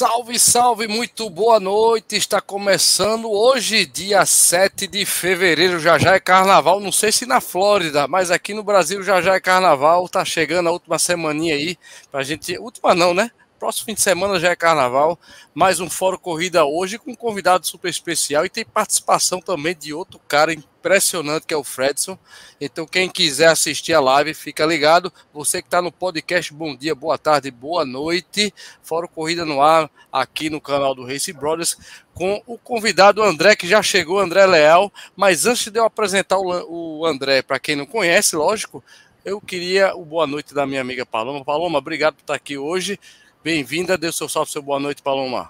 [0.00, 2.16] Salve, salve, muito boa noite.
[2.16, 5.78] Está começando hoje, dia 7 de fevereiro.
[5.78, 6.80] Já já é carnaval.
[6.80, 10.08] Não sei se na Flórida, mas aqui no Brasil já já é carnaval.
[10.08, 11.76] Tá chegando a última semaninha aí
[12.10, 12.56] pra gente.
[12.56, 13.30] Última não, né?
[13.60, 15.20] Próximo fim de semana já é carnaval.
[15.52, 19.92] Mais um Fórum Corrida hoje com um convidado super especial e tem participação também de
[19.92, 22.18] outro cara impressionante que é o Fredson.
[22.58, 25.12] Então, quem quiser assistir a live, fica ligado.
[25.30, 28.50] Você que está no podcast, bom dia, boa tarde, boa noite.
[28.82, 31.76] Fórum Corrida no ar aqui no canal do Race Brothers
[32.14, 34.90] com o convidado André, que já chegou, André Leal.
[35.14, 38.82] Mas antes de eu apresentar o André, para quem não conhece, lógico,
[39.22, 41.44] eu queria o boa noite da minha amiga Paloma.
[41.44, 42.98] Paloma, obrigado por estar aqui hoje.
[43.42, 45.48] Bem-vinda, o seu salve, seu boa noite, Paloma.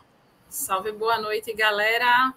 [0.48, 2.32] Salve, boa noite, galera.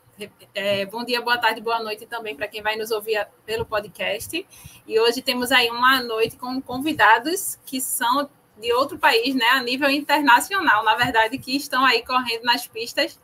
[0.51, 4.47] É, bom dia, boa tarde, boa noite também para quem vai nos ouvir pelo podcast.
[4.87, 8.27] E hoje temos aí uma noite com convidados que são
[8.59, 13.19] de outro país, né, a nível internacional, na verdade, que estão aí correndo nas pistas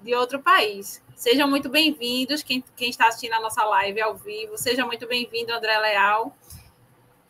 [0.00, 1.02] de outro país.
[1.16, 5.52] Sejam muito bem-vindos, quem, quem está assistindo a nossa live ao vivo, seja muito bem-vindo,
[5.52, 6.36] André Leal.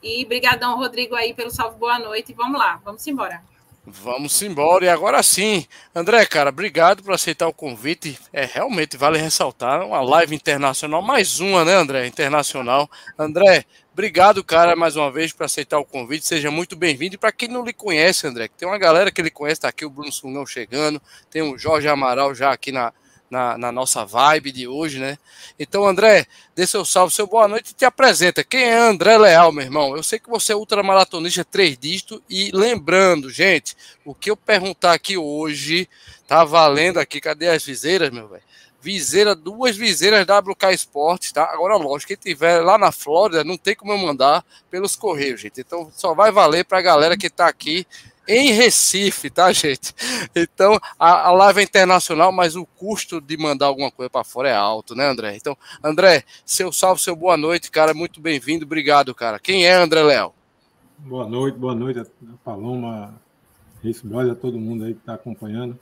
[0.02, 2.34] E brigadão, Rodrigo, aí pelo salve, boa noite.
[2.34, 3.42] Vamos lá, vamos embora.
[3.86, 4.86] Vamos embora.
[4.86, 8.18] E agora sim, André, cara, obrigado por aceitar o convite.
[8.32, 12.06] É realmente vale ressaltar uma live internacional, mais uma, né, André?
[12.06, 12.90] Internacional.
[13.18, 16.26] André, obrigado, cara, mais uma vez por aceitar o convite.
[16.26, 17.16] Seja muito bem-vindo.
[17.16, 19.84] E para quem não lhe conhece, André, tem uma galera que ele conhece, tá aqui
[19.84, 22.90] o Bruno Sungão chegando, tem o Jorge Amaral já aqui na,
[23.30, 25.18] na, na, nossa vibe de hoje, né?
[25.58, 28.44] Então, André, dê seu salve, seu boa noite e te apresenta.
[28.44, 29.96] Quem é André Leal, meu irmão?
[29.96, 34.92] Eu sei que você é ultramaratonista três dígitos e lembrando, gente, o que eu perguntar
[34.92, 35.88] aqui hoje
[36.26, 37.20] tá valendo aqui.
[37.20, 38.42] Cadê as viseiras, meu velho?
[38.80, 41.44] Viseira, duas viseiras WK Esportes, tá?
[41.44, 45.60] Agora, lógico, quem tiver lá na Flórida, não tem como eu mandar pelos correios, gente.
[45.60, 47.86] Então, só vai valer pra galera que tá aqui
[48.26, 49.94] em Recife, tá, gente?
[50.34, 54.48] Então, a, a live é internacional, mas o custo de mandar alguma coisa para fora
[54.48, 55.36] é alto, né, André?
[55.36, 59.38] Então, André, seu salve, seu boa noite, cara, muito bem-vindo, obrigado, cara.
[59.38, 60.32] Quem é André Léo?
[60.98, 62.02] Boa noite, boa noite
[62.44, 63.14] Paloma,
[63.84, 65.78] Race Brother, a todo mundo aí que está acompanhando.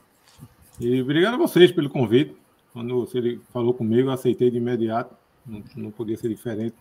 [0.81, 2.35] E obrigado a vocês pelo convite.
[2.73, 5.15] Quando você falou comigo, eu aceitei de imediato,
[5.47, 6.75] não, não podia ser diferente.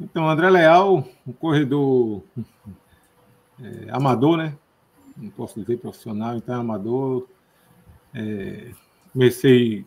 [0.00, 2.22] Então, André Leal, um corredor
[3.62, 4.56] é, amador, né?
[5.16, 7.26] Não posso dizer profissional, então é amador.
[8.14, 8.70] É,
[9.12, 9.84] comecei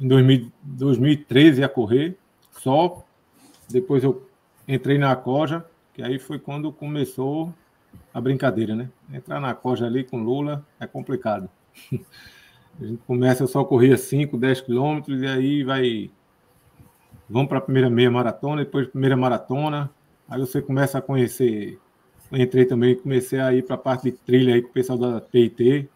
[0.00, 2.16] em 2000, 2013 a correr
[2.52, 3.04] só.
[3.68, 4.28] Depois eu
[4.68, 7.52] entrei na Coja, que aí foi quando começou
[8.12, 8.90] a brincadeira, né?
[9.12, 11.48] Entrar na Coja ali com Lula é complicado.
[12.78, 16.10] A gente começa, eu só corria 5, 10 quilômetros e aí vai.
[17.28, 19.90] Vamos para a primeira meia maratona, depois primeira maratona.
[20.28, 21.78] Aí você começa a conhecer
[22.32, 25.20] entrei também, comecei a ir para a parte de trilha aí com o pessoal da
[25.20, 25.88] TIT.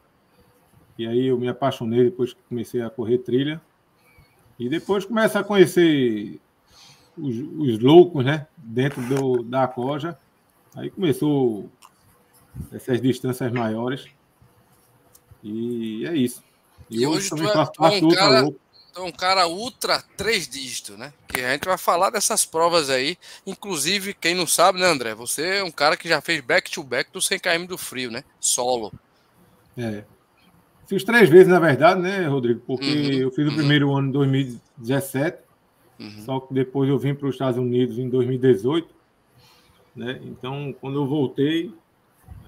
[0.98, 3.60] E aí eu me apaixonei depois que comecei a correr trilha.
[4.58, 6.38] E depois começa a conhecer
[7.16, 8.46] os, os loucos, né?
[8.56, 10.18] Dentro do, da Coja.
[10.76, 11.70] Aí começou
[12.72, 14.06] essas distâncias maiores.
[15.42, 16.42] E é isso.
[16.90, 18.40] E, e hoje, hoje também é, faço parte é um cara...
[18.42, 21.12] louco então, um cara ultra três dígitos, né?
[21.28, 23.16] Que a gente vai falar dessas provas aí.
[23.46, 25.14] Inclusive, quem não sabe, né, André?
[25.14, 28.24] Você é um cara que já fez back-to-back -back do 100 km do frio, né?
[28.40, 28.92] Solo.
[29.78, 30.04] É.
[30.88, 32.60] Fiz três vezes, na verdade, né, Rodrigo?
[32.66, 33.56] Porque uhum, eu fiz o uhum.
[33.56, 35.38] primeiro ano em 2017.
[36.00, 36.24] Uhum.
[36.24, 38.88] Só que depois eu vim para os Estados Unidos em 2018.
[39.94, 40.20] Né?
[40.24, 41.72] Então, quando eu voltei,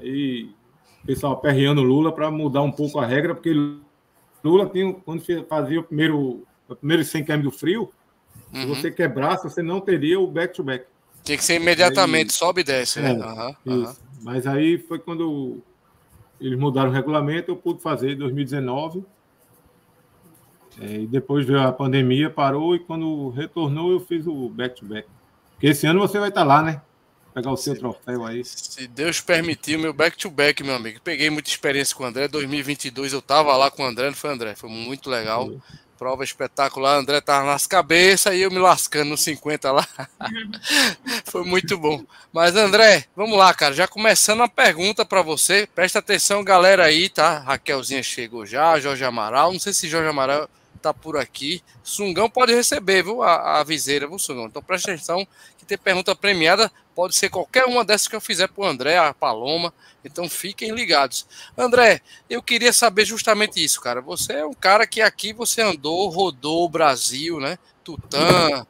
[0.01, 0.51] aí
[1.03, 3.51] o pessoal aperreando Lula para mudar um pouco a regra, porque
[4.43, 7.93] Lula tinha, quando fazia o primeiro, o primeiro 100 km do frio,
[8.53, 8.61] uhum.
[8.61, 10.85] se você quebrasse, você não teria o back-to-back.
[10.85, 10.93] -back.
[11.23, 13.13] Tinha que ser imediatamente, aí, sobe e desce, né?
[13.13, 13.95] É, uhum, uhum.
[14.23, 15.63] Mas aí foi quando
[16.41, 19.05] eles mudaram o regulamento, eu pude fazer em 2019.
[20.81, 25.07] É, e depois veio a pandemia, parou, e quando retornou, eu fiz o back-to-back.
[25.07, 25.23] -back.
[25.53, 26.81] Porque esse ano você vai estar lá, né?
[27.33, 28.45] Pegar o seu se, troféu aí.
[28.45, 31.01] Se Deus permitir, meu back-to-back, -back, meu amigo.
[31.03, 32.29] Peguei muita experiência com o André.
[32.29, 34.55] 2022 eu tava lá com o André, não foi, André?
[34.55, 35.47] Foi muito legal.
[35.47, 35.59] Foi.
[35.99, 36.99] Prova espetacular.
[36.99, 39.87] André tava nas cabeças e eu me lascando nos 50 lá.
[41.27, 42.05] foi muito bom.
[42.33, 43.73] Mas, André, vamos lá, cara.
[43.73, 45.69] Já começando a pergunta para você.
[45.73, 47.39] Presta atenção, galera aí, tá?
[47.39, 49.53] Raquelzinha chegou já, Jorge Amaral.
[49.53, 50.49] Não sei se Jorge Amaral
[50.83, 51.63] tá por aqui.
[51.85, 53.23] Sungão pode receber, viu?
[53.23, 54.47] A, a viseira, viu, Sungão?
[54.47, 55.27] Então presta atenção
[55.57, 56.71] que tem pergunta premiada.
[56.95, 59.73] Pode ser qualquer uma dessas que eu fizer para o André, a Paloma.
[60.05, 61.27] Então fiquem ligados.
[61.57, 64.01] André, eu queria saber justamente isso, cara.
[64.01, 67.59] Você é um cara que aqui você andou, rodou o Brasil, né?
[67.83, 68.67] Tutã,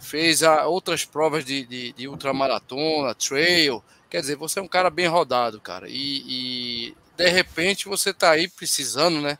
[0.00, 3.82] fez a, outras provas de, de, de ultramaratona, trail.
[4.08, 5.88] Quer dizer, você é um cara bem rodado, cara.
[5.88, 9.38] E, e de repente você está aí precisando, né?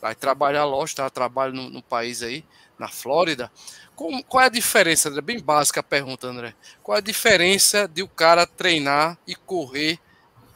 [0.00, 1.10] Vai trabalhar, lógico, tá?
[1.10, 2.44] Trabalho no, no país aí,
[2.78, 3.50] na Flórida.
[3.94, 5.20] Com, qual é a diferença, André?
[5.20, 6.54] Bem básica a pergunta, André.
[6.82, 9.98] Qual é a diferença de o cara treinar e correr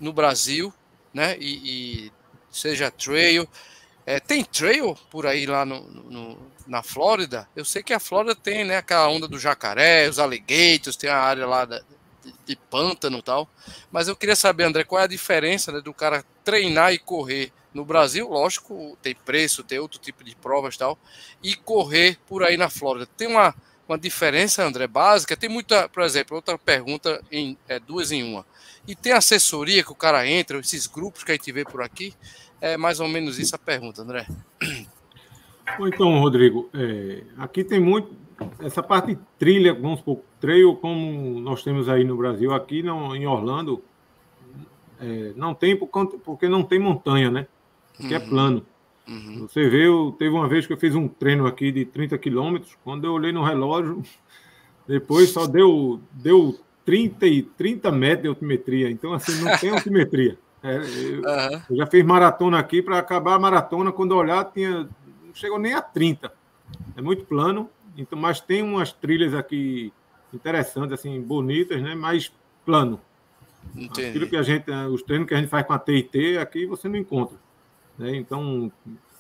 [0.00, 0.73] no Brasil,
[1.12, 1.37] né?
[1.38, 2.12] E, e
[2.50, 3.49] seja trail.
[4.05, 7.49] É, tem trail por aí lá no, no, na Flórida?
[7.55, 8.79] Eu sei que a Flórida tem, né?
[8.79, 11.79] Aquela onda do jacaré, os alligators, tem a área lá da,
[12.25, 13.49] de, de, pântano e tal.
[13.93, 17.53] Mas eu queria saber, André, qual é a diferença né, do cara treinar e correr
[17.73, 18.29] no Brasil?
[18.29, 20.99] Lógico, tem preço, tem outro tipo de provas e tal.
[21.43, 23.06] E correr por aí na Flórida.
[23.17, 23.55] Tem uma,
[23.88, 25.37] uma diferença, André, básica?
[25.37, 28.44] Tem muita, por exemplo, outra pergunta em é, duas em uma.
[28.87, 32.15] E tem assessoria que o cara entra, esses grupos que a gente vê por aqui?
[32.61, 34.26] É mais ou menos isso a pergunta, André.
[35.81, 38.17] Então, Rodrigo, é, aqui tem muito.
[38.61, 43.15] Essa parte de trilha, vamos supor, trail, como nós temos aí no Brasil, aqui não,
[43.15, 43.82] em Orlando,
[45.00, 47.47] é, não tem porque não tem montanha, né?
[48.00, 48.14] É uhum.
[48.14, 48.66] é plano.
[49.08, 49.46] Uhum.
[49.48, 52.76] Você vê, eu, teve uma vez que eu fiz um treino aqui de 30 quilômetros,
[52.84, 54.02] quando eu olhei no relógio,
[54.86, 58.90] depois só deu, deu 30, e 30 metros de altimetria.
[58.90, 60.38] Então, assim, não tem altimetria.
[60.62, 61.62] É, eu, uhum.
[61.70, 64.88] eu, já fiz maratona aqui, para acabar a maratona, quando eu olhar, tinha,
[65.24, 66.32] não chegou nem a 30.
[66.96, 69.92] É muito plano, então, mas tem umas trilhas aqui
[70.32, 71.94] interessantes, assim, bonitas, né?
[71.94, 72.32] Mas
[72.64, 73.00] plano.
[73.74, 74.08] Entendi.
[74.08, 76.88] Aquilo que a gente, os treinos que a gente faz com a TIT, aqui você
[76.88, 77.36] não encontra.
[77.98, 78.16] Né?
[78.16, 78.70] Então,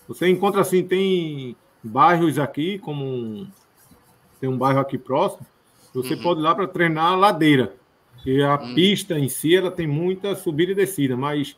[0.06, 3.46] você encontra assim, tem bairros aqui, como um,
[4.40, 5.46] tem um bairro aqui próximo,
[5.92, 6.22] você uhum.
[6.22, 7.74] pode ir lá para treinar a ladeira.
[8.24, 8.74] E a uhum.
[8.74, 11.56] pista em si ela tem muita subida e descida, mas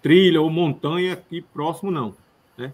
[0.00, 2.14] trilha ou montanha aqui próximo não.
[2.56, 2.72] Né?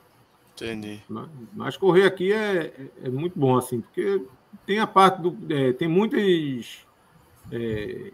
[0.54, 1.00] Entendi.
[1.08, 2.72] Mas, mas correr aqui é, é,
[3.04, 4.22] é, muito bom, assim, porque
[4.66, 5.36] tem a parte do.
[5.52, 6.86] É, tem muitas
[7.52, 8.12] é,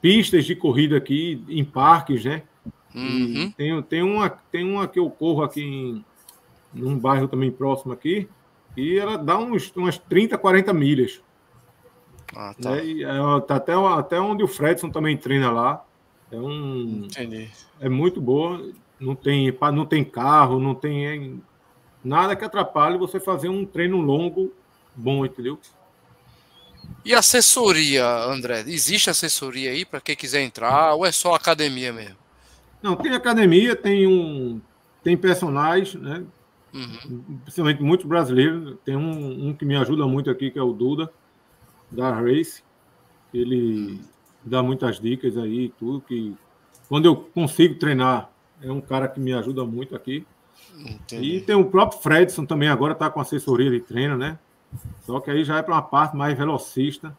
[0.00, 2.42] pistas de corrida aqui em parques, né?
[2.96, 3.52] Uhum.
[3.56, 6.04] Tem, tem, uma, tem uma que eu corro aqui em
[6.76, 8.28] num bairro também próximo aqui,
[8.76, 11.22] e ela dá uns, umas 30, 40 milhas.
[12.34, 12.70] Ah, tá.
[12.72, 12.84] Né?
[12.84, 15.84] E, é, tá até, até onde o Fredson também treina lá.
[16.30, 17.04] É um.
[17.06, 17.50] Entendi.
[17.80, 18.70] É muito boa.
[19.00, 21.32] Não tem, não tem carro, não tem é,
[22.02, 24.52] nada que atrapalhe você fazer um treino longo
[24.94, 25.58] bom, entendeu?
[27.04, 28.60] E assessoria, André?
[28.66, 32.25] Existe assessoria aí para quem quiser entrar ou é só academia mesmo?
[32.82, 34.60] Não, tem academia, tem um,
[35.02, 36.24] tem personagens, né?
[36.74, 37.38] Uhum.
[37.42, 38.76] Principalmente muitos brasileiros.
[38.84, 41.10] Tem um, um que me ajuda muito aqui, que é o Duda
[41.90, 42.62] da Race.
[43.32, 44.00] Ele
[44.44, 46.36] dá muitas dicas aí, tudo que
[46.88, 48.30] quando eu consigo treinar,
[48.62, 50.26] é um cara que me ajuda muito aqui.
[50.78, 51.36] Entendi.
[51.36, 54.38] E tem o próprio Fredson também, agora está com assessoria de treino, né?
[55.02, 57.16] Só que aí já é para uma parte mais velocista.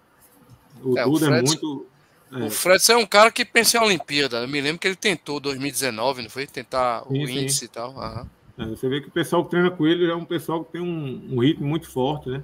[0.82, 1.86] O é, Duda o é muito.
[2.32, 2.44] É.
[2.44, 4.38] O Fredson é um cara que pensa em Olimpíada.
[4.38, 6.46] Eu me lembro que ele tentou 2019, não foi?
[6.46, 7.66] Tentar sim, o índice sim.
[7.66, 8.28] e tal.
[8.58, 10.82] É, você vê que o pessoal que treina com ele é um pessoal que tem
[10.82, 12.44] um, um ritmo muito forte, né?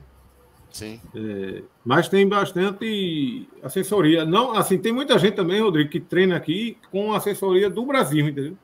[0.71, 0.99] Sim.
[1.13, 4.25] É, mas tem bastante assessoria.
[4.25, 8.57] Não, assim, tem muita gente também, Rodrigo, que treina aqui com assessoria do Brasil, entendeu?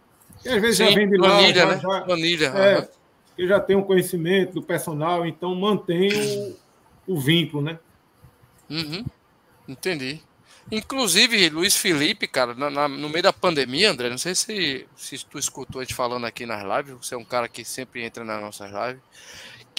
[0.44, 1.30] E às vezes Sim, já vem de lá.
[1.30, 1.80] Planilha, já, né?
[1.80, 2.46] Já, planilha.
[2.48, 2.88] É, uhum.
[3.36, 6.10] Que já tem um conhecimento do personal, então mantém
[7.08, 7.78] o, o vínculo, né?
[8.70, 9.06] Uhum.
[9.68, 10.22] Entendi.
[10.72, 15.26] Inclusive, Luiz Felipe, cara, na, na, no meio da pandemia, André, não sei se, se
[15.26, 18.24] tu escutou a gente falando aqui nas lives, você é um cara que sempre entra
[18.24, 19.02] nas nossas lives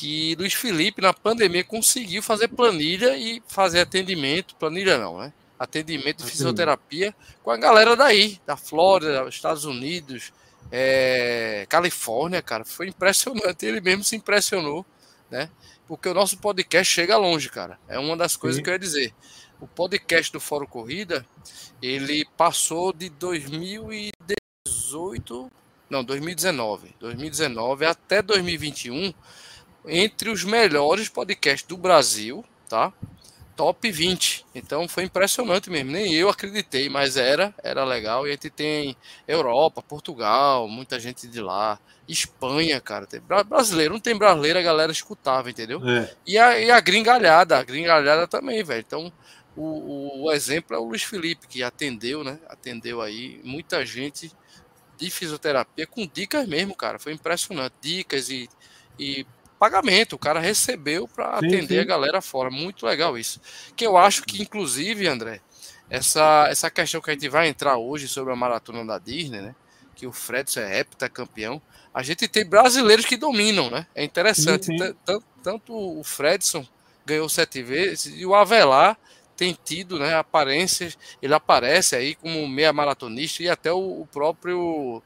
[0.01, 5.31] que Luiz Felipe, na pandemia, conseguiu fazer planilha e fazer atendimento, planilha não, né?
[5.59, 10.33] Atendimento de fisioterapia com a galera daí, da Flórida, Estados Unidos,
[10.73, 12.65] é, Califórnia, cara.
[12.65, 14.87] Foi impressionante, ele mesmo se impressionou,
[15.31, 15.51] né?
[15.87, 17.79] Porque o nosso podcast chega longe, cara.
[17.87, 18.63] É uma das coisas Sim.
[18.63, 19.15] que eu ia dizer.
[19.61, 21.27] O podcast do Fórum Corrida,
[21.83, 25.51] ele passou de 2018,
[25.91, 29.13] não, 2019, 2019 até 2021
[29.87, 32.93] entre os melhores podcasts do Brasil, tá?
[33.57, 34.47] Top 20.
[34.55, 35.91] Então foi impressionante mesmo.
[35.91, 38.27] Nem eu acreditei, mas era, era legal.
[38.27, 38.97] E a gente tem
[39.29, 41.79] Europa, Portugal, muita gente de lá.
[42.09, 43.07] Espanha, cara.
[43.07, 45.81] Tem brasileiro, não tem brasileiro, a galera escutava, entendeu?
[45.87, 46.11] É.
[46.27, 48.83] E, a, e a gringalhada, a gringalhada também, velho.
[48.87, 49.13] Então,
[49.57, 52.39] o, o, o, exemplo é o Luiz Felipe, que atendeu, né?
[52.49, 54.31] Atendeu aí muita gente
[54.97, 56.99] de fisioterapia com dicas mesmo, cara.
[56.99, 57.75] Foi impressionante.
[57.81, 58.49] Dicas e,
[58.99, 59.27] e
[59.59, 60.15] pagamento.
[60.15, 61.79] O cara recebeu para atender sim.
[61.79, 62.51] a galera fora.
[62.51, 63.41] Muito legal isso.
[63.75, 65.41] Que eu acho que, inclusive, André,
[65.89, 69.55] essa, essa questão que a gente vai entrar hoje sobre a maratona da Disney, né?
[69.95, 71.61] Que o Fredson é heptacampeão.
[71.93, 73.87] A gente tem brasileiros que dominam, né?
[73.95, 74.67] É interessante.
[74.67, 75.23] Sim, sim.
[75.43, 76.67] Tanto o Fredson
[77.05, 78.97] ganhou sete vezes e o Avelar
[79.41, 85.03] tem tido, né, aparências, ele aparece aí como meia maratonista e até o, o próprio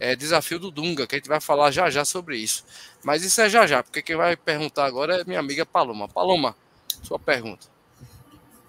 [0.00, 2.64] é, desafio do Dunga, que a gente vai falar já já sobre isso.
[3.04, 6.08] Mas isso é já já, porque quem vai perguntar agora é minha amiga Paloma.
[6.08, 6.56] Paloma,
[7.02, 7.66] sua pergunta.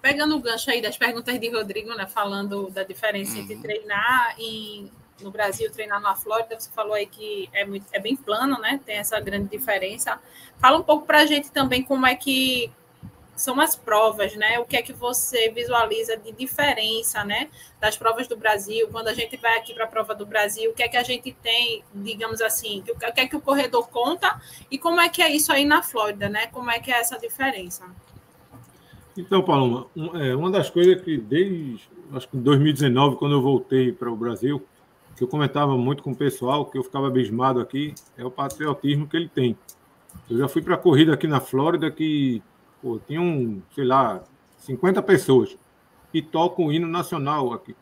[0.02, 3.44] Pegando o gancho aí das perguntas de Rodrigo, né, falando da diferença uhum.
[3.44, 4.90] entre treinar em,
[5.22, 8.78] no Brasil, treinar na Flórida, você falou aí que é, muito, é bem plano, né?
[8.84, 10.20] Tem essa grande diferença.
[10.60, 12.70] Fala um pouco para a gente também como é que
[13.36, 14.58] são as provas, né?
[14.58, 17.48] O que é que você visualiza de diferença, né?
[17.80, 20.74] Das provas do Brasil, quando a gente vai aqui para a prova do Brasil, o
[20.74, 24.40] que é que a gente tem, digamos assim, o que é que o corredor conta
[24.70, 26.46] e como é que é isso aí na Flórida, né?
[26.48, 27.84] Como é que é essa diferença?
[29.16, 31.80] Então, Paloma, é, uma das coisas que desde
[32.12, 34.64] acho que em 2019, quando eu voltei para o Brasil,
[35.16, 39.08] que eu comentava muito com o pessoal, que eu ficava abismado aqui, é o patriotismo
[39.08, 39.56] que ele tem.
[40.28, 42.42] Eu já fui para a corrida aqui na Flórida que
[42.86, 44.22] Pô, tinha um, sei lá,
[44.58, 45.58] 50 pessoas
[46.12, 47.74] que tocam o hino nacional aqui.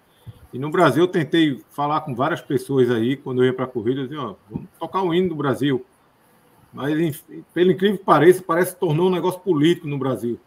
[0.50, 3.68] E no Brasil eu tentei falar com várias pessoas aí, quando eu ia para a
[3.68, 5.84] corrida, eu dizia, ó, vamos tocar o hino do Brasil.
[6.72, 10.40] Mas, enfim, pelo incrível que pareça, parece que tornou um negócio político no Brasil.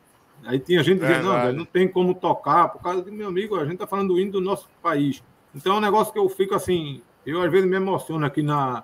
[0.43, 3.57] Aí tinha gente dizendo, é, não, não tem como tocar, por causa do meu amigo,
[3.57, 5.23] a gente está falando do hino do nosso país.
[5.53, 8.83] Então é um negócio que eu fico assim, eu às vezes me emociono aqui na,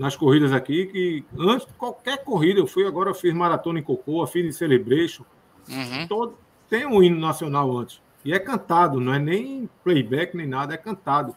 [0.00, 3.82] nas corridas aqui, que antes de qualquer corrida, eu fui agora, eu fiz maratona em
[3.82, 5.26] Cocoa, fiz em Celebration,
[5.68, 6.06] uhum.
[6.08, 6.38] todo,
[6.70, 8.00] tem um hino nacional antes.
[8.24, 11.36] E é cantado, não é nem playback nem nada, é cantado.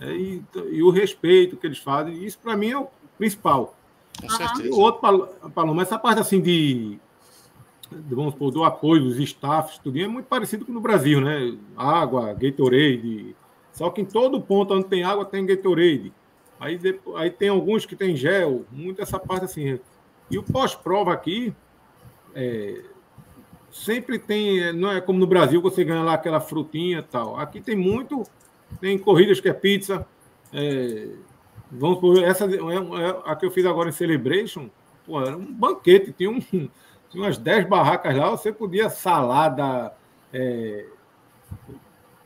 [0.00, 2.88] É, e, e, o respeito que eles fazem, isso para mim é o
[3.18, 3.76] principal.
[4.18, 4.66] Com certeza.
[4.66, 6.98] E o outro, Paloma, essa parte assim de,
[7.90, 11.54] vamos supor, do apoio dos staffs, tudo é muito parecido com no Brasil, né?
[11.76, 13.36] Água, Gatorade.
[13.70, 16.10] Só que em todo ponto onde tem água tem Gatorade.
[16.60, 19.78] Aí, depois, aí tem alguns que tem gel, muito essa parte assim.
[20.30, 21.54] E o pós-prova aqui,
[22.34, 22.82] é,
[23.70, 27.38] sempre tem, não é como no Brasil, você ganha lá aquela frutinha e tal.
[27.38, 28.24] Aqui tem muito,
[28.80, 30.06] tem corridas que é pizza.
[30.52, 31.08] É,
[31.70, 34.68] vamos por essa, é, é, a que eu fiz agora em Celebration,
[35.06, 36.40] pô, era um banquete, tinha, um,
[37.10, 39.92] tinha umas 10 barracas lá, você podia salada,
[40.32, 40.86] é,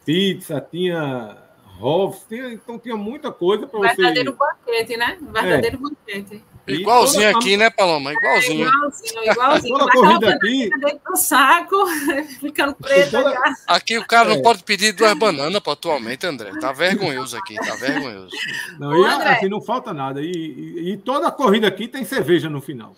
[0.05, 1.37] pizza, tinha
[1.83, 3.97] Hoffs, tinha, então tinha muita coisa para você.
[3.97, 5.19] Verdadeiro banquete, né?
[5.21, 5.81] Verdadeiro é.
[5.81, 6.45] banquete.
[6.67, 8.13] Igualzinho aqui, né, Paloma?
[8.13, 8.67] Igualzinho.
[8.67, 9.79] É, igualzinho, igualzinho.
[9.79, 10.71] Toda corrida aqui.
[10.79, 11.75] Dentro do saco,
[12.41, 13.11] ficando preto.
[13.11, 13.35] Toda...
[13.67, 14.37] Aqui o cara é.
[14.37, 16.53] não pode pedir duas bananas para atualmente, André.
[16.61, 18.31] Tá vergonhoso aqui, tá vergonhoso.
[18.79, 20.23] Não, e aqui não falta nada.
[20.23, 22.95] E, e, e, toda corrida aqui tem cerveja no final.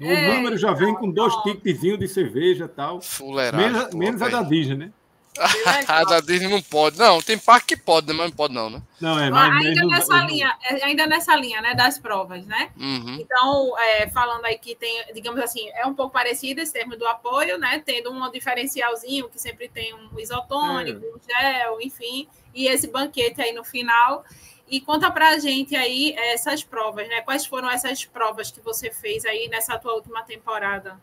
[0.00, 3.02] O é, número já vem com dois ticketzinhos de cerveja e tal.
[3.02, 4.92] Fuleiragem, menos, menos a da Disney, né?
[5.88, 6.98] a da Disney não pode.
[6.98, 8.82] Não, tem parque que pode, mas não pode, não, né?
[9.00, 12.70] Não, é, mas, ainda, nessa linha, é, ainda nessa linha, né, das provas, né?
[12.78, 13.18] Uhum.
[13.20, 17.06] Então, é, falando aí que tem, digamos assim, é um pouco parecido esse termo do
[17.06, 17.82] apoio, né?
[17.84, 21.08] Tendo um diferencialzinho que sempre tem um isotônico, é.
[21.08, 24.24] um gel, enfim, e esse banquete aí no final.
[24.68, 27.20] E conta pra gente aí essas provas, né?
[27.22, 30.98] Quais foram essas provas que você fez aí nessa tua última temporada?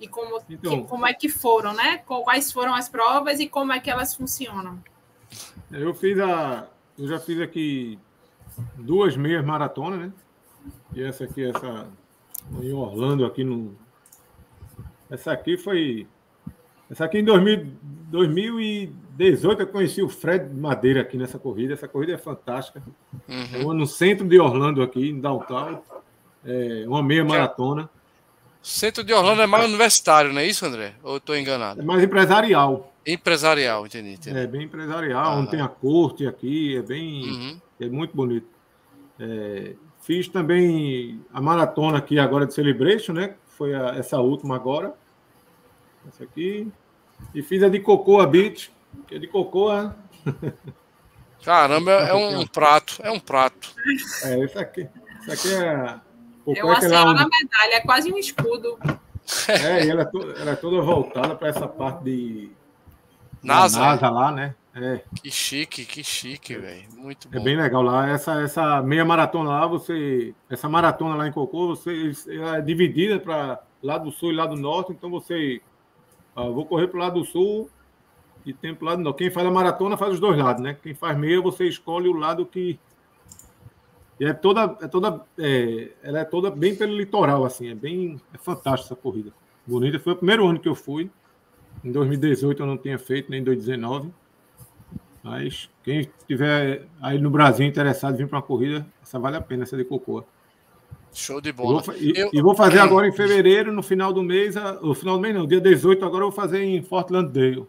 [0.00, 1.98] E como, então, que, como é que foram, né?
[1.98, 4.78] Quais foram as provas e como é que elas funcionam?
[5.70, 6.68] Eu fiz a.
[6.98, 7.98] Eu já fiz aqui
[8.76, 10.12] duas meias maratonas, né?
[10.94, 11.86] E essa aqui, essa.
[12.62, 13.74] Em Orlando, aqui no.
[15.10, 16.06] Essa aqui foi.
[16.90, 17.66] Essa aqui em 2000,
[18.10, 21.72] 2018 eu conheci o Fred Madeira aqui nessa corrida.
[21.72, 22.82] Essa corrida é fantástica.
[23.28, 23.74] Uhum.
[23.74, 25.82] no centro de Orlando, aqui, em Downtown.
[26.44, 27.90] É uma meia maratona.
[28.66, 30.94] Centro de Orlando é mais universitário, não é isso, André?
[31.04, 31.80] Ou estou enganado?
[31.80, 32.92] É mais empresarial.
[33.06, 34.14] Empresarial, entendi.
[34.14, 34.36] entendi.
[34.36, 37.30] É bem empresarial, ah, onde tem a corte aqui, é bem.
[37.30, 37.60] Uhum.
[37.78, 38.48] É muito bonito.
[39.20, 43.36] É, fiz também a maratona aqui agora de Celebration, né?
[43.56, 44.92] Foi a, essa última agora.
[46.08, 46.66] Essa aqui.
[47.32, 48.72] E fiz a de Cocoa Beach,
[49.06, 49.94] que é de Cocoa.
[51.44, 53.72] Caramba, é um prato, é um prato.
[54.24, 54.88] É, esse aqui.
[55.20, 56.05] Esse aqui é
[56.54, 58.78] é uma senhora na medalha, é quase um escudo.
[59.48, 62.50] É, e ela é, ela é toda voltada para essa parte de
[63.42, 64.54] NASA, NASA lá, né?
[64.74, 65.00] É.
[65.22, 66.84] Que chique, que chique, velho.
[66.94, 67.38] Muito é bom.
[67.38, 68.08] É bem legal lá.
[68.08, 70.34] Essa, essa meia maratona lá, você.
[70.50, 74.54] Essa maratona lá em Cocô, você ela é dividida para lado do sul e lado
[74.54, 74.92] do norte.
[74.92, 75.62] Então você.
[76.34, 77.70] Ó, vou correr para o lado do sul
[78.44, 79.18] e tem para o lado do norte.
[79.18, 80.76] Quem faz a maratona faz os dois lados, né?
[80.82, 82.78] Quem faz meia, você escolhe o lado que
[84.18, 88.20] e é toda, é toda, é, ela é toda bem pelo litoral, assim, é bem,
[88.32, 89.32] é fantástica essa corrida.
[89.66, 89.98] Bonita.
[89.98, 91.10] Foi o primeiro ano que eu fui.
[91.84, 94.10] Em 2018 eu não tinha feito, nem em 2019.
[95.22, 99.40] Mas quem estiver aí no Brasil interessado em vir para uma corrida, essa vale a
[99.40, 100.24] pena, essa de Cocoa.
[101.12, 101.82] Show de bola.
[101.82, 102.30] E vou, e, eu...
[102.32, 105.46] e vou fazer agora em fevereiro, no final do mês, no final do mês não,
[105.46, 107.66] dia 18 agora eu vou fazer em Fort Lauderdale.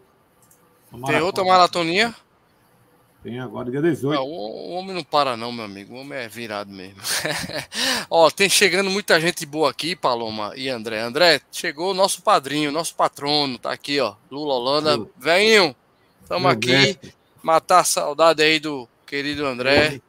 [1.06, 2.14] Tem outra maratoninha?
[3.22, 4.16] Tem agora dia 18.
[4.16, 5.94] Não, o, homem não para não, meu amigo.
[5.94, 7.00] O homem é virado mesmo.
[8.08, 11.00] Ó, tem chegando muita gente boa aqui, Paloma e André.
[11.00, 14.14] André, chegou o nosso padrinho, nosso patrono, tá aqui, ó.
[14.30, 15.06] Lula Holanda.
[15.16, 15.74] Venham,
[16.22, 16.70] estamos aqui.
[16.70, 17.14] Mestre.
[17.42, 20.00] Matar a saudade aí do querido André.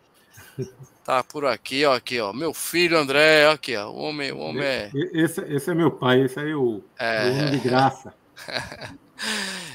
[1.04, 2.32] Tá por aqui, ó, aqui, ó.
[2.32, 3.90] Meu filho André, ó, aqui, ó.
[3.90, 4.92] O homem, o homem é.
[5.14, 7.28] Esse, esse é meu pai, esse aí é o, é...
[7.28, 8.14] o homem de graça.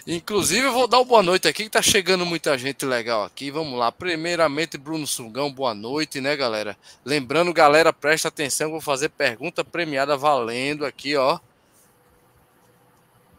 [0.06, 3.50] Inclusive, eu vou dar uma boa noite aqui, que tá chegando muita gente legal aqui.
[3.50, 3.90] Vamos lá.
[3.90, 6.76] Primeiramente, Bruno Sungão, boa noite, né, galera?
[7.04, 11.38] Lembrando, galera, presta atenção, vou fazer pergunta premiada valendo aqui, ó.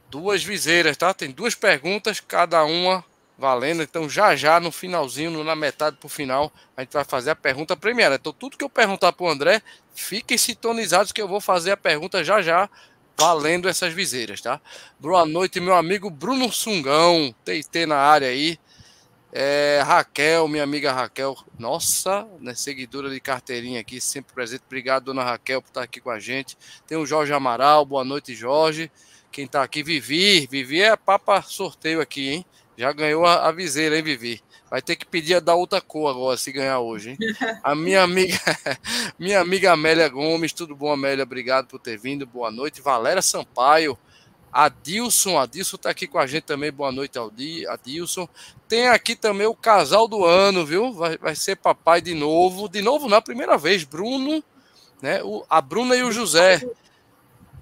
[0.09, 1.13] Duas viseiras, tá?
[1.13, 3.03] Tem duas perguntas, cada uma
[3.37, 3.83] valendo.
[3.83, 7.75] Então, já já, no finalzinho, na metade pro final, a gente vai fazer a pergunta
[7.75, 8.15] premiada.
[8.15, 9.61] Então, tudo que eu perguntar pro André,
[9.93, 12.69] fiquem sintonizados que eu vou fazer a pergunta já já
[13.17, 14.59] valendo essas viseiras, tá?
[14.99, 18.59] Boa noite, meu amigo Bruno Sungão, TT na área aí.
[19.31, 24.63] É, Raquel, minha amiga Raquel, nossa, né, seguidora de carteirinha aqui, sempre presente.
[24.65, 26.57] Obrigado, dona Raquel, por estar aqui com a gente.
[26.87, 28.91] Tem o Jorge Amaral, boa noite, Jorge.
[29.31, 30.47] Quem tá aqui, Vivi.
[30.47, 32.45] Vivi é papa sorteio aqui, hein?
[32.77, 34.41] Já ganhou a, a viseira, hein, Vivi?
[34.75, 37.17] Vai ter que pedir a da outra cor agora, se ganhar hoje, hein?
[37.63, 38.37] A minha amiga,
[39.17, 41.23] minha amiga Amélia Gomes, tudo bom, Amélia?
[41.23, 42.81] Obrigado por ter vindo, boa noite.
[42.81, 43.97] Valéria Sampaio,
[44.51, 47.17] Adilson, Adilson tá aqui com a gente também, boa noite,
[47.69, 48.27] Adilson.
[48.67, 50.91] Tem aqui também o casal do ano, viu?
[50.91, 54.43] Vai, vai ser papai de novo, de novo na primeira vez, Bruno,
[55.01, 55.23] né?
[55.23, 56.61] O, a Bruna e o José.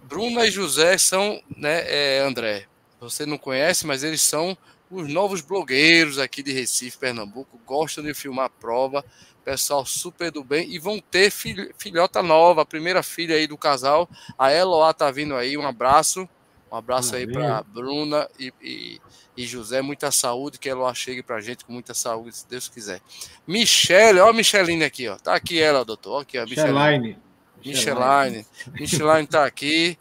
[0.05, 2.65] Bruna e José são, né, é, André,
[2.99, 4.57] você não conhece, mas eles são
[4.93, 9.03] os novos blogueiros aqui de Recife, Pernambuco, gostam de filmar prova,
[9.43, 14.09] pessoal super do bem, e vão ter filhota nova, a primeira filha aí do casal,
[14.37, 16.27] a Eloá tá vindo aí, um abraço,
[16.71, 19.01] um abraço aí para Bruna e, e,
[19.35, 22.67] e, José, muita saúde, que a Eloá chegue pra gente com muita saúde, se Deus
[22.67, 23.01] quiser.
[23.45, 27.17] Michele, ó a Micheline aqui, ó, tá aqui ela, doutor, ó aqui a Micheline.
[27.65, 28.45] Micheline.
[28.73, 29.97] Micheline tá aqui.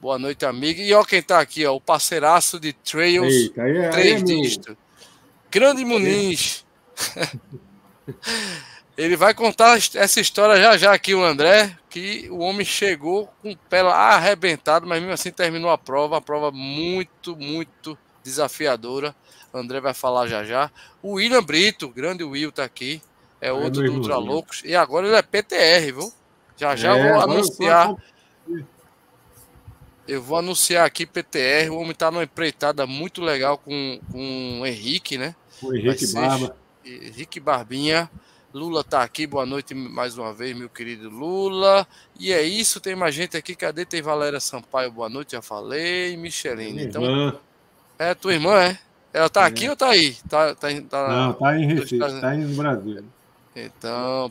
[0.00, 0.80] Boa noite, amigo.
[0.80, 4.22] E ó quem tá aqui, ó, o parceiraço de Trails Eita, aí é, 3
[4.68, 4.76] é
[5.50, 6.66] Grande Muniz.
[8.96, 13.52] Ele vai contar essa história já já aqui, o André, que o homem chegou com
[13.52, 19.14] o pé lá arrebentado, mas mesmo assim terminou a prova, a prova muito, muito desafiadora.
[19.52, 20.70] O André vai falar já já.
[21.02, 23.02] O William Brito, grande Will, tá aqui.
[23.40, 24.62] É outro é do Ultra Loucos.
[24.64, 26.12] E agora ele é PTR, viu?
[26.56, 27.94] Já já é, vou anunciar.
[30.08, 31.70] Eu vou anunciar aqui PTR.
[31.70, 35.34] O homem está numa empreitada muito legal com, com o Henrique, né?
[35.62, 36.56] O Henrique Barba.
[36.84, 38.10] Henrique Barbinha.
[38.54, 41.86] Lula tá aqui, boa noite mais uma vez, meu querido Lula.
[42.18, 43.54] E é isso, tem mais gente aqui.
[43.54, 43.84] Cadê?
[43.84, 46.16] Tem Valéria Sampaio, boa noite, já falei.
[46.16, 46.84] Micheline.
[46.84, 47.36] Então, irmã.
[47.98, 48.78] É tua irmã, é?
[49.12, 49.46] Ela tá é.
[49.46, 50.14] aqui ou tá aí?
[50.28, 53.04] Tá, tá, tá, Não, tá em Recife, tá indo no Brasil.
[53.54, 54.30] Então,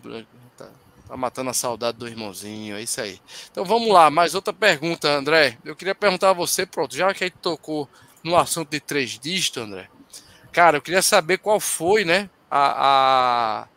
[1.07, 3.19] Tá matando a saudade do irmãozinho, é isso aí.
[3.51, 5.57] Então vamos lá, mais outra pergunta, André.
[5.63, 7.87] Eu queria perguntar a você, pronto, já que a gente tocou
[8.23, 9.87] no assunto de três dígitos, André.
[10.51, 13.67] Cara, eu queria saber qual foi, né, a,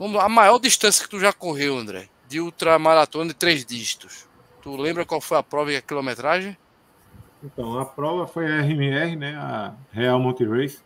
[0.00, 4.26] a, a maior distância que tu já correu, André, de ultramaratona de três dígitos.
[4.62, 6.56] Tu lembra qual foi a prova e a quilometragem?
[7.44, 10.78] Então, a prova foi a RMR, né, a Real Monte Race,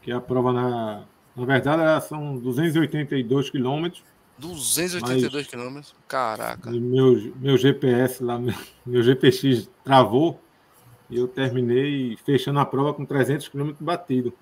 [0.00, 1.02] que é a prova na,
[1.34, 5.94] na verdade, são 282 quilômetros 282 quilômetros?
[6.08, 6.70] Caraca.
[6.70, 10.40] Meu, meu GPS lá, meu, meu GPX travou
[11.08, 14.32] e eu terminei fechando a prova com 300 km batido.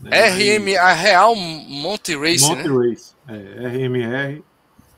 [0.00, 0.28] Né?
[0.28, 2.90] RM, a Real Monte Race, Monte né?
[2.90, 4.42] Race, é, RMR,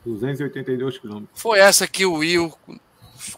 [0.05, 1.25] 282 km.
[1.35, 2.53] Foi essa que o Will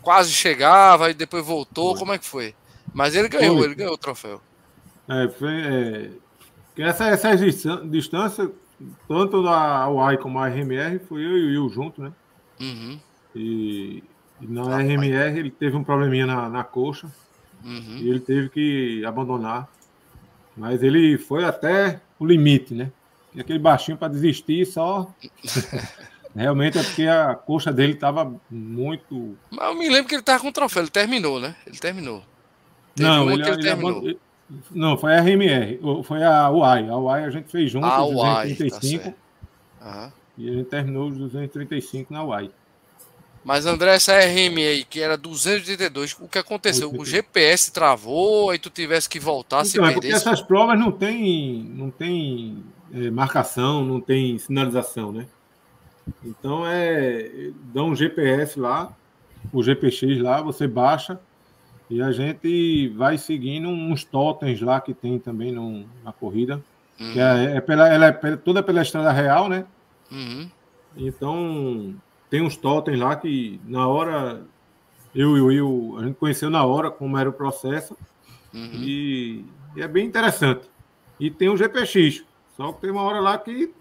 [0.00, 1.98] quase chegava e depois voltou, foi.
[1.98, 2.54] como é que foi?
[2.94, 3.66] Mas ele ganhou, foi.
[3.66, 4.40] ele ganhou o troféu.
[5.08, 6.10] É, foi, é,
[6.78, 7.36] essa, essa
[7.84, 8.50] distância
[9.06, 12.12] tanto a UAI como a RMR, foi eu e o Will junto, né?
[12.60, 13.00] Uhum.
[13.34, 14.02] E,
[14.40, 15.38] e, na ah, RMR pai.
[15.38, 17.10] ele teve um probleminha na, na coxa
[17.64, 17.98] uhum.
[17.98, 19.68] e ele teve que abandonar.
[20.56, 22.90] Mas ele foi até o limite, né?
[23.34, 25.12] E aquele baixinho para desistir só.
[26.34, 29.36] Realmente é porque a coxa dele estava muito.
[29.50, 31.56] Mas eu me lembro que ele estava com o troféu, ele terminou, né?
[31.66, 32.22] Ele terminou.
[32.94, 34.18] Teve não, ele, ele, terminou.
[34.70, 36.88] Não, foi a RMR, foi a UAI.
[36.88, 39.14] A UAI a gente fez junto, a os 235.
[39.78, 42.50] Tá e a gente terminou os 235 na UAI.
[43.44, 46.92] Mas André, essa RM aí, que era 282, o que aconteceu?
[46.92, 50.92] O GPS travou, aí tu tivesse que voltar então, se é porque essas provas não
[50.92, 55.26] tem, não tem é, marcação, não tem sinalização, né?
[56.24, 57.50] Então é.
[57.74, 58.92] Dá um GPS lá,
[59.52, 61.18] o GPX lá, você baixa
[61.90, 66.62] E a gente vai seguindo uns totens lá que tem também no, na corrida.
[67.00, 67.12] Uhum.
[67.12, 69.64] Que é, é, pela, ela é toda pela estrada real, né?
[70.10, 70.50] Uhum.
[70.96, 71.94] Então,
[72.28, 74.42] tem uns totens lá que na hora
[75.14, 77.96] eu e o Will, a gente conheceu na hora como era o processo.
[78.52, 78.70] Uhum.
[78.74, 79.44] E,
[79.76, 80.68] e, é bem interessante.
[81.18, 82.24] E tem o GPX.
[82.56, 83.72] Só que tem uma hora lá que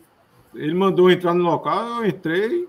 [0.56, 2.67] ele mandou entrar no local, eu entrei.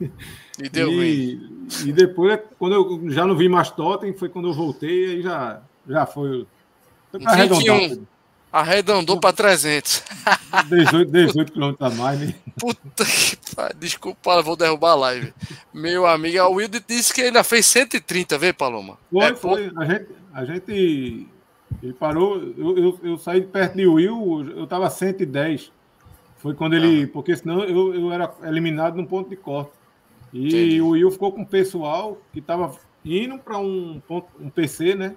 [0.60, 1.40] E deu e,
[1.84, 5.62] e depois, quando eu já não vi mais totem, foi quando eu voltei, aí já,
[5.88, 6.48] já foi.
[7.12, 7.98] Foi arredondar.
[8.50, 10.02] Arredondou para 300.
[10.68, 12.34] 18, 18 quilômetros a mais, né?
[12.58, 13.76] Puta que pariu.
[13.78, 15.34] Desculpa, vou derrubar a live.
[15.72, 18.98] Meu amigo, o Wilde disse que ainda fez 130, vê, Paloma?
[19.12, 19.72] Foi, é, foi.
[19.76, 21.28] A gente, a gente.
[21.82, 22.36] Ele parou.
[22.56, 25.70] Eu, eu, eu saí de perto de Will, eu estava 110.
[26.38, 27.04] Foi quando ele.
[27.04, 27.10] Ah.
[27.12, 29.77] Porque senão eu, eu era eliminado num ponto de corte.
[30.32, 30.80] E Entendi.
[30.80, 34.00] o Will ficou com o pessoal que estava indo para um,
[34.38, 35.14] um PC, né?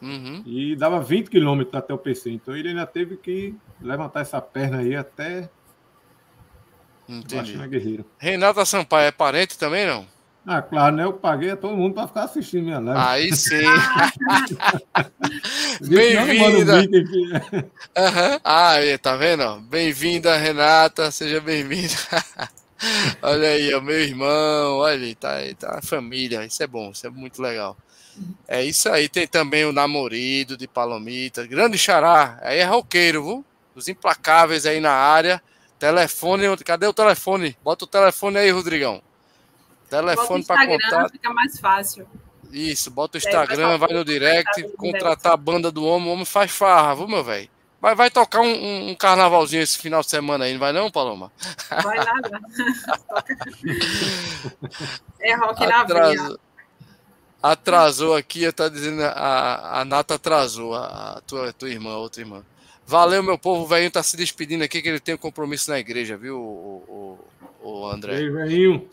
[0.00, 0.42] Uhum.
[0.46, 2.30] E dava 20 quilômetros até o PC.
[2.30, 5.50] Então ele ainda teve que levantar essa perna aí até.
[7.08, 7.56] Entendi.
[7.68, 8.04] Guerreiro.
[8.18, 10.06] Renata Sampaio é parente também, não?
[10.46, 11.04] Ah, claro, né?
[11.04, 13.00] Eu paguei a todo mundo para ficar assistindo minha live.
[13.02, 13.56] Aí sim.
[15.86, 16.80] Bem-vinda.
[16.80, 18.40] uhum.
[18.42, 19.60] Ah, tá vendo?
[19.62, 21.10] Bem-vinda, Renata.
[21.10, 21.94] Seja bem-vinda.
[23.22, 24.78] olha aí, é o meu irmão.
[24.78, 26.44] Olha aí, tá, tá a família.
[26.44, 27.76] Isso é bom, isso é muito legal.
[28.46, 29.08] É isso aí.
[29.08, 31.46] Tem também o Namorido de Palomita.
[31.46, 32.38] Grande xará.
[32.42, 33.44] Aí é roqueiro, viu?
[33.74, 35.42] Os implacáveis aí na área.
[35.78, 36.44] Telefone.
[36.64, 37.56] Cadê o telefone?
[37.62, 39.02] Bota o telefone aí, Rodrigão.
[39.88, 41.12] Telefone para contato.
[41.12, 42.06] Fica mais fácil.
[42.50, 46.08] Isso, bota o Instagram, vai no direct, contratar a banda do homem.
[46.08, 47.48] O homem faz farra, viu, meu velho?
[47.80, 51.30] Vai, vai tocar um, um, carnavalzinho esse final de semana aí, não vai não, Paloma?
[51.82, 52.40] Vai nada.
[55.20, 56.36] é rock na veia.
[57.40, 61.98] Atrasou aqui, tá dizendo, a, a Nata atrasou, a, a tua, a tua irmã, a
[61.98, 62.42] outra irmã.
[62.84, 65.78] Valeu, meu povo, o velhinho tá se despedindo aqui, que ele tem um compromisso na
[65.78, 67.18] igreja, viu, o,
[67.62, 68.18] o, o André?
[68.18, 68.88] Ei, velhinho.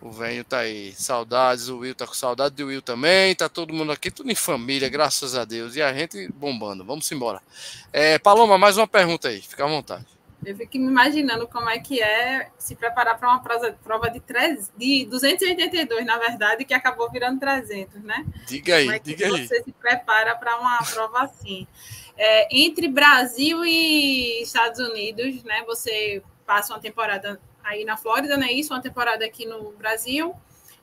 [0.00, 0.92] O velho tá aí.
[0.92, 3.34] Saudades, o Will tá com saudade do Will também.
[3.34, 5.74] Tá todo mundo aqui, tudo em família, graças a Deus.
[5.74, 6.84] E a gente bombando.
[6.84, 7.40] Vamos embora.
[7.92, 10.06] É, Paloma, mais uma pergunta aí, fica à vontade.
[10.44, 13.42] Eu fico me imaginando como é que é se preparar para uma
[13.82, 18.24] prova de, 3, de 282, na verdade, que acabou virando 300, né?
[18.46, 19.48] Diga aí, como é que diga você aí.
[19.48, 21.66] Você se prepara para uma prova assim.
[22.16, 25.64] É, entre Brasil e Estados Unidos, né?
[25.66, 28.52] Você passa uma temporada aí na Flórida, né?
[28.52, 30.34] Isso, uma temporada aqui no Brasil.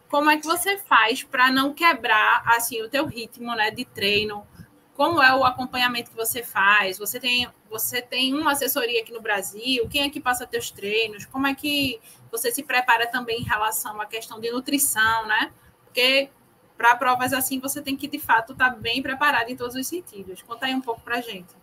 [0.10, 4.46] Como é que você faz para não quebrar assim o teu ritmo, né, de treino?
[4.94, 7.00] Como é o acompanhamento que você faz?
[7.00, 9.88] Você tem você tem uma assessoria aqui no Brasil?
[9.90, 11.26] Quem é que passa teus treinos?
[11.26, 12.00] Como é que
[12.32, 15.52] você se prepara também em relação à questão de nutrição, né?
[15.86, 16.30] Porque
[16.78, 19.88] para provas assim você tem que de fato estar tá bem preparado em todos os
[19.88, 20.44] sentidos.
[20.44, 21.56] Conta aí um pouco para gente.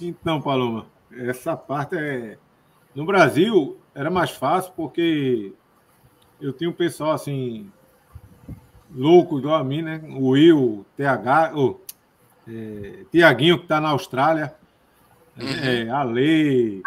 [0.00, 2.38] Então, Paloma, essa parte é
[2.98, 5.52] no Brasil era mais fácil porque
[6.40, 7.70] eu tinha um pessoal assim
[8.92, 10.02] louco igual a mim, né?
[10.16, 11.76] O Will, TH, oh,
[12.48, 14.52] é, Tiaguinho que está na Austrália,
[15.40, 15.46] uhum.
[15.46, 16.82] é, Ale,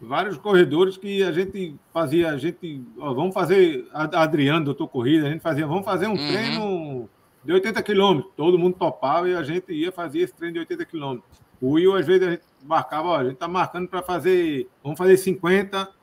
[0.00, 5.30] vários corredores que a gente fazia, a gente, ó, vamos fazer, Adriano, doutor Corrida, a
[5.30, 6.28] gente fazia, vamos fazer um uhum.
[6.28, 7.08] treino
[7.44, 10.84] de 80 quilômetros, todo mundo topava e a gente ia fazer esse treino de 80
[10.84, 11.40] quilômetros.
[11.60, 14.98] O Will, às vezes, a gente marcava, ó, a gente está marcando para fazer, vamos
[14.98, 15.98] fazer 50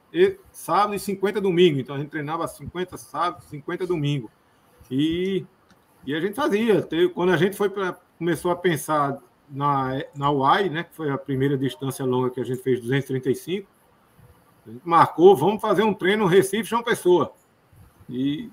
[0.52, 1.80] sábado e 50 domingo.
[1.80, 4.32] Então a gente treinava 50 sábado, 50 domingo.
[4.90, 5.46] E,
[6.06, 6.88] e a gente fazia.
[7.14, 9.18] Quando a gente foi pra, começou a pensar
[9.50, 13.68] na, na UAI, né, que foi a primeira distância longa que a gente fez, 235,
[14.66, 17.34] a gente marcou, vamos fazer um treino Recife João Pessoa.
[18.10, 18.50] E,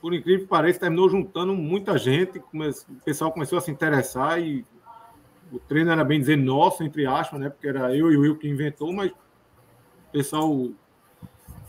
[0.00, 4.64] por incrível que pareça, terminou juntando muita gente, o pessoal começou a se interessar e
[5.52, 8.36] o treino era bem dizer nosso, entre aspas, né, porque era eu e o Will
[8.36, 10.68] que inventou, mas o pessoal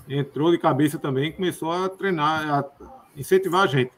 [0.08, 2.65] entrou de cabeça também, começou a treinar, a
[3.15, 3.92] incentivar a gente.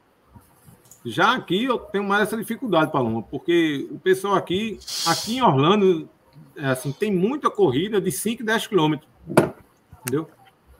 [1.04, 6.08] Já aqui eu tenho mais essa dificuldade, Paloma, porque o pessoal aqui, aqui em Orlando,
[6.56, 9.10] é assim, tem muita corrida de 5 e 10 quilômetros.
[10.02, 10.30] Entendeu?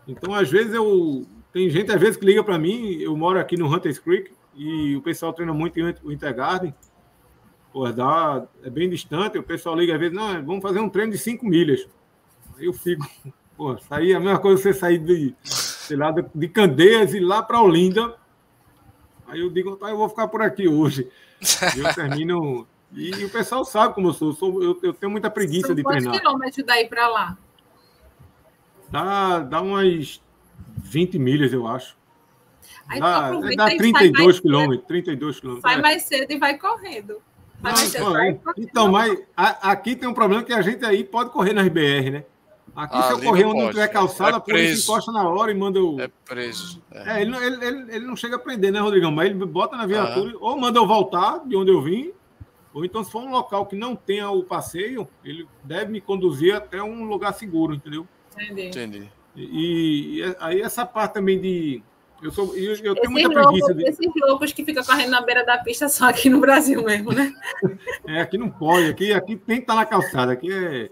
[0.08, 1.26] Então, às vezes, eu.
[1.54, 4.96] Tem gente, às vezes, que liga para mim, eu moro aqui no Hunters Creek, e
[4.96, 6.74] o pessoal treina muito em o Intergarden.
[7.72, 11.12] Pô, dá, é bem distante, o pessoal liga às vezes, não, vamos fazer um treino
[11.12, 11.88] de 5 milhas.
[12.58, 13.08] Aí eu fico,
[13.62, 17.62] Pô, sair, a mesma coisa você sair de, sei lá, de Candeias e lá para
[17.62, 18.16] Olinda.
[19.28, 21.08] Aí eu digo, tá, eu vou ficar por aqui hoje.
[21.76, 22.68] E eu termino.
[22.92, 24.30] E, e o pessoal sabe como eu sou.
[24.30, 26.06] Eu, sou, eu, eu tenho muita preguiça São de treinar.
[26.06, 27.38] Quantos quilômetros daí para lá?
[28.90, 30.20] Dá, dá umas
[30.78, 31.96] 20 milhas, eu acho.
[32.88, 35.72] Aí dá, dá 32 quilômetros, 32 quilômetros.
[35.72, 35.82] Sai é.
[35.84, 37.22] mais cedo e vai correndo.
[37.62, 41.30] Não, cedo, vai então, mas a, aqui tem um problema que a gente aí pode
[41.30, 42.26] correr nas BR, né?
[42.76, 45.52] Aqui, ah, se eu correr onde não tiver calçada, é a polícia encosta na hora
[45.52, 46.00] e manda o.
[46.00, 46.82] É preso.
[46.90, 49.12] É, é ele, ele, ele, ele, não chega a prender, né, Rodrigão?
[49.12, 50.38] Mas ele bota na viatura, ah.
[50.40, 52.14] ou manda eu voltar de onde eu vim,
[52.74, 56.56] ou então, se for um local que não tenha o passeio, ele deve me conduzir
[56.56, 58.08] até um lugar seguro, entendeu?
[58.34, 58.68] Entendi.
[58.68, 59.12] Entendi.
[59.36, 61.84] E, e aí, essa parte também de.
[62.22, 63.74] Eu, sou, eu, eu tenho muita loucos, preguiça.
[63.74, 63.84] De...
[63.84, 67.34] Esses loucos que ficam correndo na beira da pista só aqui no Brasil mesmo, né?
[68.08, 70.90] é, aqui não pode, aqui, aqui tem que estar na calçada, aqui é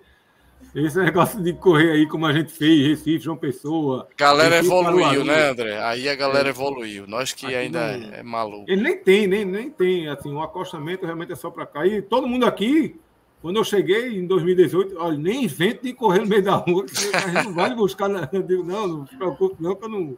[0.76, 4.08] esse negócio de correr aí, como a gente fez, Recife, João Pessoa.
[4.16, 5.82] Galera Recife, evoluiu, né, André?
[5.82, 6.52] Aí a galera é.
[6.52, 7.08] evoluiu.
[7.08, 8.14] Nós que Aqui ainda não...
[8.14, 8.66] é maluco.
[8.68, 10.08] Ele nem tem, nem, nem tem.
[10.08, 11.88] Assim, o acostamento realmente é só para cá.
[11.88, 13.00] E todo mundo aqui,
[13.42, 17.20] quando eu cheguei em 2018, olha, nem invento de correr no meio da rua, a
[17.20, 18.10] gente não vai buscar.
[18.32, 20.18] Eu digo, não, não se preocupe, não, que eu não.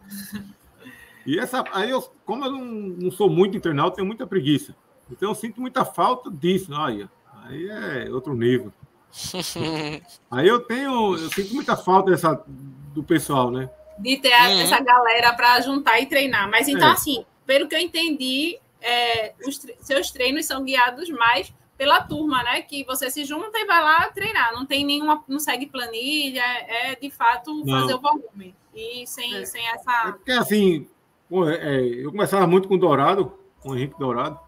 [1.26, 4.76] E essa, aí eu, como eu não, não sou muito internauta, tenho muita preguiça.
[5.10, 6.74] Então eu sinto muita falta disso.
[6.74, 7.08] Aí,
[7.46, 8.72] aí é outro nível.
[10.32, 13.70] Aí eu tenho, eu sinto muita falta dessa, do pessoal, né?
[14.00, 14.62] De ter uhum.
[14.62, 16.50] essa galera para juntar e treinar.
[16.50, 16.94] Mas então, é.
[16.94, 22.62] assim, pelo que eu entendi, é, os seus treinos são guiados mais pela turma, né?
[22.62, 24.54] Que você se junta e vai lá treinar.
[24.54, 27.98] Não tem nenhuma, não segue planilha, é de fato fazer não.
[27.98, 28.56] o volume.
[28.74, 30.10] E sem, é, sem essa.
[30.10, 31.01] É porque assim, é,
[31.32, 34.40] eu começava muito com Dourado, com Henrique Dourado,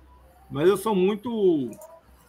[0.52, 1.72] mas eu sou muito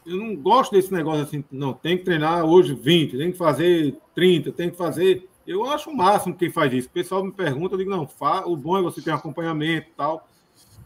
[0.07, 3.97] eu não gosto desse negócio assim, não, tem que treinar hoje 20, tem que fazer
[4.15, 5.29] 30, tem que fazer.
[5.47, 6.89] Eu acho o máximo quem faz isso.
[6.89, 8.47] O pessoal me pergunta, eu digo, não, fa...
[8.47, 10.29] o bom é você ter um acompanhamento e tal.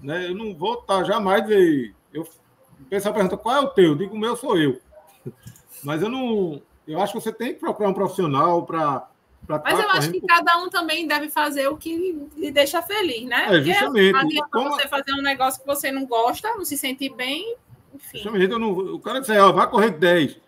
[0.00, 0.28] Né?
[0.28, 1.94] Eu não vou estar jamais ver.
[2.12, 2.22] Eu...
[2.22, 3.84] O pessoal pergunta qual é o teu?
[3.86, 4.80] Eu digo, o meu sou eu.
[5.82, 6.62] Mas eu não.
[6.86, 9.08] Eu acho que você tem que procurar um profissional para.
[9.48, 13.46] Mas eu acho que cada um também deve fazer o que lhe deixa feliz, né?
[13.48, 14.12] É, justamente.
[14.12, 14.70] Porque adianta Como...
[14.70, 17.56] você fazer um negócio que você não gosta, não se sentir bem,
[17.94, 18.22] enfim.
[18.24, 20.38] Eu não, o cara disse, ó, vai correr 10.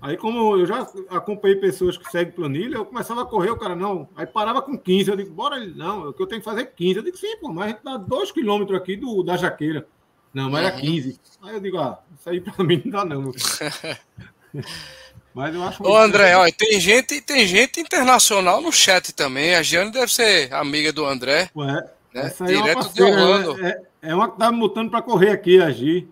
[0.00, 3.76] Aí, como eu já acompanhei pessoas que seguem planilha, eu começava a correr, o cara,
[3.76, 4.08] não.
[4.16, 5.10] Aí parava com 15.
[5.10, 6.96] Eu digo, bora, não, o que eu tenho que fazer é 15.
[6.96, 9.86] Eu digo, sim, pô, mas a gente tá 2 quilômetros aqui do, da jaqueira.
[10.32, 11.08] Não, mas era 15.
[11.10, 11.48] Uhum.
[11.48, 13.32] Aí eu digo, ah, isso aí para mim não dá, não.
[15.34, 15.82] mas eu acho.
[15.82, 19.54] Ô, André, olha, tem gente, tem gente internacional no chat também.
[19.54, 21.50] A Giane deve ser amiga do André.
[21.56, 22.32] Ué, né?
[22.46, 23.64] Direto é de Orlando.
[23.64, 26.08] É, é, uma que tá me botando para correr aqui, a Gi.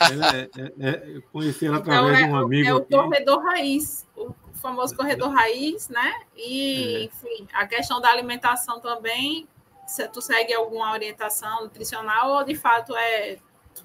[0.00, 2.68] É, é, é, eu conheci ela então, através então, de um amigo.
[2.68, 2.94] É o aqui.
[2.94, 6.12] corredor raiz, o famoso corredor raiz, né?
[6.36, 9.46] E, enfim, a questão da alimentação também.
[9.86, 13.38] Se tu segue alguma orientação nutricional ou de fato é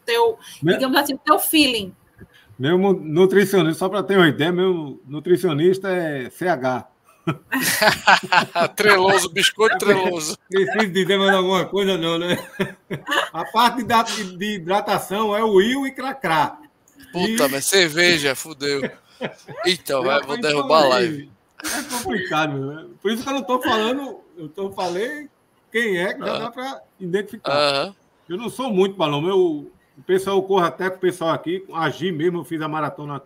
[0.05, 1.95] teu, meu, digamos assim, teu feeling?
[2.57, 6.87] Meu nutricionista, só para ter uma ideia, meu nutricionista é CH.
[8.75, 10.37] treloso, biscoito treloso.
[10.49, 12.37] Preciso dizer mais alguma coisa, não, né?
[13.33, 16.59] A parte de, de hidratação é o Will e Cracrá.
[17.11, 17.51] Puta, e...
[17.51, 18.89] mas cerveja, fudeu.
[19.65, 21.31] Então, vai, vou derrubar a live.
[21.63, 22.85] É complicado, né?
[23.01, 25.27] Por isso que eu não estou falando, eu tô, falei
[25.71, 27.93] quem é, que já dá para identificar.
[28.29, 32.11] Eu não sou muito balão, meu, o pessoal corre até com o pessoal aqui, agir
[32.11, 33.21] mesmo, eu fiz a maratona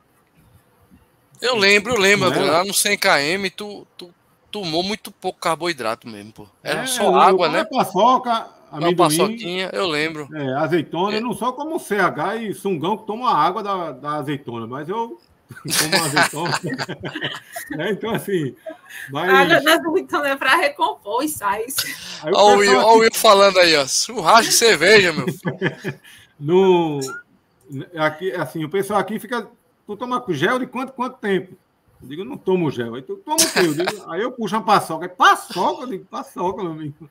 [1.41, 2.51] eu lembro, eu lembro, é?
[2.51, 4.13] lá no 100 km tu, tu
[4.51, 6.47] tomou muito pouco carboidrato mesmo, pô.
[6.63, 7.63] Era é, só água, né?
[7.63, 10.27] Paçoca, amendoim, uma paçoquinha, eu lembro.
[10.33, 11.19] É, azeitona, é.
[11.19, 15.17] não só como CH e Sungão que toma água da, da azeitona, mas eu
[15.79, 16.59] tomo azeitona.
[17.79, 18.53] é, então, assim.
[19.09, 19.29] Mas...
[19.29, 21.75] A água da azeitona é para recompor os sais.
[22.21, 23.87] Olha o Will, falando aí, ó.
[23.87, 25.25] Churrasco de cerveja, meu.
[26.39, 26.99] no,
[27.97, 29.49] aqui, assim, o pessoal aqui fica
[29.89, 31.57] Tu toma gel de quanto, quanto tempo?
[31.99, 32.93] Eu digo, não tomo gel.
[32.93, 33.73] Aí tu toma o teu.
[33.73, 35.05] Digo, aí eu puxo uma paçoca.
[35.05, 35.81] Aí, paçoca?
[35.81, 37.09] Eu digo, paçoca, meu amigo.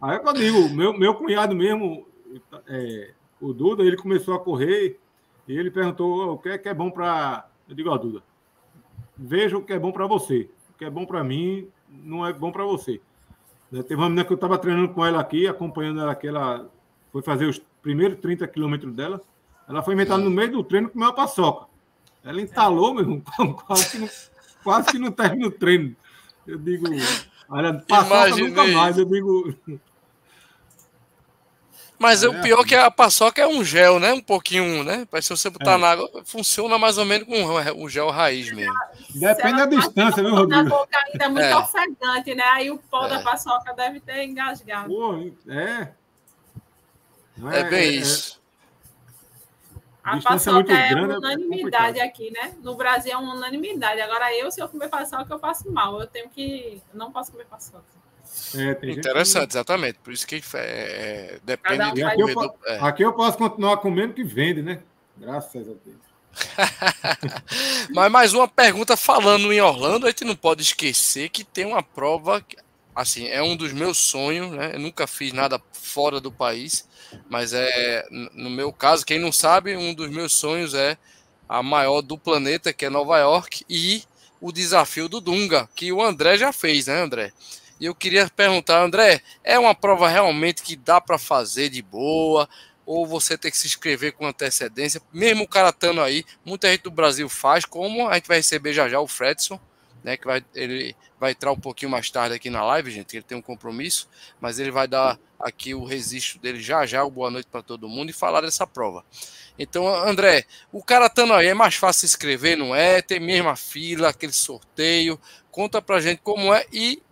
[0.00, 2.06] Aí eu digo, meu, meu cunhado mesmo,
[2.66, 4.98] é, o Duda, ele começou a correr
[5.46, 7.46] e ele perguntou o que é, que é bom para.
[7.68, 8.22] Eu digo, ó, Duda,
[9.14, 10.48] veja o que é bom para você.
[10.74, 13.02] O que é bom para mim não é bom para você.
[13.70, 16.70] Né, teve uma menina que eu estava treinando com ela aqui, acompanhando ela ela
[17.12, 19.20] foi fazer os primeiros 30 quilômetros dela.
[19.68, 21.66] Ela foi inventar no meio do treino com uma paçoca.
[22.24, 23.22] Ela entalou, meu irmão,
[23.66, 24.08] quase que não,
[24.62, 25.96] quase que não termina o treino.
[26.46, 26.86] Eu digo,
[27.48, 28.98] olha, paçoca nunca mais.
[28.98, 29.54] Eu digo.
[31.98, 34.12] Mas é, o pior é que a paçoca é um gel, né?
[34.12, 35.06] Um pouquinho, né?
[35.10, 35.78] Mas se você botar é.
[35.78, 37.36] na água, funciona mais ou menos com
[37.76, 38.74] um gel raiz mesmo.
[39.14, 40.64] Depende da distância, viu, Rodrigo?
[40.64, 41.56] Na boca ainda é muito é.
[41.56, 42.42] ofegante, né?
[42.54, 43.08] Aí o pó é.
[43.08, 44.88] da paçoca deve ter engasgado.
[44.88, 45.92] Pô, é.
[47.52, 48.40] É, é bem isso.
[50.04, 52.54] A paçoca é grande, é unanimidade é aqui, né?
[52.60, 54.00] No Brasil é uma unanimidade.
[54.00, 56.00] Agora eu, se eu comer paçoca, eu passo mal.
[56.00, 56.82] Eu tenho que.
[56.92, 57.84] Eu não posso comer paçoca.
[58.56, 59.56] É, Interessante, que...
[59.56, 59.98] exatamente.
[60.00, 62.78] Por isso que é, é depende um de aqui, eu, é.
[62.80, 64.80] aqui eu posso continuar comendo que vende, né?
[65.16, 66.02] Graças a Deus.
[67.90, 71.82] Mas mais uma pergunta falando em Orlando, a gente não pode esquecer que tem uma
[71.82, 72.44] prova,
[72.94, 74.72] assim, é um dos meus sonhos, né?
[74.74, 76.88] Eu nunca fiz nada fora do país,
[77.28, 80.96] mas é no meu caso, quem não sabe, um dos meus sonhos é
[81.48, 84.02] a maior do planeta, que é Nova York, e
[84.40, 87.32] o desafio do Dunga, que o André já fez, né, André?
[87.80, 92.48] E eu queria perguntar, André, é uma prova realmente que dá para fazer de boa?
[92.84, 96.82] ou você tem que se inscrever com antecedência, mesmo o cara estando aí, muita gente
[96.82, 99.60] do Brasil faz, como a gente vai receber já já o Fredson,
[100.02, 103.24] né, que vai, ele vai entrar um pouquinho mais tarde aqui na live, gente, ele
[103.24, 104.08] tem um compromisso,
[104.40, 107.88] mas ele vai dar aqui o registro dele já já, o boa noite para todo
[107.88, 109.04] mundo e falar dessa prova.
[109.58, 113.02] Então, André, o cara estando aí, é mais fácil se inscrever, não é?
[113.02, 117.02] Tem mesma fila, aquele sorteio, conta pra gente como é e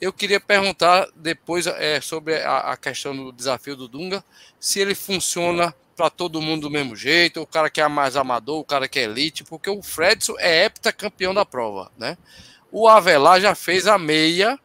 [0.00, 4.24] eu queria perguntar depois é, sobre a, a, questão do desafio do Dunga,
[4.58, 5.72] se ele funciona
[6.02, 8.98] para todo mundo do mesmo jeito, o cara que é mais amador, o cara que
[8.98, 12.18] é elite, porque o Fredson é heptacampeão da prova, né?
[12.72, 14.58] O Avelar já fez a meia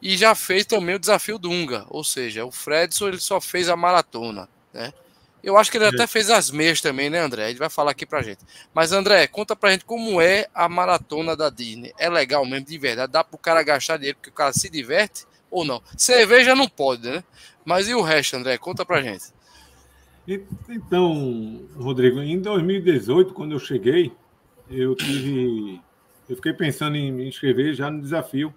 [0.00, 3.76] e já fez também o desafio Dunga, ou seja, o Fredson ele só fez a
[3.76, 4.90] maratona, né?
[5.44, 7.50] Eu acho que ele até fez as meias também, né, André?
[7.50, 8.40] Ele vai falar aqui pra gente.
[8.72, 11.92] Mas, André, conta pra gente como é a maratona da Disney.
[11.98, 13.12] É legal mesmo, de verdade?
[13.12, 15.82] Dá pro cara gastar dinheiro porque o cara se diverte ou não?
[15.96, 17.24] Cerveja não pode, né?
[17.64, 18.58] Mas e o resto, André?
[18.58, 19.32] Conta pra gente.
[20.68, 24.12] Então, Rodrigo, em 2018, quando eu cheguei,
[24.70, 25.80] eu tive.
[26.28, 28.54] Eu fiquei pensando em me inscrever já no desafio.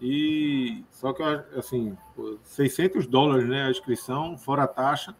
[0.00, 1.22] E só que,
[1.56, 1.96] assim,
[2.44, 5.14] 600 dólares né, a inscrição, fora a taxa.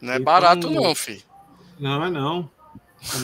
[0.00, 1.22] Não é então, barato, não, filho.
[1.78, 2.50] Não, é não.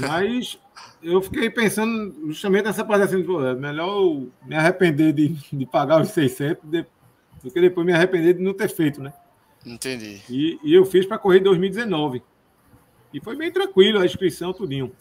[0.00, 0.58] Mas
[1.02, 6.00] eu fiquei pensando justamente nessa parte assim, pô, é melhor me arrepender de, de pagar
[6.00, 6.86] os 600 de,
[7.42, 9.12] do que depois me arrepender de não ter feito, né?
[9.66, 10.22] Entendi.
[10.30, 12.22] E, e eu fiz para correr em 2019.
[13.12, 14.94] E foi bem tranquilo a inscrição, tudinho.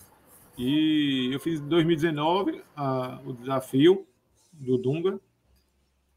[0.58, 4.08] E eu fiz em 2019 a, o desafio
[4.52, 5.20] do Dunga.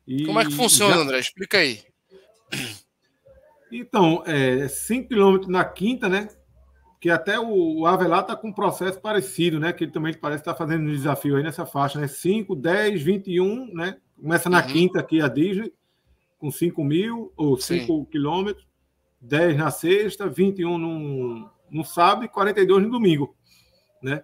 [0.07, 1.01] E Como é que funciona, já...
[1.01, 1.19] André?
[1.19, 1.83] Explica aí.
[3.71, 6.29] Então, é 5 km na quinta, né?
[6.99, 9.75] Que até o, o Avelar está com um processo parecido, né?
[9.75, 12.09] Que ele também parece estar tá fazendo um desafio aí nessa faixa, né?
[12.09, 13.99] 5, 10, 21, né?
[14.19, 14.73] Começa na uhum.
[14.73, 15.71] quinta aqui a Disney,
[16.39, 18.67] com 5 mil ou 5 quilômetros,
[19.21, 23.35] 10 na sexta, 21 no, no sábado e 42 no domingo,
[24.03, 24.23] né?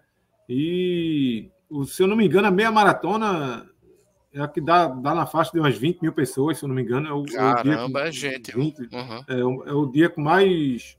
[0.48, 1.50] E,
[1.86, 3.68] se eu não me engano, a meia maratona
[4.32, 6.74] é a que dá, dá na faixa de umas 20 mil pessoas, se eu não
[6.74, 7.08] me engano.
[7.08, 8.54] É o, Caramba, é, é gente.
[8.54, 9.24] 20, uhum.
[9.28, 10.96] é, o, é, o dia com mais,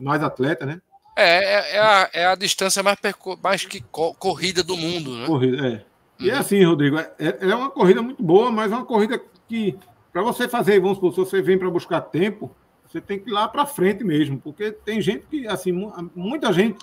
[0.00, 0.80] mais atleta, né?
[1.16, 2.98] É, é, é, a, é a distância mais,
[3.42, 5.26] mais que corrida do mundo, né?
[5.26, 5.84] Corrida, é.
[6.18, 6.40] E é uhum.
[6.40, 9.76] assim, Rodrigo, é, é uma corrida muito boa, mas é uma corrida que,
[10.16, 12.50] para você fazer, vamos supor, se você vem para buscar tempo,
[12.88, 15.70] você tem que ir lá para frente mesmo, porque tem gente que, assim,
[16.14, 16.78] muita gente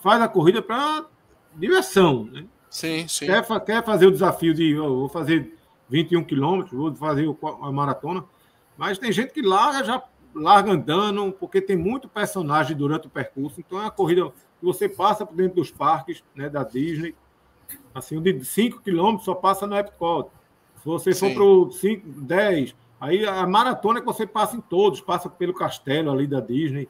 [0.00, 1.06] faz a corrida para
[1.54, 2.44] diversão, né?
[2.68, 3.26] Sim, sim.
[3.26, 5.56] Quer, quer fazer o desafio de oh, vou fazer
[5.88, 8.24] 21 quilômetros, vou fazer a maratona,
[8.76, 10.02] mas tem gente que larga já
[10.34, 13.60] larga andando, porque tem muito personagem durante o percurso.
[13.60, 17.14] Então é uma corrida que você passa por dentro dos parques né, da Disney.
[17.94, 20.32] Assim, de 5 quilômetros só passa no Epcot.
[20.82, 21.34] Se você Sim.
[21.34, 25.54] for para 5, 10, aí a maratona é que você passa em todos, passa pelo
[25.54, 26.88] castelo ali da Disney.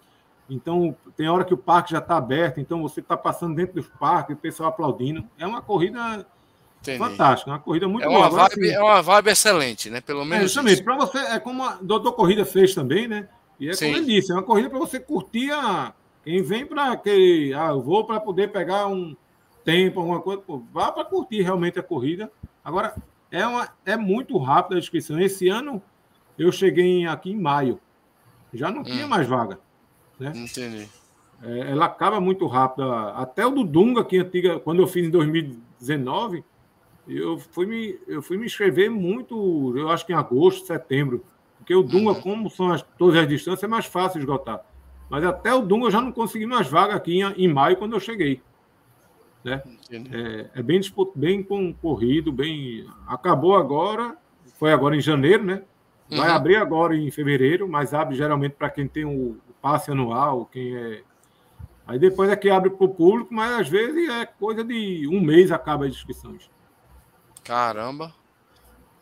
[0.48, 3.88] Então, tem hora que o parque já está aberto, então você está passando dentro dos
[3.88, 5.24] parques, o pessoal aplaudindo.
[5.38, 6.26] É uma corrida
[6.80, 6.98] Entendi.
[6.98, 8.48] fantástica, uma corrida muito é uma boa.
[8.48, 10.00] Vibe, assim, é uma vibe excelente, né?
[10.00, 10.44] Pelo menos.
[10.44, 13.28] É, justamente, para você, é como a Doutor Corrida fez também, né?
[13.60, 13.86] E é Sim.
[13.86, 15.92] como ele disse, é uma corrida para você curtir a.
[16.24, 17.52] Quem vem para aquele.
[17.54, 19.14] Ah, eu vou para poder pegar um
[19.64, 22.30] tempo, alguma coisa, pô, vá para curtir realmente a corrida.
[22.64, 22.94] Agora,
[23.32, 25.18] é, uma, é muito rápida a inscrição.
[25.18, 25.82] Esse ano
[26.38, 27.80] eu cheguei aqui em maio.
[28.52, 28.84] Já não hum.
[28.84, 29.58] tinha mais vaga.
[30.20, 30.32] Né?
[30.36, 30.86] Entendi.
[31.42, 32.92] É, ela acaba muito rápido.
[32.92, 36.44] Até o do Dunga, que antiga, quando eu fiz em 2019,
[37.08, 41.24] eu fui me, eu fui me inscrever muito, eu acho que em agosto, setembro.
[41.56, 42.20] Porque o Dunga, uhum.
[42.20, 44.64] como são as, todas as distâncias, é mais fácil esgotar.
[45.08, 47.94] Mas até o Dunga eu já não consegui mais vaga aqui em, em maio, quando
[47.94, 48.42] eu cheguei.
[49.44, 49.62] Né?
[49.90, 50.80] É, é, bem,
[51.14, 52.86] bem concorrido, bem.
[53.06, 54.16] Acabou agora,
[54.58, 55.62] foi agora em janeiro, né?
[56.10, 56.36] Vai uhum.
[56.36, 61.02] abrir agora em fevereiro, mas abre geralmente para quem tem o, passe anual, quem é.
[61.86, 65.20] Aí depois é que abre para o público, mas às vezes é coisa de um
[65.20, 66.50] mês acaba as inscrições.
[67.44, 68.12] Caramba.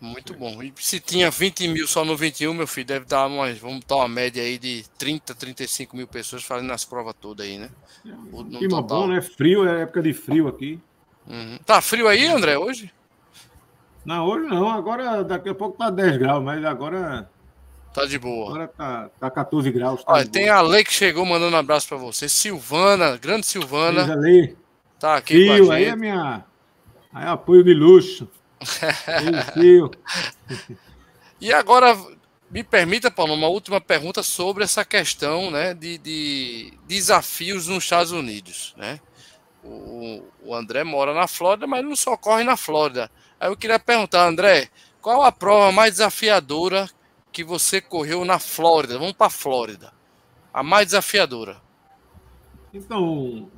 [0.00, 0.62] Muito bom.
[0.62, 3.96] E se tinha 20 mil só no 21, meu filho, deve dar umas, vamos dar
[3.96, 7.68] uma média aí de 30, 35 mil pessoas fazendo as provas todas aí, né?
[8.06, 9.20] É, clima bom, né?
[9.20, 10.80] Frio, é época de frio aqui.
[11.28, 11.58] Uhum.
[11.66, 12.90] Tá frio aí, André, hoje?
[14.02, 14.70] Não, hoje não.
[14.70, 17.28] Agora, daqui a pouco tá 10 graus, mas agora.
[17.92, 18.48] Tá de boa.
[18.48, 20.02] Agora tá, tá 14 graus.
[20.02, 20.56] Tá Olha, tem boa.
[20.56, 22.26] a Lei que chegou mandando um abraço para você.
[22.26, 24.10] Silvana, grande Silvana.
[24.10, 24.56] Ali.
[24.98, 25.72] Tá aqui Fio, com a gente.
[25.72, 26.44] aí é minha.
[27.12, 28.28] Aí é apoio de luxo.
[31.40, 31.96] E agora,
[32.50, 38.12] me permita, Paulo, uma última pergunta sobre essa questão né, de, de desafios nos Estados
[38.12, 38.74] Unidos.
[38.76, 39.00] Né?
[39.62, 43.10] O, o André mora na Flórida, mas não só corre na Flórida.
[43.38, 44.68] Aí eu queria perguntar, André,
[45.00, 46.90] qual a prova mais desafiadora
[47.30, 48.98] que você correu na Flórida?
[48.98, 49.92] Vamos para a Flórida.
[50.52, 51.56] A mais desafiadora.
[52.74, 53.48] Então,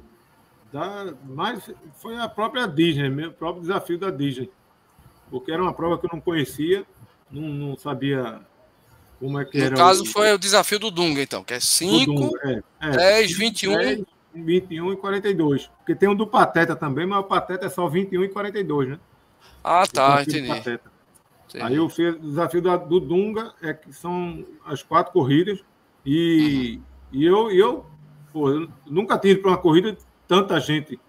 [0.73, 4.51] da, mais, foi a própria Disney, o próprio desafio da Disney.
[5.33, 6.85] Porque era uma prova que eu não conhecia,
[7.31, 8.43] não, não sabia
[9.19, 9.71] como é que no era.
[9.71, 10.07] No caso, o...
[10.07, 13.77] foi o desafio do Dunga, então, que é 5, é, é, 10, 21.
[13.79, 14.05] 10,
[14.35, 15.71] 21 e 42.
[15.79, 19.01] Porque tem um do Pateta também, mas o Pateta é só 21 e 42, né?
[19.65, 20.51] Ah, tá, entendi.
[21.63, 25.61] Aí eu fiz o desafio da, do Dunga, é que são as quatro corridas.
[26.05, 26.79] E,
[27.11, 27.21] uhum.
[27.21, 27.87] e eu, eu,
[28.35, 29.97] pô, eu nunca tinha ido para uma corrida
[30.29, 31.01] tanta gente.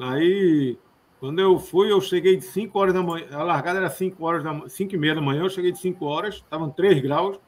[0.00, 0.78] Aí,
[1.24, 3.26] quando eu fui, eu cheguei de 5 horas da manhã.
[3.32, 6.04] A largada era 5 horas da 5 e meia da manhã, eu cheguei de 5
[6.04, 7.38] horas, estavam 3 graus.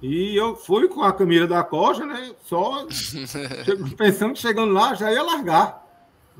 [0.00, 2.32] E eu fui com a Camila da Costa, né?
[2.44, 2.86] Só
[3.98, 5.86] pensando que chegando lá já ia largar.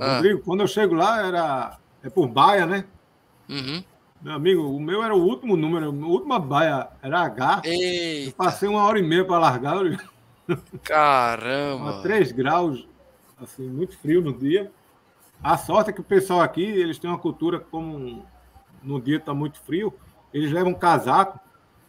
[0.00, 0.14] Ah.
[0.14, 2.86] Rodrigo, quando eu chego lá, era é por baia, né?
[3.46, 3.84] Uhum.
[4.22, 7.60] Meu amigo, o meu era o último número, a última baia era H.
[7.62, 8.30] Eita.
[8.30, 9.84] Eu passei uma hora e meia para largar.
[10.82, 11.98] Caramba!
[11.98, 12.88] A 3 graus,
[13.38, 14.72] assim, muito frio no dia.
[15.42, 18.26] A sorte é que o pessoal aqui, eles têm uma cultura como
[18.82, 19.92] no dia está muito frio,
[20.32, 21.38] eles levam casaco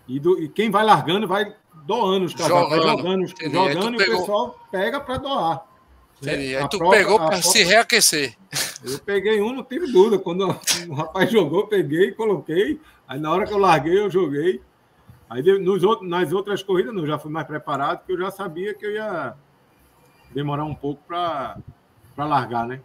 [0.07, 3.97] e, do, e quem vai largando vai doando os casacos, jogando, vai jogando, jogando e
[3.97, 4.15] pegou...
[4.15, 5.65] o pessoal pega para doar.
[6.21, 6.55] Entendi.
[6.55, 8.35] Aí tu prova, pegou para se reaquecer.
[8.83, 10.17] Eu peguei um, não tive dúvida.
[10.17, 10.47] Quando
[10.89, 12.81] o rapaz jogou, eu peguei, coloquei.
[13.07, 14.61] Aí na hora que eu larguei, eu joguei.
[15.29, 18.73] Aí nos outros, nas outras corridas, não, já fui mais preparado, porque eu já sabia
[18.73, 19.35] que eu ia
[20.31, 21.57] demorar um pouco para
[22.17, 22.81] largar, né?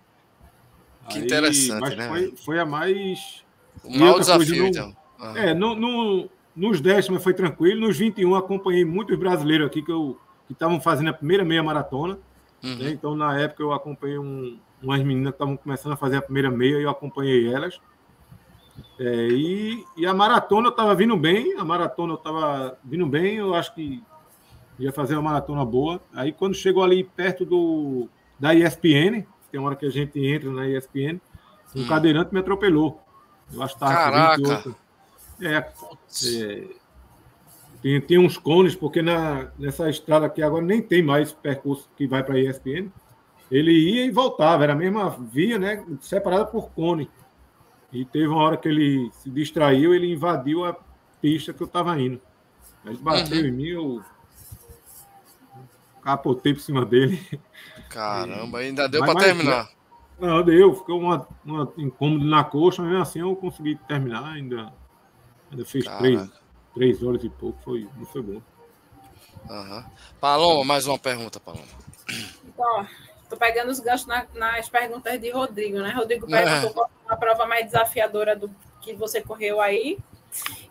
[1.09, 2.09] Que Aí, interessante, né?
[2.09, 3.44] Foi, foi a mais.
[3.84, 4.96] Um mau desafio, no, então.
[5.18, 5.32] Ah.
[5.36, 7.86] É, no, no, nos décimos foi tranquilo.
[7.86, 9.92] Nos 21 acompanhei muitos brasileiros aqui que
[10.50, 12.18] estavam fazendo a primeira meia maratona.
[12.62, 12.76] Uhum.
[12.76, 12.90] Né?
[12.90, 16.50] Então, na época, eu acompanhei um, umas meninas que estavam começando a fazer a primeira
[16.50, 17.80] meia e eu acompanhei elas.
[18.98, 23.36] É, e, e, a maratona eu estava vindo bem, a maratona eu estava vindo bem,
[23.36, 24.03] eu acho que
[24.78, 26.00] ia fazer uma maratona boa.
[26.14, 30.50] Aí quando chegou ali perto do da ESPN, tem uma hora que a gente entra
[30.50, 31.20] na ESPN,
[31.76, 31.86] um hum.
[31.86, 33.00] cadeirante me atropelou.
[33.53, 34.74] Eu acho que estava Caraca!
[35.40, 36.68] É, é,
[37.82, 42.07] tem, tem uns cones, porque na, nessa estrada aqui agora nem tem mais percurso que
[42.07, 42.90] vai para a ESPN.
[43.50, 45.84] Ele ia e voltava, era a mesma via, né?
[46.00, 47.11] Separada por cone.
[47.92, 50.74] E teve uma hora que ele se distraiu, ele invadiu a
[51.20, 52.18] pista que eu estava indo.
[52.86, 53.44] Ele bateu uhum.
[53.44, 54.03] em mim, eu
[56.03, 57.20] capotei por cima dele.
[57.93, 59.70] Caramba, ainda deu para terminar.
[60.18, 64.72] Não, deu, ficou uma, uma incômodo na coxa, mas assim eu consegui terminar, ainda,
[65.51, 66.30] ainda fez três,
[66.74, 68.43] três horas e pouco, foi, não foi bom.
[69.51, 69.84] Uhum.
[70.20, 71.64] Paloma, mais uma pergunta, Paloma.
[72.45, 72.86] Então,
[73.28, 75.90] tô pegando os ganchos na, nas perguntas de Rodrigo, né?
[75.90, 76.72] Rodrigo perguntou é.
[76.72, 78.49] qual a prova mais desafiadora do
[78.80, 79.99] que você correu aí.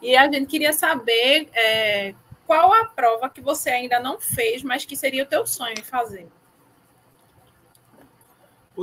[0.01, 2.15] E a gente queria saber é,
[2.47, 5.83] qual a prova que você ainda não fez, mas que seria o teu sonho em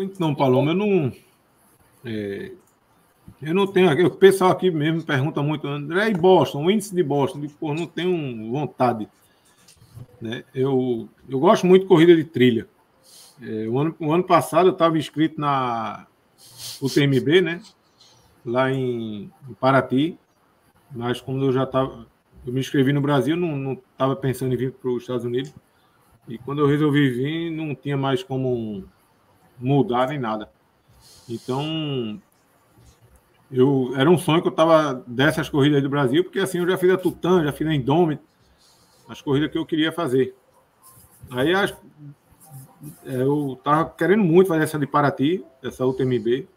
[0.03, 1.13] Então, Paloma, eu não.
[2.05, 2.53] É,
[3.43, 4.07] eu não tenho.
[4.07, 7.43] O pessoal aqui mesmo pergunta muito, André, e Boston, o índice de Boston?
[7.43, 9.09] Eu, pô, não tenho vontade.
[10.21, 10.45] Né?
[10.55, 12.69] Eu, eu gosto muito de corrida de trilha.
[13.41, 16.07] É, o, ano, o ano passado eu estava inscrito na
[16.83, 17.63] UTMB, né?
[18.45, 20.19] Lá em, em Paraty.
[20.91, 22.07] Mas como eu já estava.
[22.47, 25.53] Eu me inscrevi no Brasil, não estava pensando em vir para os Estados Unidos.
[26.27, 28.85] E quando eu resolvi vir, não tinha mais como
[29.59, 30.51] mudar nem nada.
[31.29, 32.21] Então,
[33.51, 36.77] eu era um sonho que eu estava dessas corridas do Brasil, porque assim eu já
[36.77, 38.21] fiz a Tutã, já fiz a Indomit,
[39.09, 40.35] as corridas que eu queria fazer.
[41.31, 41.73] Aí as,
[43.05, 46.49] é, eu estava querendo muito fazer essa de Paraty, essa UTMB.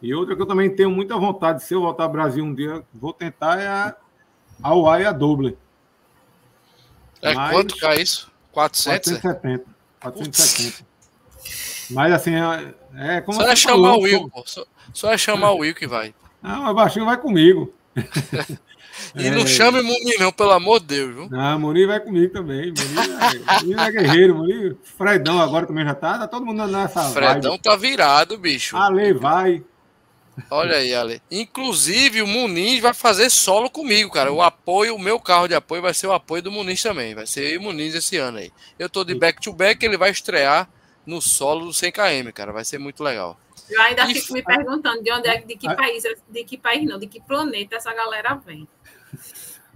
[0.00, 2.82] E outra que eu também tenho muita vontade, se eu voltar ao Brasil um dia,
[2.92, 3.96] vou tentar é a,
[4.62, 5.56] a UAI a Doble.
[7.20, 8.32] É Mas, quanto que é isso?
[8.50, 9.20] 400?
[9.20, 9.64] 470.
[10.00, 10.91] 470.
[11.92, 13.40] Mas assim, é, é como.
[13.40, 14.42] Só é chamar falou, o Will, pô.
[14.46, 16.14] Só, só é chamar o Will que vai.
[16.42, 17.72] Não, o baixinho vai comigo.
[19.14, 19.30] e é...
[19.30, 21.28] não chame o Muni, não, pelo amor de Deus, viu?
[21.30, 22.72] Não, Muni vai comigo também.
[23.62, 24.76] Muni é, é guerreiro, Muni.
[24.82, 26.18] Fredão agora também já tá.
[26.18, 27.10] Tá todo mundo nessa.
[27.10, 27.62] Fredão vibe.
[27.62, 28.76] tá virado, bicho.
[28.76, 29.62] Ale vai.
[30.50, 31.20] Olha aí, Ale.
[31.30, 34.32] Inclusive, o Muniz vai fazer solo comigo, cara.
[34.32, 37.14] O apoio, o meu carro de apoio vai ser o apoio do Muniz também.
[37.14, 38.50] Vai ser o Muniz esse ano aí.
[38.78, 40.68] Eu tô de back-to-back, -back, ele vai estrear
[41.06, 42.52] no solo do 100km, cara.
[42.52, 43.38] Vai ser muito legal.
[43.68, 44.14] Eu ainda e...
[44.14, 47.20] fico me perguntando de onde é, de que país, de que país não, de que
[47.20, 48.68] planeta essa galera vem.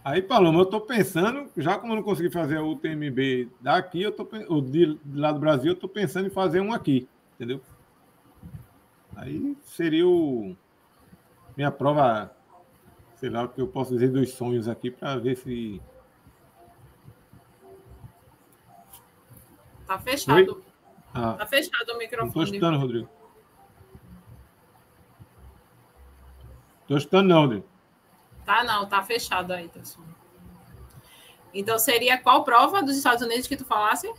[0.05, 4.13] Aí, Paloma, eu tô pensando, já como eu não consegui fazer o UTMB daqui, eu
[4.13, 7.61] tô, ou de, de lá do Brasil, eu tô pensando em fazer um aqui, entendeu?
[9.17, 10.57] Aí seria o
[11.57, 12.31] minha prova,
[13.17, 15.81] sei lá o que eu posso dizer dos sonhos aqui para ver se.
[19.87, 20.63] Tá fechado.
[21.17, 22.33] Ah, tá fechado o microfone.
[22.33, 23.09] Tô escutando, Rodrigo.
[26.87, 27.65] Tô escutando, não, Rodrigo.
[28.45, 30.07] Tá, não, tá fechado aí, pessoal.
[31.53, 34.13] Então seria qual prova dos Estados Unidos que tu falasse?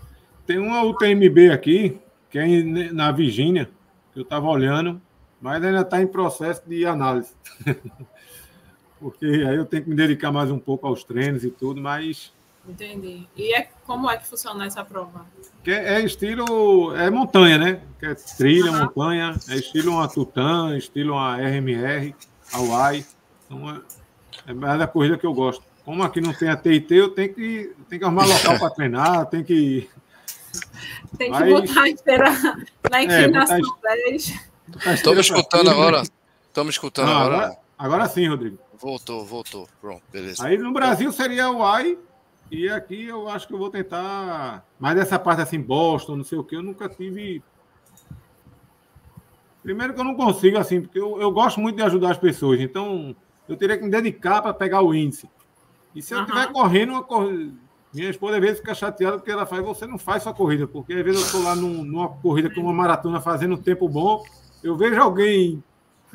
[0.45, 3.70] Tem uma UTMB aqui, que é na Virgínia
[4.16, 5.00] eu estava olhando,
[5.39, 7.36] mas ainda está em processo de análise.
[9.00, 12.34] Porque aí eu tenho que me dedicar mais um pouco aos treinos e tudo, mas.
[12.68, 13.28] Entendi.
[13.36, 15.26] E é, como é que funciona essa prova?
[15.63, 16.95] Que é, estilo.
[16.95, 17.82] É montanha, né?
[17.99, 18.80] Que é trilha, uhum.
[18.80, 19.36] montanha.
[19.49, 22.13] É estilo uma Tutan, estilo uma RMR,
[22.53, 23.05] Hawaii.
[23.45, 25.63] Então é, é mais da corrida que eu gosto.
[25.86, 29.26] Como aqui não tem a TIT, eu tenho que, tenho que arrumar local para treinar,
[29.28, 29.89] tenho que
[31.18, 31.49] tem que Mas...
[31.49, 32.32] botar a esteira
[32.91, 34.34] na inclinação é, 10.
[34.93, 36.03] Estamos escutando agora.
[36.47, 37.36] Estamos escutando Não, agora.
[37.36, 37.57] agora.
[37.78, 38.57] Agora sim, Rodrigo.
[38.80, 39.68] Voltou, voltou.
[39.80, 40.45] Pronto, beleza.
[40.45, 41.97] Aí no Brasil seria o AI.
[42.50, 44.66] E aqui eu acho que eu vou tentar.
[44.80, 47.43] Mas dessa parte assim, Boston, não sei o que, eu nunca tive.
[49.62, 52.60] Primeiro que eu não consigo, assim, porque eu, eu gosto muito de ajudar as pessoas.
[52.62, 53.16] Então,
[53.50, 55.30] eu teria que me dedicar para pegar o índice.
[55.93, 59.45] E se eu estiver correndo uma corrida minha esposa às vezes fica chateada porque ela
[59.45, 62.54] faz, você não faz sua corrida, porque às vezes eu estou lá num, numa corrida
[62.54, 64.24] com uma maratona fazendo um tempo bom,
[64.64, 65.64] eu vejo alguém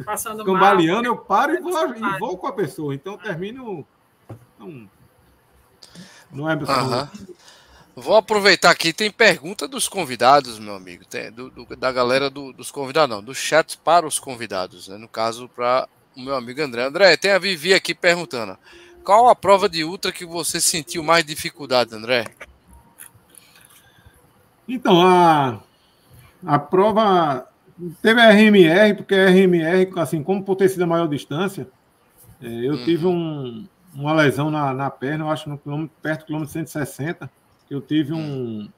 [0.05, 2.95] Passando cambaleando, mal, eu paro e vou, e vou com a pessoa.
[2.95, 3.87] Então termino.
[4.59, 4.89] Não,
[6.33, 7.09] não é uhum.
[7.95, 12.53] Vou aproveitar aqui, tem pergunta dos convidados, meu amigo, tem, do, do, da galera do,
[12.53, 14.97] dos convidados, não, do chat para os convidados, né?
[14.97, 16.85] no caso para o meu amigo André.
[16.85, 18.57] André, tem a Vivi aqui perguntando.
[19.05, 22.25] Qual a prova de ultra que você sentiu mais dificuldade, André?
[24.67, 25.61] Então, a,
[26.47, 27.47] a prova
[28.01, 31.69] teve a RMR, porque a RMR, assim, como por ter sido a maior distância,
[32.41, 32.85] é, eu uhum.
[32.85, 37.31] tive um, uma lesão na, na perna, eu acho, no quilômetro, perto do quilômetro 160,
[37.67, 38.69] que eu tive um,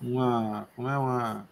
[0.00, 1.46] uma, como é, uma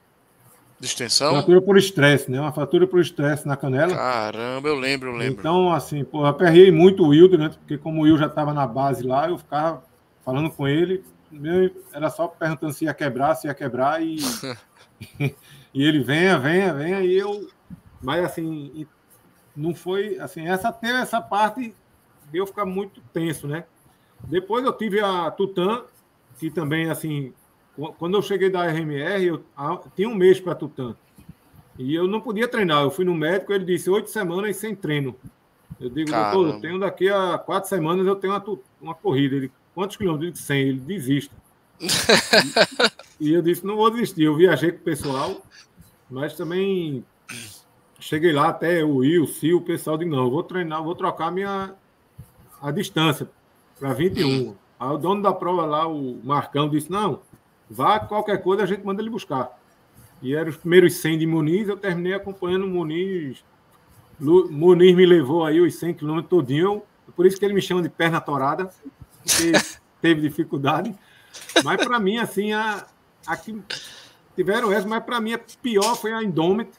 [0.83, 1.35] Distensão?
[1.35, 2.41] Fratura por estresse, né?
[2.41, 3.95] Uma fratura por estresse na canela.
[3.95, 5.39] Caramba, eu lembro, eu lembro.
[5.39, 8.53] Então, assim, pô, eu aperrei muito o Will durante, porque como o Will já estava
[8.53, 9.85] na base lá, eu ficava
[10.25, 11.05] falando com ele,
[11.93, 14.17] era só perguntando se ia quebrar, se ia quebrar, e,
[15.73, 17.49] e ele venha, venha, venha, e eu.
[18.03, 18.85] Mas assim,
[19.55, 20.19] não foi.
[20.19, 21.73] Assim, essa teve essa parte
[22.33, 23.65] de eu ficar muito tenso, né?
[24.25, 25.85] Depois eu tive a Tutan,
[26.39, 27.33] que também, assim,
[27.99, 29.45] quando eu cheguei da RMR, eu
[29.95, 30.97] tinha um mês para Tutã.
[31.79, 32.83] E eu não podia treinar.
[32.83, 35.15] Eu fui no médico, ele disse oito semanas sem treino.
[35.81, 36.35] Eu digo, Caramba.
[36.35, 39.37] doutor, eu tenho daqui a quatro semanas eu tenho uma, uma corrida.
[39.37, 40.29] Ele, quantos quilômetros?
[40.29, 40.61] Eu disse 100.
[40.61, 41.35] Ele desista.
[43.21, 44.23] e, e eu disse, não vou desistir.
[44.23, 45.43] Eu viajei com o pessoal,
[46.11, 47.05] mas também
[47.99, 51.31] cheguei lá até o Will, o Sil, o pessoal de não, vou treinar, vou trocar
[51.31, 51.75] minha
[52.63, 53.29] a distância
[53.79, 54.55] para 21.
[54.79, 57.21] Aí o dono da prova lá, o Marcão, disse: Não,
[57.73, 59.59] Vá, qualquer coisa a gente manda ele buscar.
[60.21, 63.43] E eram os primeiros 100 de Muniz, eu terminei acompanhando o Muniz.
[64.21, 66.83] Muniz me levou aí os 100 quilômetros todinho,
[67.17, 68.71] por isso que ele me chama de perna torada,
[69.23, 69.53] porque
[70.03, 70.95] teve dificuldade.
[71.65, 72.87] Mas para mim, assim, a,
[73.27, 73.59] a que
[74.37, 76.71] tiveram essa, mas para mim a pior foi a Indomit,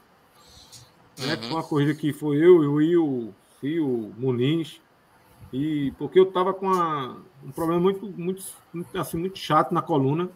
[1.17, 1.41] né, uhum.
[1.41, 4.79] foi uma corrida que foi eu e o, e o Muniz,
[5.53, 8.43] e porque eu estava com uma, um problema muito, muito,
[8.73, 10.27] muito, assim, muito chato na coluna,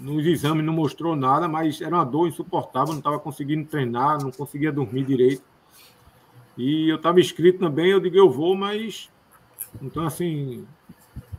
[0.00, 4.30] nos exames não mostrou nada, mas era uma dor insuportável, não estava conseguindo treinar, não
[4.30, 5.42] conseguia dormir direito.
[6.56, 9.10] E eu estava inscrito também, eu digo, eu vou, mas.
[9.82, 10.66] Então, assim,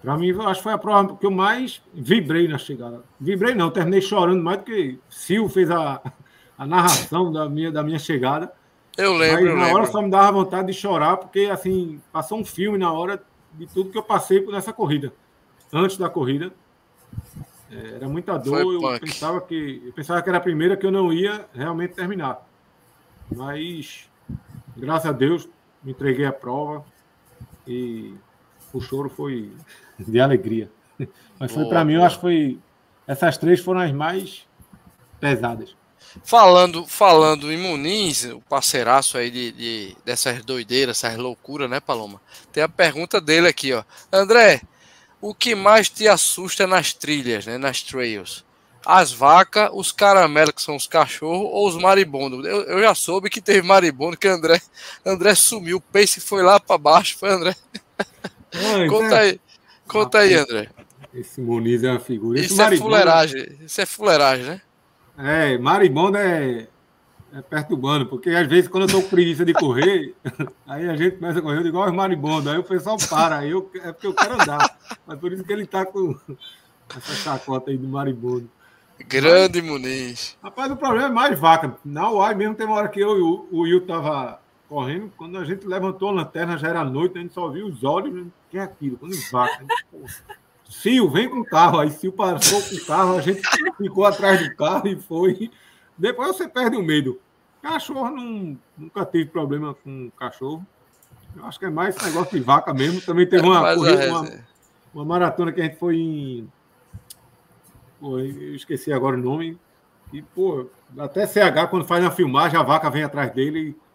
[0.01, 3.03] para mim, acho que foi a prova que eu mais vibrei na chegada.
[3.19, 5.99] Vibrei não, terminei chorando mais do que Sil fez a,
[6.55, 8.53] a narração da minha, da minha chegada.
[8.99, 9.55] Eu lembro.
[9.57, 12.91] Mas na hora só me dava vontade de chorar, porque, assim, passou um filme na
[12.91, 13.23] hora
[13.53, 15.13] de tudo que eu passei nessa corrida.
[15.71, 16.51] Antes da corrida.
[17.71, 20.91] É, era muita dor, eu pensava, que, eu pensava que era a primeira que eu
[20.91, 22.45] não ia realmente terminar.
[23.33, 24.09] Mas,
[24.75, 25.47] graças a Deus,
[25.83, 26.83] me entreguei a prova
[27.67, 28.15] e
[28.73, 29.51] o choro foi
[29.97, 30.69] de alegria.
[31.39, 32.59] Mas foi para mim, eu acho que foi.
[33.07, 34.47] Essas três foram as mais
[35.19, 35.75] pesadas.
[36.23, 42.21] Falando, falando em Muniz, o parceiraço aí de, de, dessas doideiras, essas loucuras, né, Paloma?
[42.51, 43.83] Tem a pergunta dele aqui, ó.
[44.11, 44.61] André,
[45.21, 48.43] o que mais te assusta nas trilhas, né, nas trails?
[48.85, 52.45] As vacas, os caramelos, que são os cachorros, ou os maribondos?
[52.45, 54.61] Eu, eu já soube que teve maribondo, que André,
[55.05, 57.55] André sumiu, o pace foi lá para baixo, foi André.
[58.89, 59.19] conta é...
[59.19, 59.41] aí,
[59.87, 60.69] conta aí, André.
[61.13, 62.39] Esse Muniz é uma figura.
[62.39, 64.61] Isso é fuleiragem, isso é fuleiragem, né?
[65.21, 66.65] É, maribondo é,
[67.33, 70.15] é perturbando, porque às vezes quando eu tô com preguiça de correr,
[70.65, 73.69] aí a gente começa a correr, igual os maribondos, aí o pessoal para, aí eu,
[73.83, 74.77] é porque eu quero andar.
[75.05, 76.17] Mas por isso que ele tá com
[76.95, 78.49] essa chacota aí do maribondo.
[79.07, 80.37] Grande Mas, Muniz.
[80.41, 81.77] Rapaz, o problema é mais vaca.
[81.83, 84.39] Na UAI mesmo tem uma hora que eu e o, o Will tava
[84.69, 87.83] correndo, quando a gente levantou a lanterna, já era noite, a gente só viu os
[87.83, 88.97] olhos, o que é aquilo?
[88.97, 89.65] Quando vaca.
[90.69, 91.79] Sil, vem com o carro.
[91.79, 93.41] Aí Sil passou com o carro, a gente
[93.77, 95.51] ficou atrás do carro e foi.
[95.97, 97.19] Depois você perde o medo.
[97.61, 100.65] Cachorro não, nunca teve problema com cachorro.
[101.35, 103.01] Eu acho que é mais negócio de vaca mesmo.
[103.01, 104.43] Também teve uma, corrida, uma,
[104.93, 106.51] uma, maratona que a gente foi em.
[107.99, 109.59] Pô, eu esqueci agora o nome.
[110.13, 110.67] E, pô,
[110.97, 113.88] até CH, quando faz a filmagem, a vaca vem atrás dele e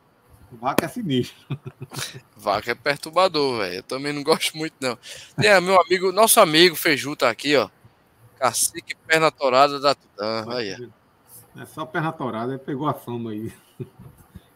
[0.55, 1.37] Vaca é sinistro.
[2.37, 3.77] Vaca é perturbador, velho.
[3.77, 4.99] Eu também não gosto muito, não.
[5.37, 7.69] Tem meu amigo, nosso amigo Feiju tá aqui, ó.
[8.39, 10.45] Cacique perna torada da Tutã.
[10.49, 10.91] Aí.
[11.57, 13.53] É só perna torada, ele pegou a fama aí.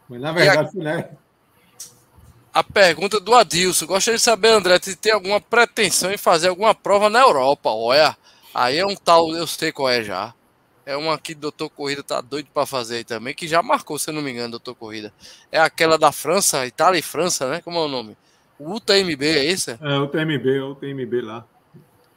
[0.08, 0.82] Mas na verdade, a...
[0.82, 1.10] né?
[2.52, 3.86] A pergunta do Adilson.
[3.86, 7.70] Gostaria de saber, André, se tem alguma pretensão em fazer alguma prova na Europa.
[7.70, 8.16] Olha,
[8.52, 10.34] aí é um tal, eu sei qual é já.
[10.88, 13.98] É uma que o Doutor Corrida tá doido para fazer aí também, que já marcou,
[13.98, 15.12] se eu não me engano, Doutor Corrida.
[15.52, 17.60] É aquela da França, Itália e França, né?
[17.60, 18.16] Como é o nome?
[18.58, 19.72] O UTMB, é isso?
[19.72, 21.44] É, o UTMB, é o UTMB lá.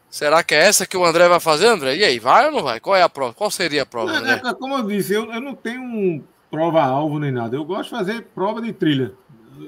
[0.10, 1.98] Será que é essa que o André vai fazer, André?
[1.98, 2.80] E aí, vai ou não vai?
[2.80, 3.34] Qual é a prova?
[3.34, 4.42] Qual seria a prova, André?
[4.42, 7.54] É, como eu disse, eu, eu não tenho um prova-alvo nem nada.
[7.58, 9.12] Eu gosto de fazer prova de trilha.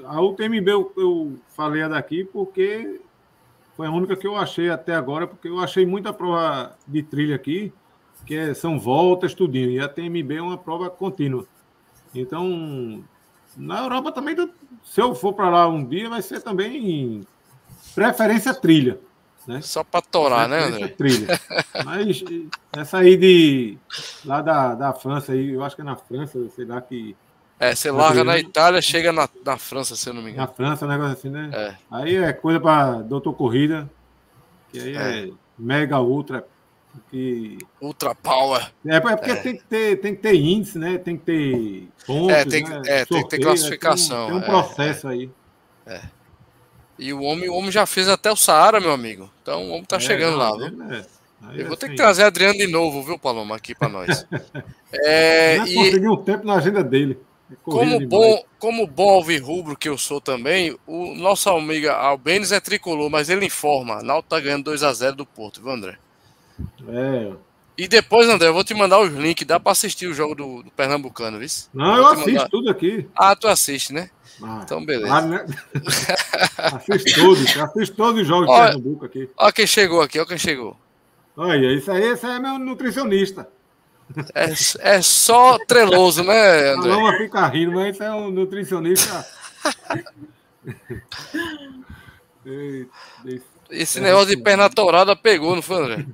[0.06, 3.02] A UTMB eu, eu falei a daqui porque
[3.76, 7.36] foi a única que eu achei até agora, porque eu achei muita prova de trilha
[7.36, 7.70] aqui
[8.24, 9.70] que é, são voltas, tudinho.
[9.70, 11.46] E a TMB é uma prova contínua.
[12.14, 13.02] Então,
[13.56, 14.36] na Europa também,
[14.84, 17.26] se eu for para lá um dia, vai ser também
[17.94, 18.98] preferência trilha.
[19.46, 19.60] Né?
[19.60, 20.88] Só para torar, né, André?
[20.88, 21.38] Trilha.
[21.84, 22.24] Mas
[22.72, 23.76] essa aí de
[24.24, 27.14] lá da, da França, aí, eu acho que é na França, sei lá que.
[27.60, 30.46] É, você larga na Itália, chega na, na França, se eu não me engano.
[30.46, 31.50] Na França, um negócio assim, né?
[31.52, 31.74] É.
[31.90, 33.88] Aí é coisa para doutor corrida,
[34.72, 36.44] que aí é, é mega ultra
[37.10, 37.58] que...
[37.80, 38.72] Ultra Power.
[38.86, 39.36] É, é porque é.
[39.36, 40.98] Tem, que ter, tem que ter índice, né?
[40.98, 42.82] Tem que ter pontos, é, tem, né?
[42.86, 44.26] é, tem que ter classificação.
[44.26, 45.30] Tem um, tem um é, processo aí.
[45.86, 46.00] É.
[46.98, 49.30] E o homem, o homem já fez até o Saara, meu amigo.
[49.42, 51.04] Então o homem tá chegando não, lá, viu?
[51.52, 54.26] Eu vou ter que trazer Adriano de novo, viu, Paloma, aqui para nós.
[54.92, 55.74] é, e...
[55.74, 57.18] consegui um tempo na agenda dele.
[57.62, 63.10] Como bom, como bom rubro que eu sou também, o nosso amigo Albenes é tricolor,
[63.10, 64.02] mas ele informa.
[64.02, 65.98] Náutico tá ganhando 2 a 0 do Porto, viu, André?
[66.88, 67.32] É.
[67.76, 69.46] E depois, André, eu vou te mandar os links.
[69.46, 71.48] Dá para assistir o jogo do, do Pernambucano, viu?
[71.72, 72.48] Não, eu assisto mandar...
[72.48, 73.08] tudo aqui.
[73.16, 74.10] Ah, tu assiste, né?
[74.42, 75.12] Ah, então, beleza.
[75.12, 75.44] Ah, né?
[76.56, 77.56] assisto todos.
[77.56, 79.28] Assisto todos os jogos olha, de Pernambuco aqui.
[79.36, 80.76] Olha quem chegou aqui, olha quem chegou.
[81.36, 83.48] Olha, isso aí, isso aí é meu nutricionista.
[84.34, 84.52] É,
[84.96, 86.90] é só treloso, né, André?
[86.90, 89.26] Não, fica rindo, mas isso é um nutricionista.
[93.70, 96.06] Esse negócio de perna torada pegou, não foi, André?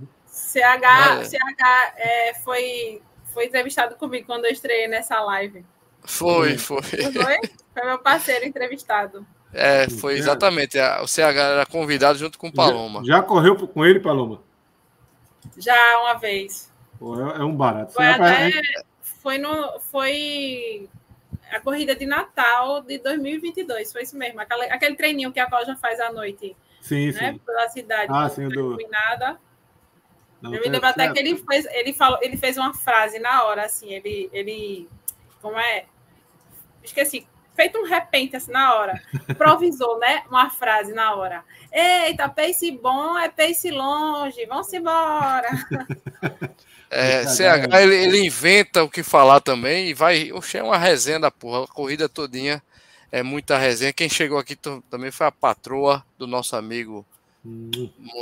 [0.51, 3.01] CH, CH é, foi,
[3.33, 5.65] foi entrevistado comigo quando eu estreiei nessa live.
[6.05, 6.83] Foi, foi.
[6.83, 7.39] Foi?
[7.73, 9.25] Foi meu parceiro entrevistado.
[9.53, 10.79] É, foi exatamente.
[11.03, 13.01] O CH era convidado junto com o Paloma.
[13.05, 14.43] Já, já correu com ele, Paloma?
[15.57, 16.71] Já uma vez.
[16.99, 17.93] Pô, é, é um barato.
[17.93, 18.51] Foi, até,
[19.03, 20.89] foi, no, foi
[21.51, 23.93] a corrida de Natal de 2022.
[23.93, 24.41] Foi isso mesmo.
[24.41, 26.57] Aquele, aquele treininho que a Val já faz à noite.
[26.81, 27.39] Sim, né, sim.
[27.39, 28.07] Pela cidade.
[28.09, 28.77] Ah, sim, do...
[28.89, 29.39] Nada.
[30.41, 33.45] Não, eu me lembro até que ele fez, ele falou, ele fez uma frase na
[33.45, 34.89] hora, assim, ele, ele,
[35.41, 35.85] como é?
[36.83, 39.01] Esqueci, feito um repente assim na hora.
[39.29, 40.23] Improvisou, né?
[40.29, 41.45] Uma frase na hora.
[41.71, 45.49] Eita, pace bom é pace longe, vamos embora.
[46.93, 50.33] É, CH, ele, ele, inventa o que falar também e vai.
[50.33, 51.63] Oxe, é uma resenha da porra.
[51.63, 52.61] A corrida todinha
[53.13, 53.93] é muita resenha.
[53.93, 54.57] Quem chegou aqui
[54.91, 57.07] também foi a patroa do nosso amigo.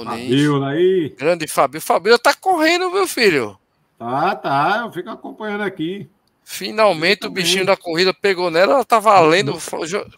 [0.05, 1.15] Fabiola aí.
[1.19, 1.81] Grande Fabio.
[1.81, 3.59] Fabio tá correndo, meu filho.
[3.99, 4.83] Tá, tá.
[4.85, 6.09] Eu fico acompanhando aqui.
[6.45, 9.59] Finalmente o bichinho da corrida pegou nela, ela tá valendo,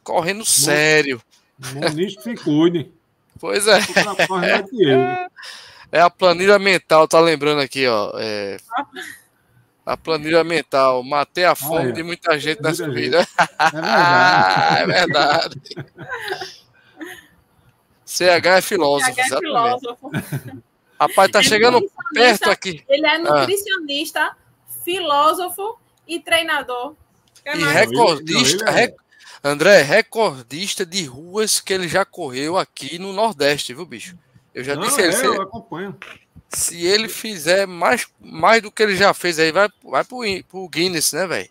[0.05, 1.21] correndo sério.
[1.75, 2.93] Muniz que se cuide.
[3.39, 3.81] Pois é.
[5.93, 8.13] É a planilha mental, tá lembrando aqui, ó.
[8.15, 8.59] É...
[9.85, 11.03] A planilha mental.
[11.03, 13.27] Matei a fome de muita gente nessa vida.
[13.59, 15.61] É verdade.
[15.75, 16.61] é verdade.
[18.21, 19.15] CH é filósofo.
[19.15, 20.11] CH é filósofo.
[21.01, 22.85] Rapaz, tá é chegando perto aqui.
[22.89, 23.19] Ele é ah.
[23.19, 24.37] nutricionista, ah.
[24.85, 26.95] filósofo e treinador.
[27.47, 28.65] E recordista.
[28.67, 28.95] Não, é...
[29.43, 34.19] André, recordista de ruas que ele já correu aqui no Nordeste, viu, bicho?
[34.55, 35.27] Eu já não, disse é, ele.
[35.27, 35.97] Eu acompanho.
[36.51, 40.69] Se ele fizer mais, mais do que ele já fez aí, vai, vai pro, pro
[40.69, 41.49] Guinness, né, velho?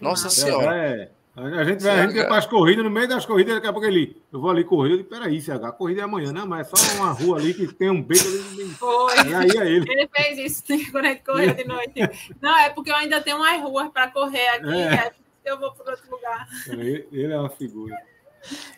[0.00, 0.74] Nossa Senhora.
[0.76, 1.10] É.
[1.34, 3.86] A gente vai, a gente para as corridas, no meio das corridas, daqui a pouco
[3.86, 4.20] ele.
[4.30, 6.76] Eu vou ali correr, eu digo, peraí, CH, a corrida é amanhã, não, mas é
[6.76, 8.68] só uma rua ali que tem um beco ali.
[8.78, 9.14] Foi.
[9.16, 9.90] E aí é ele.
[9.90, 11.94] Ele fez isso quando a gente correu de noite.
[12.38, 14.94] Não, é porque eu ainda tenho mais ruas para correr aqui, é.
[14.94, 15.12] é
[15.44, 16.46] eu vou para outro lugar.
[16.68, 17.96] Ele é uma figura.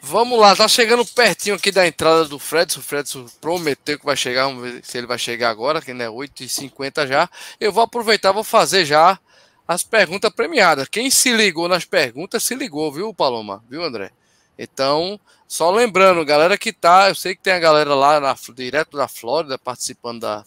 [0.00, 2.78] Vamos lá, tá chegando pertinho aqui da entrada do Fredson.
[2.78, 5.94] O Fredson prometeu que vai chegar, vamos ver se ele vai chegar agora, que é
[5.94, 7.28] 8h50 já.
[7.58, 9.18] Eu vou aproveitar, vou fazer já
[9.66, 10.88] as perguntas premiadas.
[10.88, 13.64] Quem se ligou nas perguntas, se ligou, viu, Paloma?
[13.68, 14.10] Viu, André?
[14.58, 18.96] Então, só lembrando, galera que tá, eu sei que tem a galera lá na, direto
[18.96, 20.44] da Flórida participando da,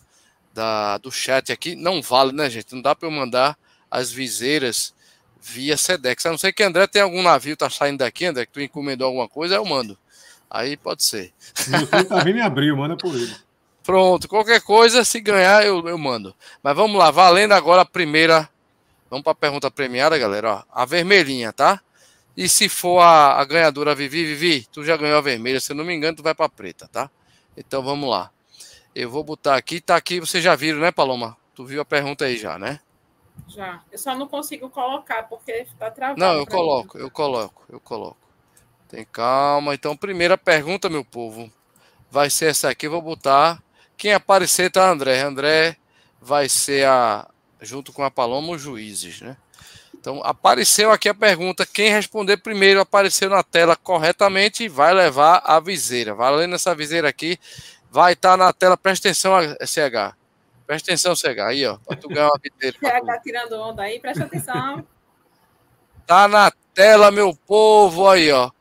[0.53, 1.75] da, do chat aqui.
[1.75, 2.73] Não vale, né, gente?
[2.73, 3.57] Não dá para eu mandar
[3.89, 4.93] as viseiras
[5.41, 6.25] via Sedex.
[6.25, 9.07] A não ser que André tem algum navio, tá saindo daqui, André, que tu encomendou
[9.07, 9.97] alguma coisa, eu mando.
[10.49, 11.33] Aí pode ser.
[11.53, 13.35] Você tá vindo em abril, manda por ele.
[13.83, 16.35] Pronto, qualquer coisa, se ganhar, eu, eu mando.
[16.61, 18.49] Mas vamos lá, valendo agora a primeira.
[19.09, 20.53] Vamos para a pergunta premiada, galera.
[20.53, 21.81] Ó, a vermelhinha, tá?
[22.35, 25.75] E se for a, a ganhadora Vivi, Vivi, tu já ganhou a vermelha, se eu
[25.75, 27.09] não me engano, tu vai para a preta, tá?
[27.55, 28.31] Então vamos lá.
[28.93, 31.35] Eu vou botar aqui, tá aqui, vocês já viram, né, Paloma?
[31.55, 32.79] Tu viu a pergunta aí já, né?
[33.47, 33.81] Já.
[33.91, 36.19] Eu só não consigo colocar porque está travado.
[36.19, 37.03] Não, eu coloco, mim.
[37.03, 38.17] eu coloco, eu coloco.
[38.87, 39.73] Tem calma.
[39.73, 41.51] Então, primeira pergunta, meu povo,
[42.09, 42.87] vai ser essa aqui.
[42.87, 43.61] vou botar.
[43.97, 45.21] Quem aparecer tá André.
[45.21, 45.77] André
[46.21, 47.27] vai ser a
[47.61, 49.37] junto com a Paloma os juízes, né?
[49.99, 51.65] Então, apareceu aqui a pergunta.
[51.65, 56.13] Quem responder primeiro apareceu na tela corretamente vai levar a viseira.
[56.13, 57.37] Valendo essa viseira aqui,
[57.91, 58.77] vai estar tá na tela.
[58.77, 59.33] Presta atenção,
[59.65, 60.15] CH.
[60.65, 61.39] Presta atenção, CH.
[61.47, 61.77] Aí, ó.
[61.77, 62.77] Pra tu ganhar uma videira.
[62.79, 64.85] CH tá tirando onda aí, presta atenção.
[66.05, 68.07] tá na tela, meu povo.
[68.07, 68.51] Aí, ó.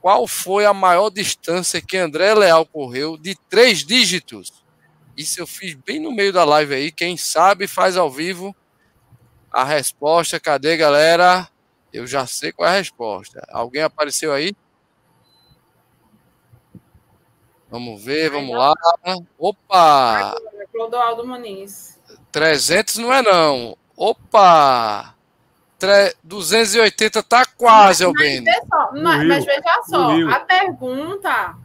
[0.00, 4.52] Qual foi a maior distância que André Leal correu de três dígitos?
[5.16, 6.92] Isso eu fiz bem no meio da live aí.
[6.92, 8.54] Quem sabe faz ao vivo
[9.50, 10.38] a resposta.
[10.38, 11.48] Cadê, galera?
[11.92, 13.46] Eu já sei qual é a resposta.
[13.50, 14.54] Alguém apareceu aí?
[17.70, 18.74] Vamos ver, vamos lá.
[19.38, 20.34] Opa!
[20.70, 21.98] Clodoaldo Muniz.
[22.30, 23.76] 300 não é não.
[23.96, 25.14] Opa!
[26.22, 28.04] 280 tá quase.
[28.06, 28.44] Mas,
[28.92, 31.56] mas, mas veja só, a pergunta.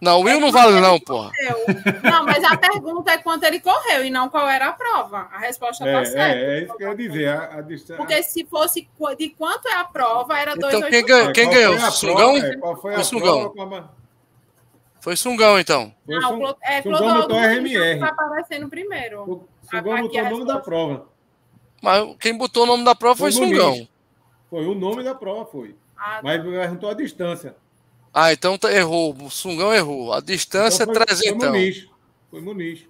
[0.00, 1.32] Não, o Will é não vale, não, porra.
[2.02, 5.28] Não, mas a pergunta é quanto ele correu e não qual era a prova.
[5.32, 6.36] A resposta tá é, tá certa.
[6.36, 7.28] É, é isso que eu ia dizer.
[7.28, 7.96] A, a distância...
[7.96, 8.88] Porque se fosse
[9.18, 10.68] de quanto é a prova, era 2,80.
[10.68, 11.32] Então, quem, ganhou?
[11.32, 11.78] Quem ganhou?
[11.90, 12.36] Sungão?
[12.36, 13.50] É, qual foi a Sungão?
[13.50, 13.90] Prova?
[15.00, 15.92] Foi Sungão, então.
[16.04, 16.54] Foi não, Sung...
[16.62, 17.98] é, Sungão botou RMR.
[17.98, 19.22] Vai aparecendo primeiro.
[19.22, 21.06] O Sungão botou o nome da prova.
[21.82, 23.88] Mas quem botou o nome da prova foi, foi Sungão.
[24.50, 25.76] Foi o nome da prova, foi.
[25.96, 27.56] Ah, Mas perguntou a distância.
[28.12, 29.16] Ah, então tá, errou.
[29.22, 30.12] O Sungão errou.
[30.12, 31.38] A distância então foi, é 300.
[31.38, 31.88] Foi Muniz.
[32.30, 32.86] Foi Muniz.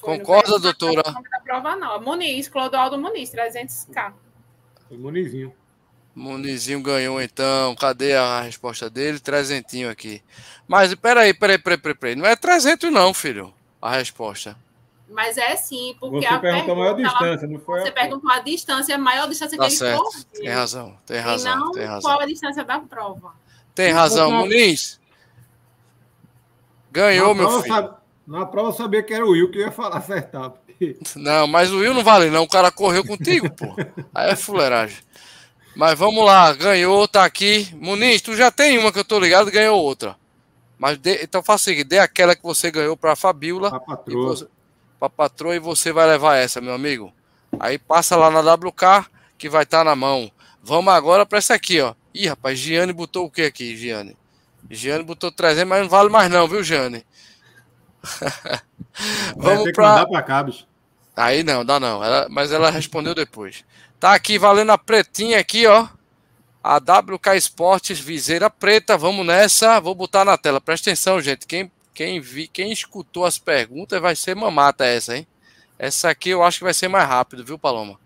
[0.00, 1.02] Concorda, doutora?
[1.06, 2.00] Não da prova, não.
[2.00, 4.12] Muniz, Clodoaldo Muniz, 300k.
[4.88, 5.52] Foi Munizinho.
[6.14, 7.74] Munizinho ganhou então.
[7.76, 9.20] Cadê a resposta dele?
[9.20, 10.22] Trezentinho aqui.
[10.66, 12.16] Mas peraí, peraí, peraí, peraí, peraí.
[12.16, 13.52] Não é 300 não, filho.
[13.80, 14.56] A resposta.
[15.10, 17.80] Mas é sim, porque você a perguntou a maior distância, não foi?
[17.80, 17.92] Você a...
[17.92, 19.94] perguntou a distância, a maior distância tá que certo.
[19.94, 20.24] ele correu.
[20.34, 21.52] Tem razão, tem razão.
[21.52, 22.00] E não tem razão.
[22.02, 23.32] qual a distância da prova.
[23.74, 25.00] Tem razão, Muniz.
[26.90, 27.74] Ganhou, na meu filho.
[27.74, 27.94] Sabe,
[28.26, 30.52] na prova eu sabia que era o Will que ia falar acertar.
[31.16, 32.42] Não, mas o Will não vale, não.
[32.42, 33.74] O cara correu contigo, pô.
[34.14, 34.98] Aí é fuleiragem.
[35.74, 37.68] Mas vamos lá, ganhou, tá aqui.
[37.74, 40.16] Muniz, tu já tem uma que eu tô ligado, ganhou outra.
[40.76, 43.70] Mas de, então faça o seguinte, dê aquela que você ganhou pra Fabiola.
[43.70, 44.36] Pra patroa.
[44.36, 44.46] Você,
[44.98, 47.12] pra patroa e você vai levar essa, meu amigo.
[47.58, 50.30] Aí passa lá na WK que vai estar tá na mão.
[50.62, 51.94] Vamos agora para essa aqui, ó.
[52.12, 54.16] Ih, rapaz, Giane botou o que aqui, Giane?
[54.70, 57.06] Giane botou 300, mas não vale mais não, viu, Giane?
[59.36, 60.66] Vamos para pra cá, bicho.
[61.16, 62.02] Aí não, dá não.
[62.02, 63.64] Ela, mas ela respondeu depois.
[63.98, 65.88] Tá aqui valendo a pretinha aqui, ó.
[66.62, 68.96] A WK Esportes viseira preta.
[68.96, 69.80] Vamos nessa.
[69.80, 70.60] Vou botar na tela.
[70.60, 71.46] Presta atenção, gente.
[71.46, 75.26] Quem quem vi, quem escutou as perguntas vai ser mamata essa, hein?
[75.76, 77.98] Essa aqui eu acho que vai ser mais rápido, viu, Paloma?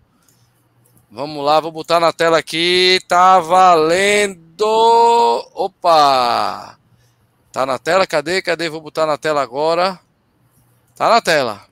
[1.11, 2.99] Vamos lá, vou botar na tela aqui.
[3.07, 4.65] Tá valendo.
[5.53, 6.75] Opa!
[7.51, 8.07] Tá na tela?
[8.07, 8.41] Cadê?
[8.41, 8.67] Cadê?
[8.67, 9.99] Vou botar na tela agora.
[10.95, 11.63] Tá na tela.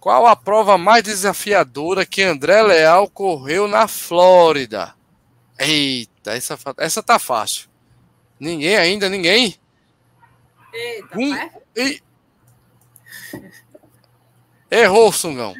[0.00, 4.96] Qual a prova mais desafiadora que André Leal correu na Flórida?
[5.56, 7.68] Eita, essa, essa tá fácil.
[8.40, 9.61] Ninguém ainda, ninguém?
[10.72, 11.34] Eita, um,
[11.76, 12.02] e...
[14.70, 15.54] Errou, Sungão.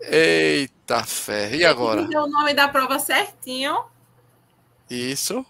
[0.00, 1.54] Eita fé.
[1.56, 2.02] E agora?
[2.02, 3.84] o nome da prova certinho.
[4.88, 5.44] Isso.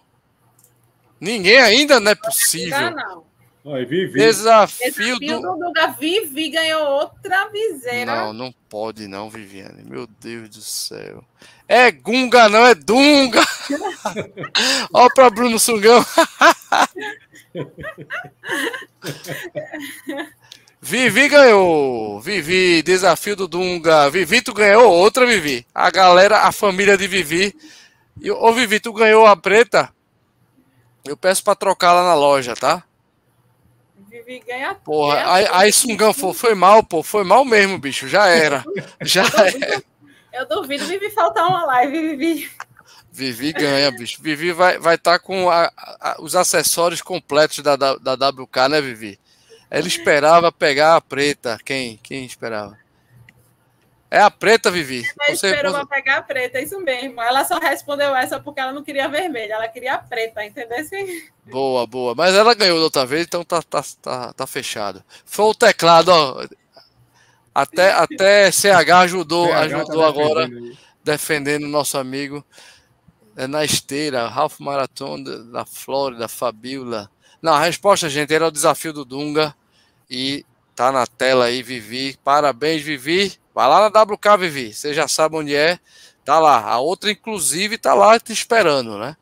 [1.19, 2.79] Ninguém ainda não é possível.
[2.79, 3.24] Não, não.
[3.67, 4.19] Oi, Vivi.
[4.19, 5.57] Desafio, Desafio do...
[5.57, 8.15] do Vivi ganhou outra viseira.
[8.15, 9.83] Não, não pode não, Viviane.
[9.83, 11.23] Meu Deus do céu.
[11.67, 13.41] É Gunga, não é Dunga.
[14.93, 16.05] Ó para Bruno Sungão.
[20.79, 22.21] Vivi ganhou.
[22.21, 24.11] Vivi, desafio do Dunga.
[24.11, 25.65] Vivi, tu ganhou outra, Vivi.
[25.73, 27.55] A galera, a família de Vivi.
[28.21, 29.91] E, ô, Vivi, tu ganhou a preta?
[31.03, 32.83] Eu peço para trocar lá na loja, tá?
[34.25, 34.73] Vivi ganha.
[34.75, 37.03] Porra, aí, aí Sungão foi, foi mal, pô.
[37.03, 38.07] Foi mal mesmo, bicho.
[38.07, 38.63] Já era.
[39.01, 39.83] Já era.
[40.33, 42.51] Eu duvido Vivi faltar uma live, Vivi.
[43.11, 44.21] Vivi ganha, bicho.
[44.21, 48.69] Vivi vai estar vai tá com a, a, os acessórios completos da, da, da WK,
[48.69, 49.19] né, Vivi?
[49.71, 51.57] Ele esperava pegar a preta.
[51.63, 51.97] Quem?
[52.03, 52.77] Quem esperava?
[54.15, 55.03] É a preta, Vivi.
[55.19, 55.85] Ela Você esperou você...
[55.87, 57.21] pegar a preta, é isso mesmo.
[57.21, 60.77] Ela só respondeu essa porque ela não queria vermelha, ela queria a preta, entendeu?
[61.43, 62.15] Boa, boa.
[62.15, 65.03] Mas ela ganhou da outra vez, então tá, tá, tá, tá fechado.
[65.25, 66.47] Foi o teclado, ó.
[67.53, 70.49] Até, até CH ajudou, CH ajudou tá agora,
[71.03, 72.41] defendendo o nosso amigo.
[73.35, 77.11] É na esteira, Ralph Marathon da Flórida, Fabiola.
[77.41, 79.53] Não, a resposta, gente, era o desafio do Dunga.
[80.09, 82.17] E tá na tela aí, Vivi.
[82.23, 83.37] Parabéns, Vivi.
[83.55, 84.73] Vai lá na WK, Vivi.
[84.73, 85.79] Você já sabe onde é.
[86.25, 86.59] Tá lá.
[86.59, 89.15] A outra, inclusive, tá lá te esperando, né?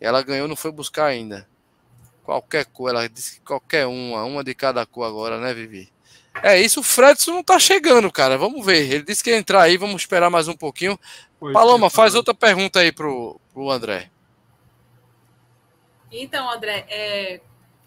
[0.00, 1.48] Ela ganhou, não foi buscar ainda.
[2.22, 5.92] Qualquer cor, ela disse que qualquer uma, uma de cada cor agora, né, Vivi?
[6.40, 8.38] É isso, o Fredson não tá chegando, cara.
[8.38, 8.92] Vamos ver.
[8.92, 10.96] Ele disse que ia entrar aí, vamos esperar mais um pouquinho.
[11.40, 14.08] Pois Paloma, é, faz outra pergunta aí pro, pro André.
[16.12, 17.40] Então, André, é,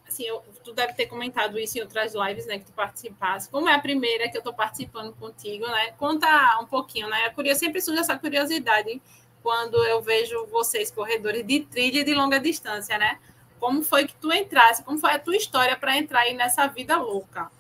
[0.06, 3.50] assim, eu, tu deve ter comentado isso em outras lives, né, que tu participasse.
[3.50, 5.92] Como é a primeira que eu estou participando contigo, né?
[5.98, 7.34] Conta um pouquinho, né?
[7.38, 9.02] Eu sempre surge essa curiosidade
[9.42, 13.20] quando eu vejo vocês corredores de trilha e de longa distância, né?
[13.60, 14.84] Como foi que tu entrasse?
[14.84, 17.52] Como foi a tua história para entrar aí nessa vida louca?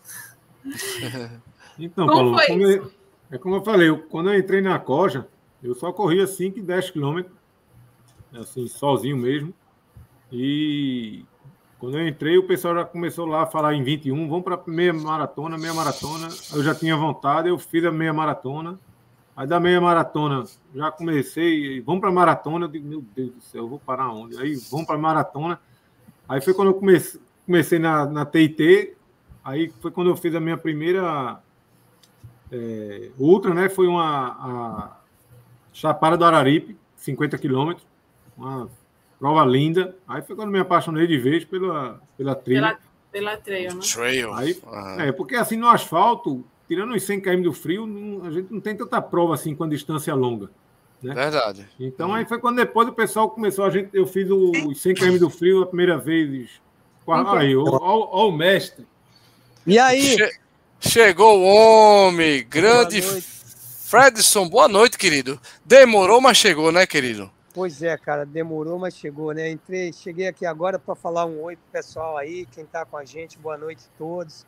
[1.80, 2.91] Então, como Paulo, como eu,
[3.32, 5.28] é como eu falei, eu, quando eu entrei na Coja,
[5.64, 7.36] eu só corria 5 e 10 quilômetros,
[8.34, 9.54] assim, sozinho mesmo.
[10.32, 11.26] E
[11.82, 14.94] quando eu entrei, o pessoal já começou lá a falar em 21, vamos para meia
[14.94, 16.28] maratona, meia maratona.
[16.54, 18.80] Eu já tinha vontade, eu fiz a meia maratona.
[19.36, 20.44] Aí da meia maratona,
[20.76, 22.66] já comecei, vamos para maratona.
[22.66, 24.38] Eu digo, meu Deus do céu, eu vou parar onde?
[24.38, 25.60] Aí vamos para maratona.
[26.30, 28.96] Aí foi quando eu comecei, comecei na, na TIT,
[29.44, 31.42] aí foi quando eu fiz a minha primeira
[32.52, 33.70] é, ultra, né?
[33.70, 34.98] Foi uma a
[35.74, 37.88] Chapada do Araripe, 50 quilômetros,
[38.38, 38.70] uma
[39.22, 39.95] prova linda.
[40.07, 42.61] Aí foi quando me apaixonei de vez pela, pela trilha.
[42.61, 42.80] Pela,
[43.11, 43.82] pela trail, né?
[43.93, 44.34] Trail.
[44.34, 44.99] Aí, uhum.
[44.99, 48.59] É, porque assim, no asfalto, tirando os 100 km do frio, não, a gente não
[48.59, 50.49] tem tanta prova assim com a distância longa.
[51.03, 51.13] Né?
[51.13, 51.69] Verdade.
[51.80, 52.15] Então uhum.
[52.15, 55.30] aí foi quando depois o pessoal começou, a gente, eu fiz os 100 km do
[55.30, 56.49] frio a primeira vez.
[57.36, 58.88] Aí, ó, ó, ó o mestre.
[59.67, 60.17] E aí?
[60.17, 60.32] Che
[60.80, 65.39] chegou o homem, grande Fredson, boa noite, querido.
[65.63, 67.30] Demorou, mas chegou, né, querido?
[67.54, 69.49] Pois é, cara, demorou, mas chegou, né?
[69.49, 73.04] Entrei, cheguei aqui agora para falar um oi pro pessoal aí, quem está com a
[73.04, 74.45] gente, boa noite a todos.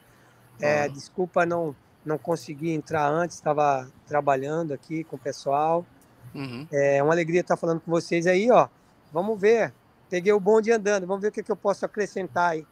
[0.60, 1.76] É, Desculpa não
[2.06, 5.86] não consegui entrar antes, estava trabalhando aqui com o pessoal.
[6.34, 6.68] Uhum.
[6.72, 8.68] É uma alegria estar falando com vocês aí, ó.
[9.12, 9.74] Vamos ver.
[10.10, 12.68] Peguei o bonde andando, vamos ver o que, que eu posso acrescentar aí.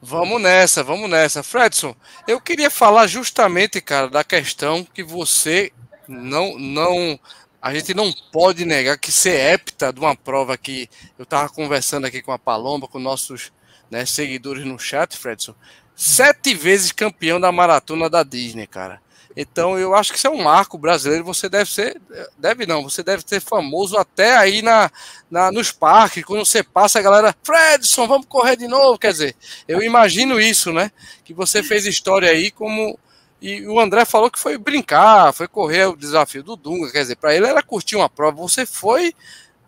[0.00, 1.42] Vamos nessa, vamos nessa.
[1.42, 1.94] Fredson,
[2.26, 5.72] eu queria falar justamente, cara, da questão que você
[6.06, 7.18] não, não
[7.60, 10.88] a gente não pode negar que ser hepta de uma prova que
[11.18, 13.52] eu estava conversando aqui com a Paloma, com nossos
[13.90, 15.54] né, seguidores no chat, Fredson,
[15.94, 19.00] sete vezes campeão da maratona da Disney, cara.
[19.36, 21.24] Então eu acho que isso é um marco brasileiro.
[21.24, 22.00] Você deve ser,
[22.36, 24.90] deve não, você deve ser famoso até aí na,
[25.30, 28.98] na nos parques, quando você passa a galera, Fredson, vamos correr de novo.
[28.98, 29.36] Quer dizer,
[29.66, 30.90] eu imagino isso, né?
[31.24, 32.98] Que você fez história aí como
[33.40, 36.90] e o André falou que foi brincar, foi correr o desafio do Dunga.
[36.90, 38.36] Quer dizer, para ele era curtir uma prova.
[38.38, 39.14] Você foi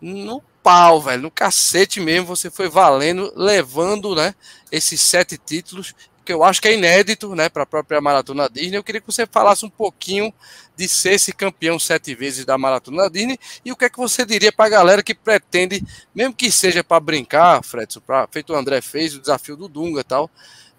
[0.01, 2.27] no pau, velho, no cacete mesmo.
[2.27, 4.35] Você foi valendo, levando, né,
[4.71, 5.95] esses sete títulos,
[6.25, 8.77] que eu acho que é inédito, né, para a própria Maratona Disney.
[8.77, 10.33] Eu queria que você falasse um pouquinho
[10.75, 14.25] de ser esse campeão sete vezes da Maratona Disney e o que é que você
[14.25, 15.81] diria para a galera que pretende,
[16.13, 20.01] mesmo que seja para brincar, Fredson, pra, feito o André fez, o desafio do Dunga
[20.01, 20.29] e tal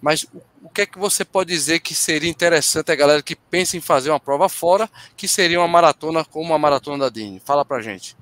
[0.02, 0.26] Mas
[0.60, 3.80] o, que é que você pode dizer que seria interessante a galera que pensa em
[3.80, 7.38] fazer uma prova fora, que seria uma maratona como a maratona da Dini?
[7.38, 8.16] Fala pra gente.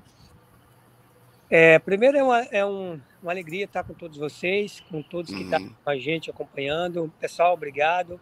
[1.49, 5.43] É, primeiro é, uma, é um, uma alegria estar com todos vocês, com todos que
[5.43, 5.75] estão uhum.
[5.83, 7.11] com a gente acompanhando.
[7.19, 8.21] Pessoal, obrigado.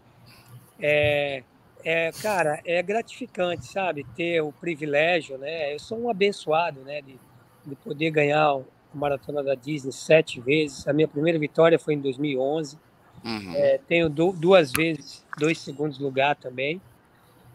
[0.80, 1.42] É,
[1.84, 5.74] é, cara, é gratificante, sabe, ter o privilégio, né?
[5.74, 7.18] Eu sou um abençoado, né, de,
[7.66, 8.62] de poder ganhar a
[8.94, 10.86] maratona da Disney sete vezes.
[10.86, 12.78] A minha primeira vitória foi em 2011.
[13.24, 13.54] Uhum.
[13.54, 16.80] É, tenho duas vezes dois segundos lugar também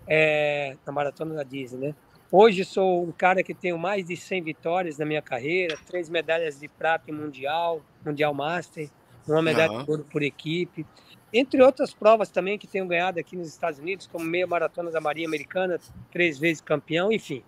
[0.07, 1.95] é, na maratona da Disney, né?
[2.31, 6.59] Hoje sou um cara que tenho mais de 100 vitórias na minha carreira, três medalhas
[6.59, 8.89] de prata em mundial, mundial master,
[9.27, 9.83] uma medalha uhum.
[9.83, 10.85] de ouro por equipe,
[11.31, 14.99] entre outras provas também que tenho ganhado aqui nos Estados Unidos, como meia maratona da
[14.99, 15.79] Marinha Americana,
[16.11, 17.43] três vezes campeão, enfim.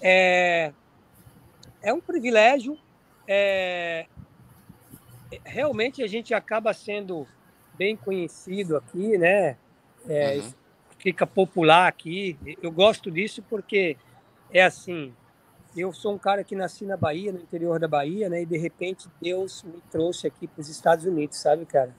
[0.00, 0.72] É,
[1.82, 2.78] é um privilégio.
[3.26, 4.06] É,
[5.44, 7.26] realmente a gente acaba sendo
[7.76, 9.56] bem conhecido aqui, né?
[10.06, 10.64] É, uhum
[11.04, 12.38] fica popular aqui.
[12.62, 13.94] Eu gosto disso porque
[14.50, 15.12] é assim.
[15.76, 18.42] Eu sou um cara que nasci na Bahia, no interior da Bahia, né?
[18.42, 21.94] E de repente Deus me trouxe aqui para os Estados Unidos, sabe, cara?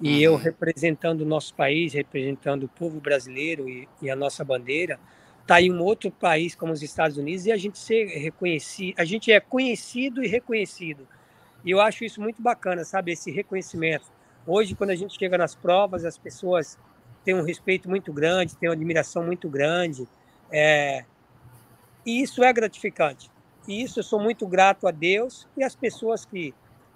[0.00, 0.38] E eu uhum.
[0.38, 5.00] representando o nosso país, representando o povo brasileiro e, e, a nossa bandeira,
[5.46, 9.04] tá em um outro país como os Estados Unidos e a gente ser reconhecido, a
[9.04, 11.08] gente é conhecido e reconhecido.
[11.66, 14.06] E eu acho isso muito bacana, sabe, esse reconhecimento.
[14.46, 16.78] Hoje, quando a gente chega nas provas, as pessoas
[17.24, 20.06] tenho um respeito muito grande, tenho uma admiração muito grande.
[20.48, 21.04] É,
[22.06, 23.28] e isso é gratificante.
[23.66, 26.54] E isso eu sou muito grato a Deus e às pessoas que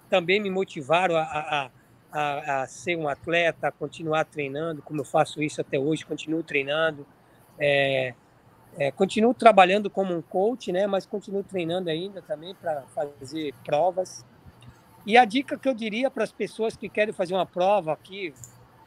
[0.09, 1.71] também me motivaram a, a,
[2.09, 6.43] a, a ser um atleta, a continuar treinando, como eu faço isso até hoje, continuo
[6.43, 7.05] treinando.
[7.59, 8.13] É,
[8.77, 14.25] é, continuo trabalhando como um coach, né, mas continuo treinando ainda também para fazer provas.
[15.05, 18.33] E a dica que eu diria para as pessoas que querem fazer uma prova aqui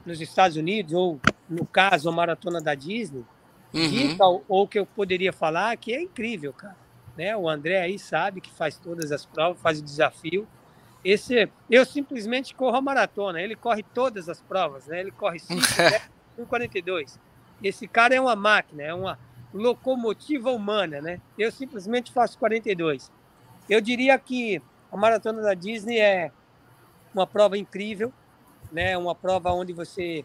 [0.06, 3.24] nos Estados Unidos, ou no caso, a maratona da Disney,
[3.72, 3.88] uhum.
[3.88, 6.76] dica, ou que eu poderia falar que é incrível, cara.
[7.16, 7.36] Né?
[7.36, 10.46] O André aí sabe que faz todas as provas, faz o desafio.
[11.04, 15.00] Esse, eu simplesmente corro a maratona, ele corre todas as provas, né?
[15.00, 17.18] Ele corre 5, 10, 1,42.
[17.62, 19.18] Esse cara é uma máquina, é uma
[19.52, 21.20] locomotiva humana, né?
[21.38, 23.12] Eu simplesmente faço 42.
[23.68, 24.62] Eu diria que
[24.95, 26.30] a maratona da Disney é
[27.12, 28.12] uma prova incrível,
[28.70, 28.97] né?
[28.97, 30.24] Uma prova onde você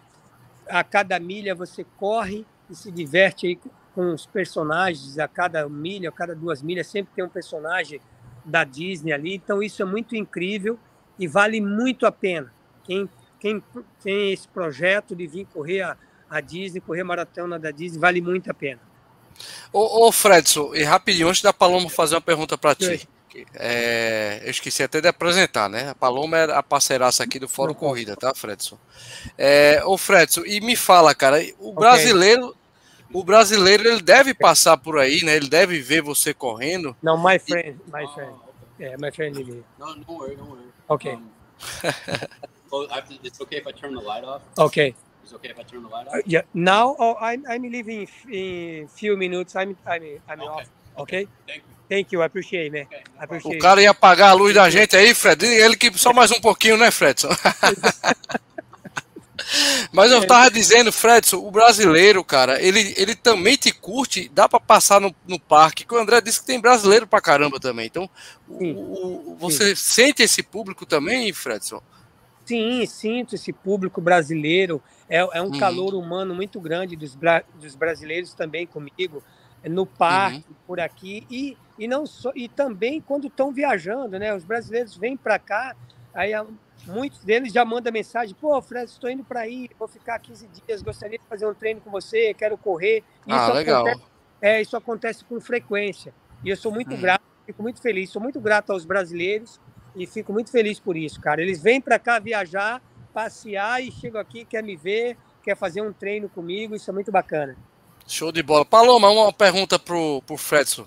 [0.70, 3.60] a cada milha você corre e se diverte aí
[3.96, 8.00] com os personagens a cada milha, a cada duas milhas sempre tem um personagem
[8.46, 9.34] da Disney ali.
[9.34, 10.78] Então isso é muito incrível
[11.18, 12.54] e vale muito a pena.
[12.84, 13.10] Quem
[13.40, 13.64] quem
[14.04, 15.98] tem esse projeto de vir correr a,
[16.30, 18.82] a Disney, correr a maratona da Disney, vale muito a pena.
[19.74, 23.08] Ô, ô Fredson, e rapidinho, antes da Paloma fazer uma pergunta para ti.
[23.56, 25.90] É, eu esqueci até de apresentar, né?
[25.90, 28.78] A Paloma é a parceiraça aqui do Fórum Corrida, tá, Fredson?
[29.38, 32.58] É, ô, Fredson, e me fala, cara, o brasileiro, okay.
[33.14, 35.36] o brasileiro, ele deve passar por aí, né?
[35.36, 36.96] Ele deve ver você correndo.
[37.02, 38.34] Não, my friend, my friend.
[38.80, 40.72] Yeah, my friend live No, worry, don't worry.
[40.90, 41.14] Okay.
[41.14, 41.30] Um,
[43.24, 44.42] it's okay if I turn the light off?
[44.58, 44.96] Okay.
[45.24, 46.16] It's okay if I turn the light off?
[46.16, 49.56] Uh, yeah, now oh, I'm, I'm leaving in few minutes.
[49.56, 50.50] I'm, I'm, I'm okay.
[50.50, 50.70] off.
[50.98, 51.28] Okay?
[51.46, 51.79] Thank you.
[51.90, 52.86] Thank you, I appreciate, man.
[53.20, 55.44] I appreciate o cara ia apagar a luz da gente aí, Fred.
[55.44, 57.30] Ele que só mais um pouquinho, né, Fredson?
[59.92, 64.60] Mas eu tava dizendo, Fredson, o brasileiro, cara, ele, ele também te curte, dá para
[64.60, 67.88] passar no, no parque, que o André disse que tem brasileiro pra caramba também.
[67.88, 68.08] Então,
[68.48, 70.06] o, o, você Sim.
[70.06, 71.82] sente esse público também, Fredson?
[72.46, 74.82] Sim, sinto esse público brasileiro.
[75.10, 75.60] É, é um uhum.
[75.60, 77.18] calor humano muito grande dos,
[77.60, 79.24] dos brasileiros também comigo
[79.64, 80.56] no parque, uhum.
[80.68, 84.36] por aqui, e, e, não só, e também quando estão viajando, né?
[84.36, 85.76] Os brasileiros vêm para cá,
[86.14, 86.34] aí
[86.86, 90.82] muitos deles já mandam mensagem: pô, Fred, estou indo para aí, vou ficar 15 dias,
[90.82, 92.98] gostaria de fazer um treino com você, quero correr.
[93.26, 93.88] Isso ah, legal.
[93.88, 94.10] Acontece,
[94.42, 96.14] é, isso acontece com frequência.
[96.44, 97.02] E eu sou muito uhum.
[97.02, 99.58] grato, fico muito feliz, sou muito grato aos brasileiros
[99.96, 101.42] e fico muito feliz por isso, cara.
[101.42, 102.82] Eles vêm para cá viajar,
[103.14, 107.10] passear e chegam aqui, quer me ver, quer fazer um treino comigo, isso é muito
[107.12, 107.56] bacana.
[108.06, 108.66] Show de bola.
[108.66, 110.86] Paloma, uma pergunta pro, pro Fredson.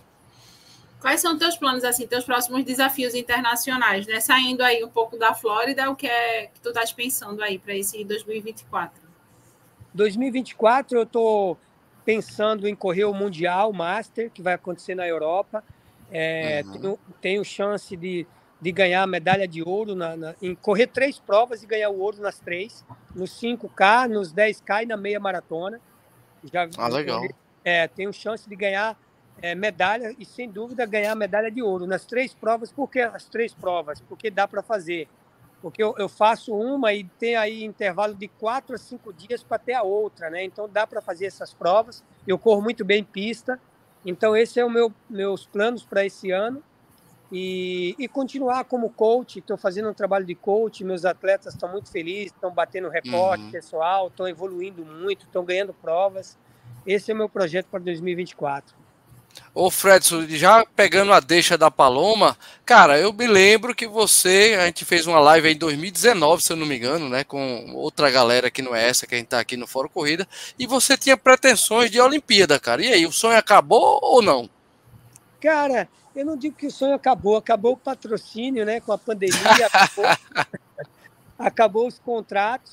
[1.03, 4.21] Quais são teus planos, assim, teus próximos desafios internacionais, né?
[4.21, 7.75] Saindo aí um pouco da Flórida, o que é que tu estás pensando aí para
[7.75, 9.03] esse 2024?
[9.93, 11.59] 2024 eu estou
[12.05, 15.65] pensando em correr o Mundial Master, que vai acontecer na Europa.
[16.09, 16.73] É, uhum.
[16.73, 18.25] tenho, tenho, chance de,
[18.61, 21.99] de ganhar a medalha de ouro na, na, em correr três provas e ganhar o
[21.99, 25.81] ouro nas três, nos 5K, nos 10K e na meia maratona.
[26.45, 27.27] Já, ah, legal.
[27.65, 28.97] É, tenho chance de ganhar
[29.41, 32.73] é, medalha e, sem dúvida, ganhar medalha de ouro nas três provas.
[32.73, 34.01] Por que as três provas?
[34.01, 35.09] Porque dá para fazer
[35.63, 39.59] porque eu, eu faço uma e tem aí intervalo de quatro a cinco dias para
[39.59, 40.43] ter a outra, né?
[40.45, 42.03] Então dá para fazer essas provas.
[42.27, 43.61] Eu corro muito bem pista,
[44.05, 46.61] então esse é o meu meus planos para esse ano
[47.31, 49.39] e, e continuar como coach.
[49.39, 53.51] Estou fazendo um trabalho de coach, meus atletas estão muito felizes, estão batendo recorde Uhum.
[53.53, 56.37] pessoal, estão evoluindo muito, estão ganhando provas.
[56.85, 58.82] Esse é o meu projeto para 2024.
[59.55, 64.67] Ô Fredson, já pegando a deixa da Paloma, cara, eu me lembro que você, a
[64.67, 68.51] gente fez uma live em 2019, se eu não me engano, né, com outra galera
[68.51, 70.27] que não é essa, que a gente tá aqui no Fórum Corrida,
[70.59, 72.83] e você tinha pretensões de Olimpíada, cara.
[72.83, 74.49] E aí, o sonho acabou ou não?
[75.39, 78.81] Cara, eu não digo que o sonho acabou, acabou o patrocínio, né?
[78.81, 80.05] Com a pandemia, acabou,
[81.39, 82.71] acabou os contratos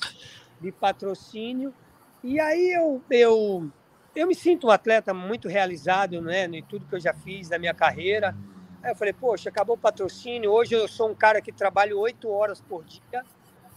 [0.60, 1.74] de patrocínio.
[2.22, 3.70] E aí eu, eu,
[4.14, 6.44] eu me sinto um atleta muito realizado, né?
[6.46, 8.36] Em tudo que eu já fiz na minha carreira.
[8.82, 10.50] Aí eu falei, poxa, acabou o patrocínio.
[10.52, 13.24] Hoje eu sou um cara que trabalho oito horas por dia.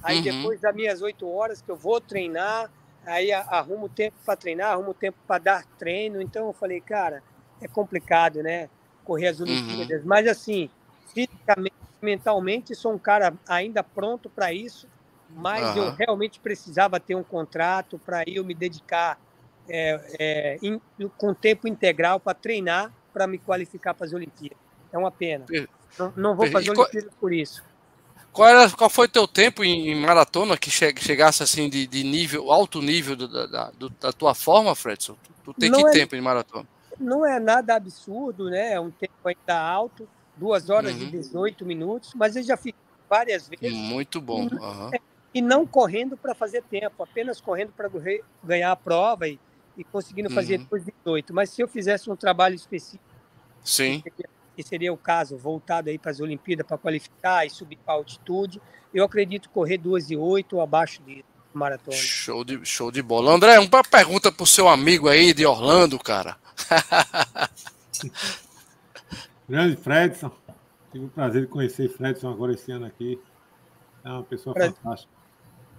[0.01, 0.21] Aí Uhum.
[0.21, 2.71] depois das minhas oito horas que eu vou treinar,
[3.05, 6.21] aí arrumo tempo para treinar, arrumo tempo para dar treino.
[6.21, 7.23] Então eu falei, cara,
[7.61, 8.69] é complicado, né?
[9.03, 10.03] Correr as Olimpíadas.
[10.03, 10.71] Mas assim,
[11.05, 14.89] fisicamente, mentalmente, sou um cara ainda pronto para isso.
[15.27, 15.97] Mas eu Aham.
[15.97, 19.19] realmente precisava ter um contrato para eu me dedicar
[19.67, 20.81] é, é, em-
[21.17, 24.57] com tempo integral para treinar para me qualificar para as Olimpíadas.
[24.91, 25.45] É uma pena.
[25.99, 27.63] Não, não vou fazer e Olimpíadas por isso.
[28.31, 32.03] Qual, era, qual foi teu tempo em, em maratona que che- chegasse assim de, de
[32.03, 35.15] nível, alto nível do- da, do- da tua forma, Fredson?
[35.23, 36.67] Tu, tu tem Não que é- tempo em maratona?
[36.99, 38.73] Não é nada absurdo, né?
[38.73, 41.11] É um tempo ainda alto, 2 horas e Uhum.
[41.11, 42.73] 18 minutos, mas eu já fiz
[43.09, 44.47] várias vezes Muito bom.
[44.61, 44.89] aham.
[45.33, 47.89] e não correndo para fazer tempo, apenas correndo para
[48.43, 49.39] ganhar a prova e,
[49.77, 50.67] e conseguindo fazer Uhum.
[51.05, 51.33] 2,18.
[51.33, 53.03] Mas se eu fizesse um trabalho específico,
[53.63, 54.03] Sim.
[54.55, 58.61] que seria o caso, voltado aí para as Olimpíadas para qualificar e subir para altitude,
[58.93, 61.97] eu acredito correr 2,08 ou abaixo de maratona.
[61.97, 63.31] Show de, show de bola.
[63.31, 66.37] André, uma pergunta pro seu amigo aí de Orlando, cara.
[69.47, 70.31] Grande Fredson.
[70.91, 73.19] Tive o prazer de conhecer Fredson agora esse ano aqui.
[74.03, 74.75] É uma pessoa Prazer.
[74.75, 75.11] fantástica.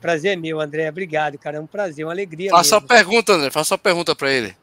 [0.04, 0.86] Prazer é meu, André.
[0.86, 1.56] Obrigado, cara.
[1.56, 2.50] É um prazer, uma alegria.
[2.50, 2.88] Faça a mesmo.
[2.88, 3.50] pergunta, André.
[3.50, 4.54] Faça a pergunta para ele.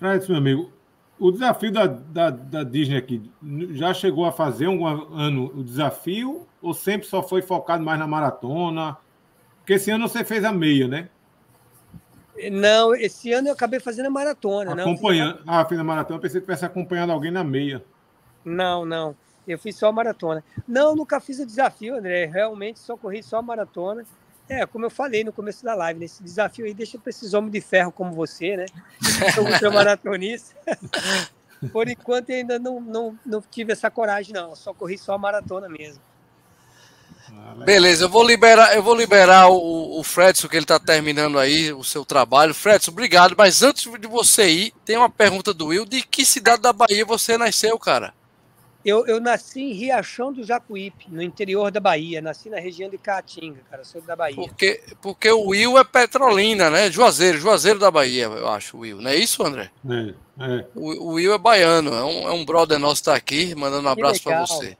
[0.00, 0.72] Fredson, meu amigo,
[1.16, 3.30] o desafio da, da, da Disney aqui,
[3.70, 8.08] já chegou a fazer algum ano o desafio ou sempre só foi focado mais na
[8.08, 8.96] maratona?
[9.58, 11.08] Porque esse ano você fez a meia, né?
[12.50, 14.74] Não, esse ano eu acabei fazendo a maratona.
[14.74, 15.38] Não, Acompanhando.
[15.46, 17.80] Ah, fez a maratona, pensei que tivesse acompanhando alguém na meia.
[18.44, 19.14] Não, não.
[19.46, 20.42] Eu fiz só a maratona.
[20.66, 22.26] Não, nunca fiz o desafio, André.
[22.26, 24.04] Realmente só corri só a maratona.
[24.48, 27.52] É, como eu falei no começo da live, nesse desafio aí deixa para esses homens
[27.52, 28.66] de ferro como você, né?
[29.34, 30.54] Como seu maratonista.
[31.72, 34.54] Por enquanto eu ainda não, não, não tive essa coragem, não.
[34.54, 36.02] Só corri só a maratona mesmo.
[37.30, 37.64] Ah.
[37.64, 41.72] Beleza, eu vou liberar, eu vou liberar o, o Fredson, que ele está terminando aí
[41.72, 42.52] o seu trabalho.
[42.52, 43.34] Fredson, obrigado.
[43.36, 47.04] Mas antes de você ir, tem uma pergunta do Will: de que cidade da Bahia
[47.06, 48.12] você nasceu, cara?
[48.84, 52.20] Eu, eu nasci em Riachão do Jacuípe, no interior da Bahia.
[52.20, 53.82] Nasci na região de Caatinga, cara.
[53.82, 54.36] Sou da Bahia.
[54.36, 56.90] Porque, porque o Will é Petrolina, né?
[56.90, 59.00] Juazeiro, Juazeiro da Bahia, eu acho, o Will.
[59.00, 59.70] Não é isso, André?
[59.88, 60.66] É, é.
[60.74, 63.88] O, o Will é baiano, é um, é um brother nosso que tá aqui, mandando
[63.88, 64.76] um abraço para você.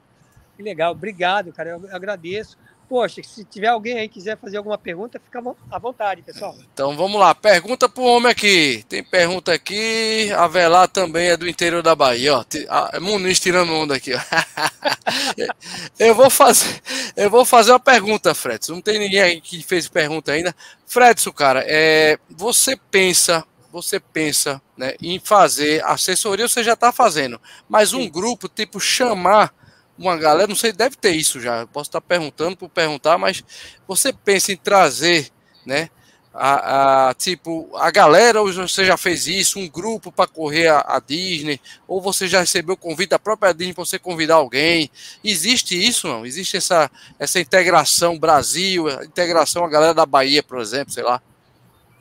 [0.56, 1.70] Que legal, obrigado, cara.
[1.70, 2.58] Eu agradeço.
[2.88, 6.22] Poxa, se tiver alguém aí que quiser fazer alguma pergunta, fica à vo- à vontade,
[6.22, 6.54] pessoal.
[6.72, 8.84] Então vamos lá, pergunta pro homem aqui.
[8.88, 10.30] Tem pergunta aqui.
[10.36, 12.44] Avelar também é do interior da Bahia, ó.
[12.44, 14.20] Ti- a- Muniz tirando onda aqui, ó.
[15.98, 16.80] Eu vou fazer,
[17.16, 18.74] eu vou fazer uma pergunta, Fredson.
[18.74, 20.54] Não tem ninguém aí que fez pergunta ainda.
[20.86, 27.40] Fredson, cara, é, você pensa, você pensa, né, em fazer assessoria, você já está fazendo,
[27.68, 28.10] mas um Sim.
[28.10, 29.52] grupo tipo chamar
[29.98, 31.66] uma galera, não sei, deve ter isso já.
[31.66, 33.44] Posso estar perguntando por perguntar, mas
[33.86, 35.30] você pensa em trazer,
[35.64, 35.88] né?
[36.36, 40.80] A, a, tipo, a galera, ou você já fez isso, um grupo para correr a,
[40.80, 44.90] a Disney, ou você já recebeu o convite da própria Disney para você convidar alguém.
[45.22, 46.26] Existe isso, não?
[46.26, 46.90] Existe essa,
[47.20, 51.22] essa integração Brasil, integração a galera da Bahia, por exemplo, sei lá.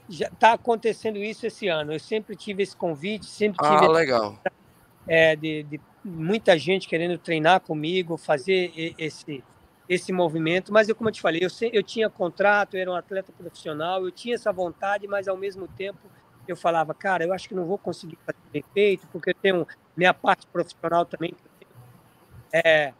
[0.09, 1.93] Já está acontecendo isso esse ano.
[1.93, 4.39] Eu sempre tive esse convite, sempre Ah, tive legal.
[5.07, 9.43] é, de, de muita gente querendo treinar comigo, fazer esse,
[9.87, 10.71] esse movimento.
[10.73, 14.05] Mas, eu, como eu te falei, eu, eu tinha contrato, eu era um atleta profissional,
[14.05, 16.11] eu tinha essa vontade, mas ao mesmo tempo
[16.47, 19.65] eu falava, cara, eu acho que não vou conseguir fazer bem feito, porque eu tenho
[19.95, 22.93] minha parte profissional também, que eu tenho, é,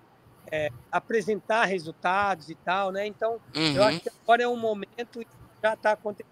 [0.52, 3.08] é, apresentar resultados e tal, né?
[3.08, 3.90] Então, eu Uhum.
[3.90, 5.28] acho que agora é um momento e
[5.64, 6.30] já está acontecendo,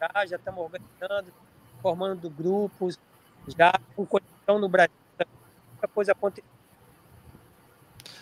[0.00, 1.32] já, já estamos organizando,
[1.82, 2.96] formando grupos,
[3.56, 4.90] já com conexão no Brasil,
[5.82, 6.50] muita coisa acontecendo.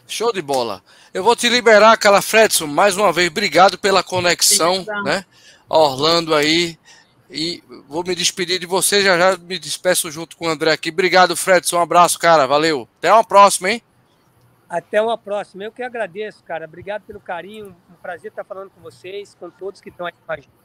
[0.07, 0.82] Show de bola.
[1.15, 5.24] Eu vou te liberar, cara, Fredson, mais uma vez, obrigado pela conexão, né?
[5.69, 6.78] Orlando aí.
[7.32, 10.91] E vou me despedir de você, já já me despeço junto com o André aqui.
[10.91, 11.77] Obrigado, Fredson.
[11.77, 12.45] Um abraço, cara.
[12.45, 12.89] Valeu.
[12.99, 13.82] Até uma próxima, hein?
[14.69, 15.62] Até uma próxima.
[15.62, 16.65] Eu que agradeço, cara.
[16.65, 17.77] Obrigado pelo carinho.
[17.89, 20.60] Um prazer estar falando com vocês, com todos que estão aí com a gente.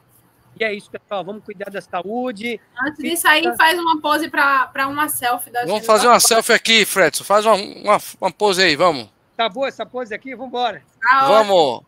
[0.60, 1.24] E é isso, pessoal.
[1.24, 2.60] Vamos cuidar da saúde.
[2.82, 6.86] Antes de sair, faz uma pose para uma selfie da Vamos fazer uma selfie aqui,
[6.86, 7.24] Fredson.
[7.24, 9.10] Faz uma, uma, uma pose aí, vamos.
[9.36, 10.34] Tá boa essa pose aqui?
[10.34, 10.82] Vamos embora.
[11.02, 11.84] Tá vamos.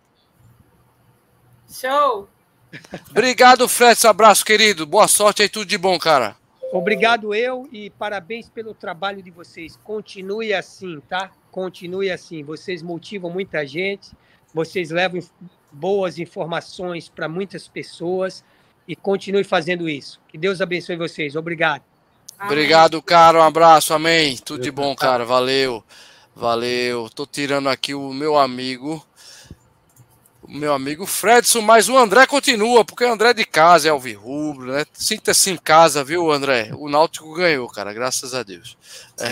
[1.70, 2.28] Show.
[3.10, 4.10] Obrigado, Fredson.
[4.10, 4.86] Abraço, querido.
[4.86, 6.36] Boa sorte aí, tudo de bom, cara.
[6.74, 9.78] Obrigado eu e parabéns pelo trabalho de vocês.
[9.84, 11.32] Continue assim, tá?
[11.50, 12.44] Continue assim.
[12.44, 14.12] Vocês motivam muita gente,
[14.54, 15.22] vocês levam
[15.72, 18.44] boas informações para muitas pessoas
[18.88, 20.20] e continue fazendo isso.
[20.28, 21.36] Que Deus abençoe vocês.
[21.36, 21.84] Obrigado.
[22.42, 23.40] Obrigado, cara.
[23.40, 23.94] Um abraço.
[23.94, 24.38] Amém.
[24.38, 25.26] Tudo de bom, cara.
[25.26, 25.84] Valeu.
[26.36, 27.10] Valeu.
[27.10, 29.04] Tô tirando aqui o meu amigo
[30.48, 34.72] meu amigo Fredson, mas o André continua, porque o André é de casa é alvirrubro,
[34.72, 34.86] né?
[34.94, 36.72] Sinta-se em casa, viu, André?
[36.78, 38.78] O Náutico ganhou, cara, graças a Deus.
[39.20, 39.28] É.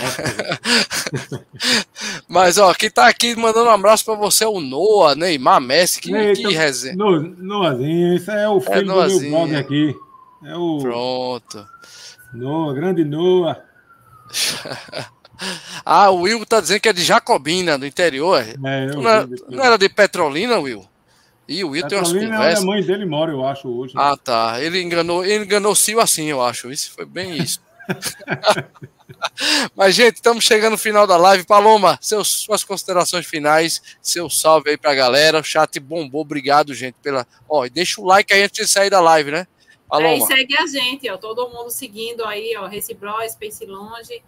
[2.28, 6.00] mas, ó, quem tá aqui mandando um abraço pra você é o Noah, Neymar, Messi,
[6.00, 6.96] que, Eita, que resenha.
[6.96, 9.96] No, Noahzinho, esse é o filho é do meu blog aqui.
[10.44, 10.78] É o...
[10.78, 11.66] Pronto.
[12.34, 13.62] Noah, grande Noah.
[15.82, 18.42] ah, o Will tá dizendo que é de Jacobina, do interior.
[18.42, 20.86] É, não, era, não era de Petrolina, Will?
[21.48, 22.62] E o Will tem umas conversas.
[22.62, 23.94] a mãe dele mora, eu acho, hoje.
[23.94, 24.00] Né?
[24.02, 24.60] Ah, tá.
[24.60, 26.70] Ele enganou, ele enganou o Cio assim, eu acho.
[26.70, 27.60] Isso foi bem isso.
[29.74, 31.44] Mas, gente, estamos chegando no final da live.
[31.44, 35.38] Paloma, seus, suas considerações finais, seu salve aí pra galera.
[35.38, 36.22] O chat bombou.
[36.22, 37.26] Obrigado, gente, pela.
[37.48, 39.46] Ó, deixa o like aí antes de sair da live, né?
[39.88, 40.14] Paloma.
[40.14, 41.16] É, e segue a gente, ó.
[41.16, 42.66] Todo mundo seguindo aí, ó.
[42.66, 44.20] Reci Bro, Space Longe.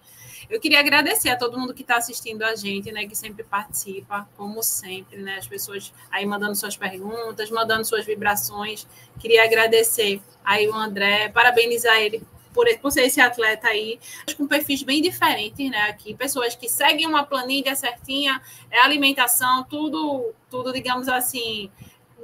[0.51, 4.27] Eu queria agradecer a todo mundo que está assistindo a gente, né, que sempre participa,
[4.35, 8.87] como sempre, né, as pessoas aí mandando suas perguntas, mandando suas vibrações.
[9.19, 12.23] Queria agradecer aí o André, parabenizar ele
[12.55, 14.01] por, por ser esse atleta aí,
[14.37, 20.33] com perfis bem diferentes, né, aqui, pessoas que seguem uma planilha certinha, é alimentação, tudo,
[20.51, 21.71] tudo, digamos assim,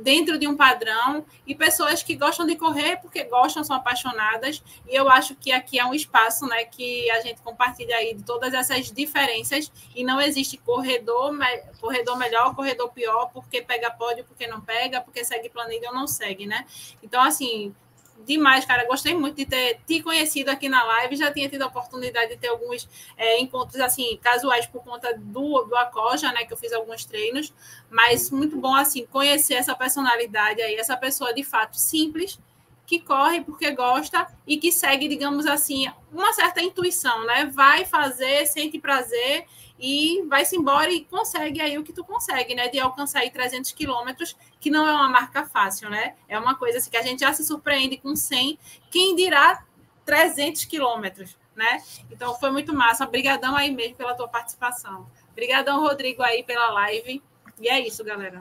[0.00, 4.62] dentro de um padrão e pessoas que gostam de correr porque gostam, são apaixonadas.
[4.88, 8.22] E eu acho que aqui é um espaço né, que a gente compartilha aí de
[8.22, 11.36] todas essas diferenças e não existe corredor,
[11.80, 16.06] corredor melhor, corredor pior, porque pega pódio, porque não pega, porque segue planilha ou não
[16.06, 16.66] segue, né?
[17.02, 17.74] Então, assim,
[18.24, 18.86] demais, cara.
[18.86, 21.16] Gostei muito de ter te conhecido aqui na live.
[21.16, 25.64] Já tinha tido a oportunidade de ter alguns é, encontros assim casuais por conta do,
[25.64, 26.44] do Acoja, né?
[26.44, 27.52] Que eu fiz alguns treinos.
[27.90, 32.38] Mas muito bom assim conhecer essa personalidade aí, essa pessoa de fato simples
[32.86, 37.46] que corre porque gosta e que segue, digamos assim, uma certa intuição, né?
[37.46, 39.46] Vai fazer, sente prazer
[39.78, 42.68] e vai-se embora e consegue aí o que tu consegue, né?
[42.68, 46.14] De alcançar aí 300 quilômetros, que não é uma marca fácil, né?
[46.26, 48.58] É uma coisa assim que a gente já se surpreende com 100,
[48.90, 49.62] quem dirá
[50.06, 51.82] 300 quilômetros, né?
[52.10, 53.04] Então foi muito massa.
[53.04, 55.06] Obrigadão aí mesmo pela tua participação.
[55.32, 57.22] Obrigadão, Rodrigo, aí pela live.
[57.60, 58.40] E é isso, galera.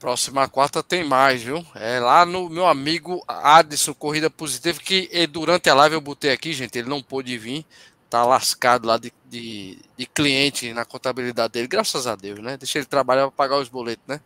[0.00, 1.64] Próxima quarta tem mais, viu?
[1.76, 6.52] É lá no meu amigo Adson Corrida Positiva, que durante a live eu botei aqui,
[6.52, 7.64] gente, ele não pôde vir,
[8.10, 12.56] tá lascado lá de, de, de, cliente na contabilidade dele, graças a Deus, né?
[12.56, 14.20] Deixa ele trabalhar para pagar os boletos, né?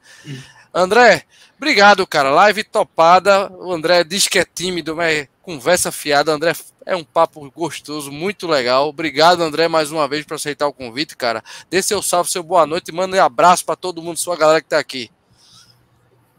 [0.73, 1.25] André,
[1.57, 2.31] obrigado, cara.
[2.31, 3.53] Live topada.
[3.53, 6.33] O André diz que é tímido, mas conversa fiada.
[6.33, 6.53] André,
[6.85, 8.89] é um papo gostoso, muito legal.
[8.89, 11.43] Obrigado, André, mais uma vez por aceitar o convite, cara.
[11.71, 14.61] Dê seu salve, seu boa noite e manda um abraço para todo mundo, sua galera
[14.61, 15.11] que tá aqui.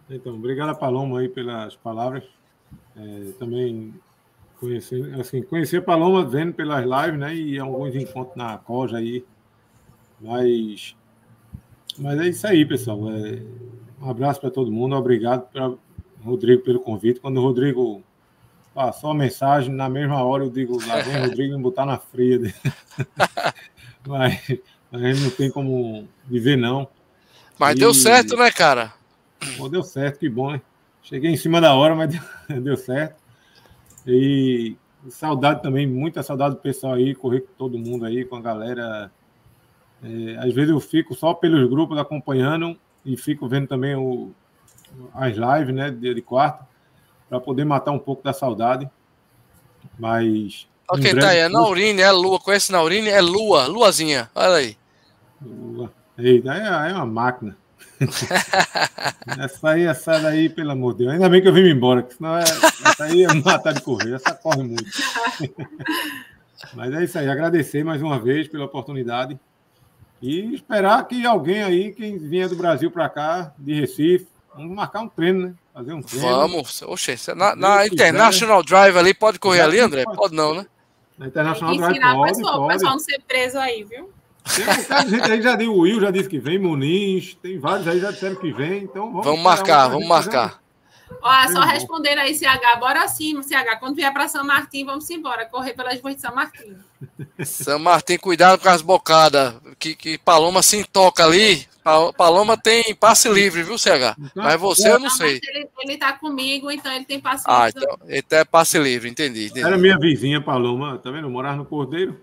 [0.10, 2.24] Então, obrigado a Paloma aí pelas palavras.
[2.98, 3.94] É, também
[4.60, 7.34] Conhecer, assim, conhecer a Paloma vendo pelas lives, né?
[7.34, 9.24] E alguns encontros na Coja aí.
[10.20, 10.98] Mas,
[11.98, 13.10] mas é isso aí, pessoal.
[13.10, 13.42] É,
[14.02, 14.96] um abraço para todo mundo.
[14.96, 15.72] Obrigado para
[16.24, 17.20] Rodrigo pelo convite.
[17.20, 18.04] Quando o Rodrigo
[18.74, 22.40] passou a mensagem, na mesma hora eu digo, lá vem Rodrigo me botar na fria.
[24.08, 24.60] mas,
[24.92, 26.88] a gente não tem como viver, não.
[27.58, 28.94] Mas e, deu certo, né, cara?
[29.58, 30.62] Pô, deu certo, que bom, né?
[31.02, 33.22] Cheguei em cima da hora, mas deu, deu certo.
[34.08, 34.76] E
[35.10, 39.12] saudade também, muita saudade do pessoal aí, correr com todo mundo aí, com a galera.
[40.02, 44.32] É, às vezes eu fico só pelos grupos acompanhando e fico vendo também o,
[45.14, 46.68] as lives né, de, de quarta,
[47.30, 48.90] para poder matar um pouco da saudade.
[49.98, 50.68] Mas.
[50.90, 52.40] Olha quem tá aí, é Naurine, é Lua.
[52.40, 53.10] Conhece Naurine?
[53.10, 54.78] É Lua, Luazinha, olha aí.
[55.42, 55.92] Lua.
[56.18, 57.58] Eita, é, é uma máquina.
[59.40, 61.14] essa aí, essa daí, pelo amor de Deus.
[61.14, 64.34] Ainda bem que eu vim embora, senão é, essa aí é matar de correr, essa
[64.34, 64.84] corre muito.
[66.74, 69.40] Mas é isso aí, agradecer mais uma vez pela oportunidade.
[70.22, 75.02] E esperar que alguém aí, quem vier do Brasil para cá, de Recife, vamos marcar
[75.02, 75.54] um treino, né?
[75.74, 76.28] Fazer um treino.
[76.28, 76.82] Vamos.
[76.82, 80.04] Oxe, na, na International Drive ali, pode correr ali, André?
[80.04, 80.66] Pode não, né?
[81.18, 82.74] Na International Drive ensinar o pode, pessoal, o pode.
[82.74, 84.10] pessoal não ser preso aí, viu?
[84.56, 87.36] Tem um bocado de gente aí já deu o Will, já disse que vem, Muniz,
[87.42, 89.26] tem vários aí já disseram que vem, então vamos.
[89.26, 90.62] Vamos marcar, um pra vamos marcar.
[91.22, 93.78] Ó, só respondendo aí, CH, bora sim, CH.
[93.80, 96.76] Quando vier para São Martim, vamos embora, correr pelas ruas de São Martim.
[97.44, 99.56] São Martin, cuidado com as bocadas.
[99.78, 101.68] Que, que Paloma se toca ali.
[101.84, 104.16] Pa- Paloma tem passe livre, viu, CH?
[104.20, 105.40] Então, Mas você eu não Não, sei.
[105.44, 107.52] ele, ele tá comigo, então ele tem paciência.
[107.52, 109.46] Ah, então, então é passe livre, entendi.
[109.46, 109.66] entendi.
[109.66, 111.26] Era minha vizinha, Paloma, tá vendo?
[111.28, 112.20] Eu morava no Cordeiro.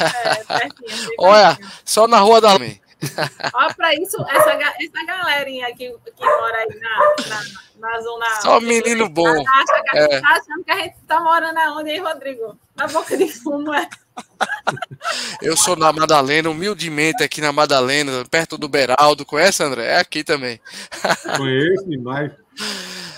[0.00, 2.80] É, pertinho, Olha, só na rua da Lame.
[3.54, 8.40] Ó, para isso, essa, essa galerinha que, que mora aí na, na, na zona.
[8.40, 9.28] Só menino bom.
[9.28, 10.20] Acha que É.
[10.20, 12.56] tá achando que a gente tá morando aonde, hein, Rodrigo?
[12.76, 13.88] Na boca de fumo, é.
[15.42, 19.24] Eu sou na Madalena, humildemente aqui na Madalena, perto do Beraldo.
[19.24, 19.86] Conhece, André?
[19.86, 20.60] É aqui também.
[21.36, 22.30] Conheço demais.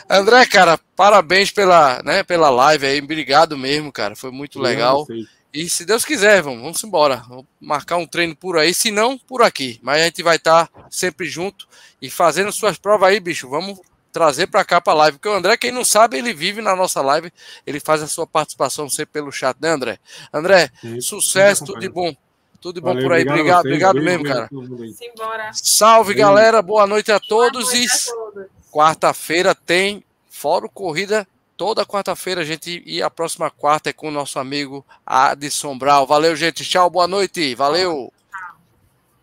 [0.09, 3.01] André, cara, parabéns pela, né, pela live aí.
[3.01, 4.15] Obrigado mesmo, cara.
[4.15, 5.05] Foi muito legal.
[5.05, 5.27] Vocês.
[5.55, 7.25] E se Deus quiser, vamos, vamos embora.
[7.29, 9.79] Vamos marcar um treino por aí, se não, por aqui.
[9.83, 11.69] Mas a gente vai estar sempre junto
[12.03, 13.49] e fazendo suas provas aí, bicho.
[13.49, 13.79] Vamos
[14.13, 15.19] trazer para cá para live.
[15.19, 17.33] Porque o André, quem não sabe, ele vive na nossa live.
[17.65, 19.99] Ele faz a sua participação sempre pelo chat, né, André?
[20.33, 22.13] André, Sim, sucesso, tudo de bom.
[22.61, 23.23] Tudo de bom Valeu, por aí.
[23.23, 24.49] Obrigado, vocês, obrigado beijo mesmo, mesmo cara.
[24.97, 25.51] Simbora.
[25.53, 26.27] Salve, Beijo.
[26.27, 26.63] galera.
[26.63, 27.65] Boa noite a todos.
[27.65, 28.47] Boa noite E a todos.
[28.73, 31.29] quarta-feira tem Fórum Corrida.
[31.57, 36.07] Toda quarta-feira a gente e a próxima quarta é com o nosso amigo Adson Brau.
[36.07, 36.65] Valeu, gente.
[36.65, 37.55] Tchau, boa noite.
[37.55, 38.13] Valeu.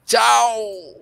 [0.06, 1.01] Tchau.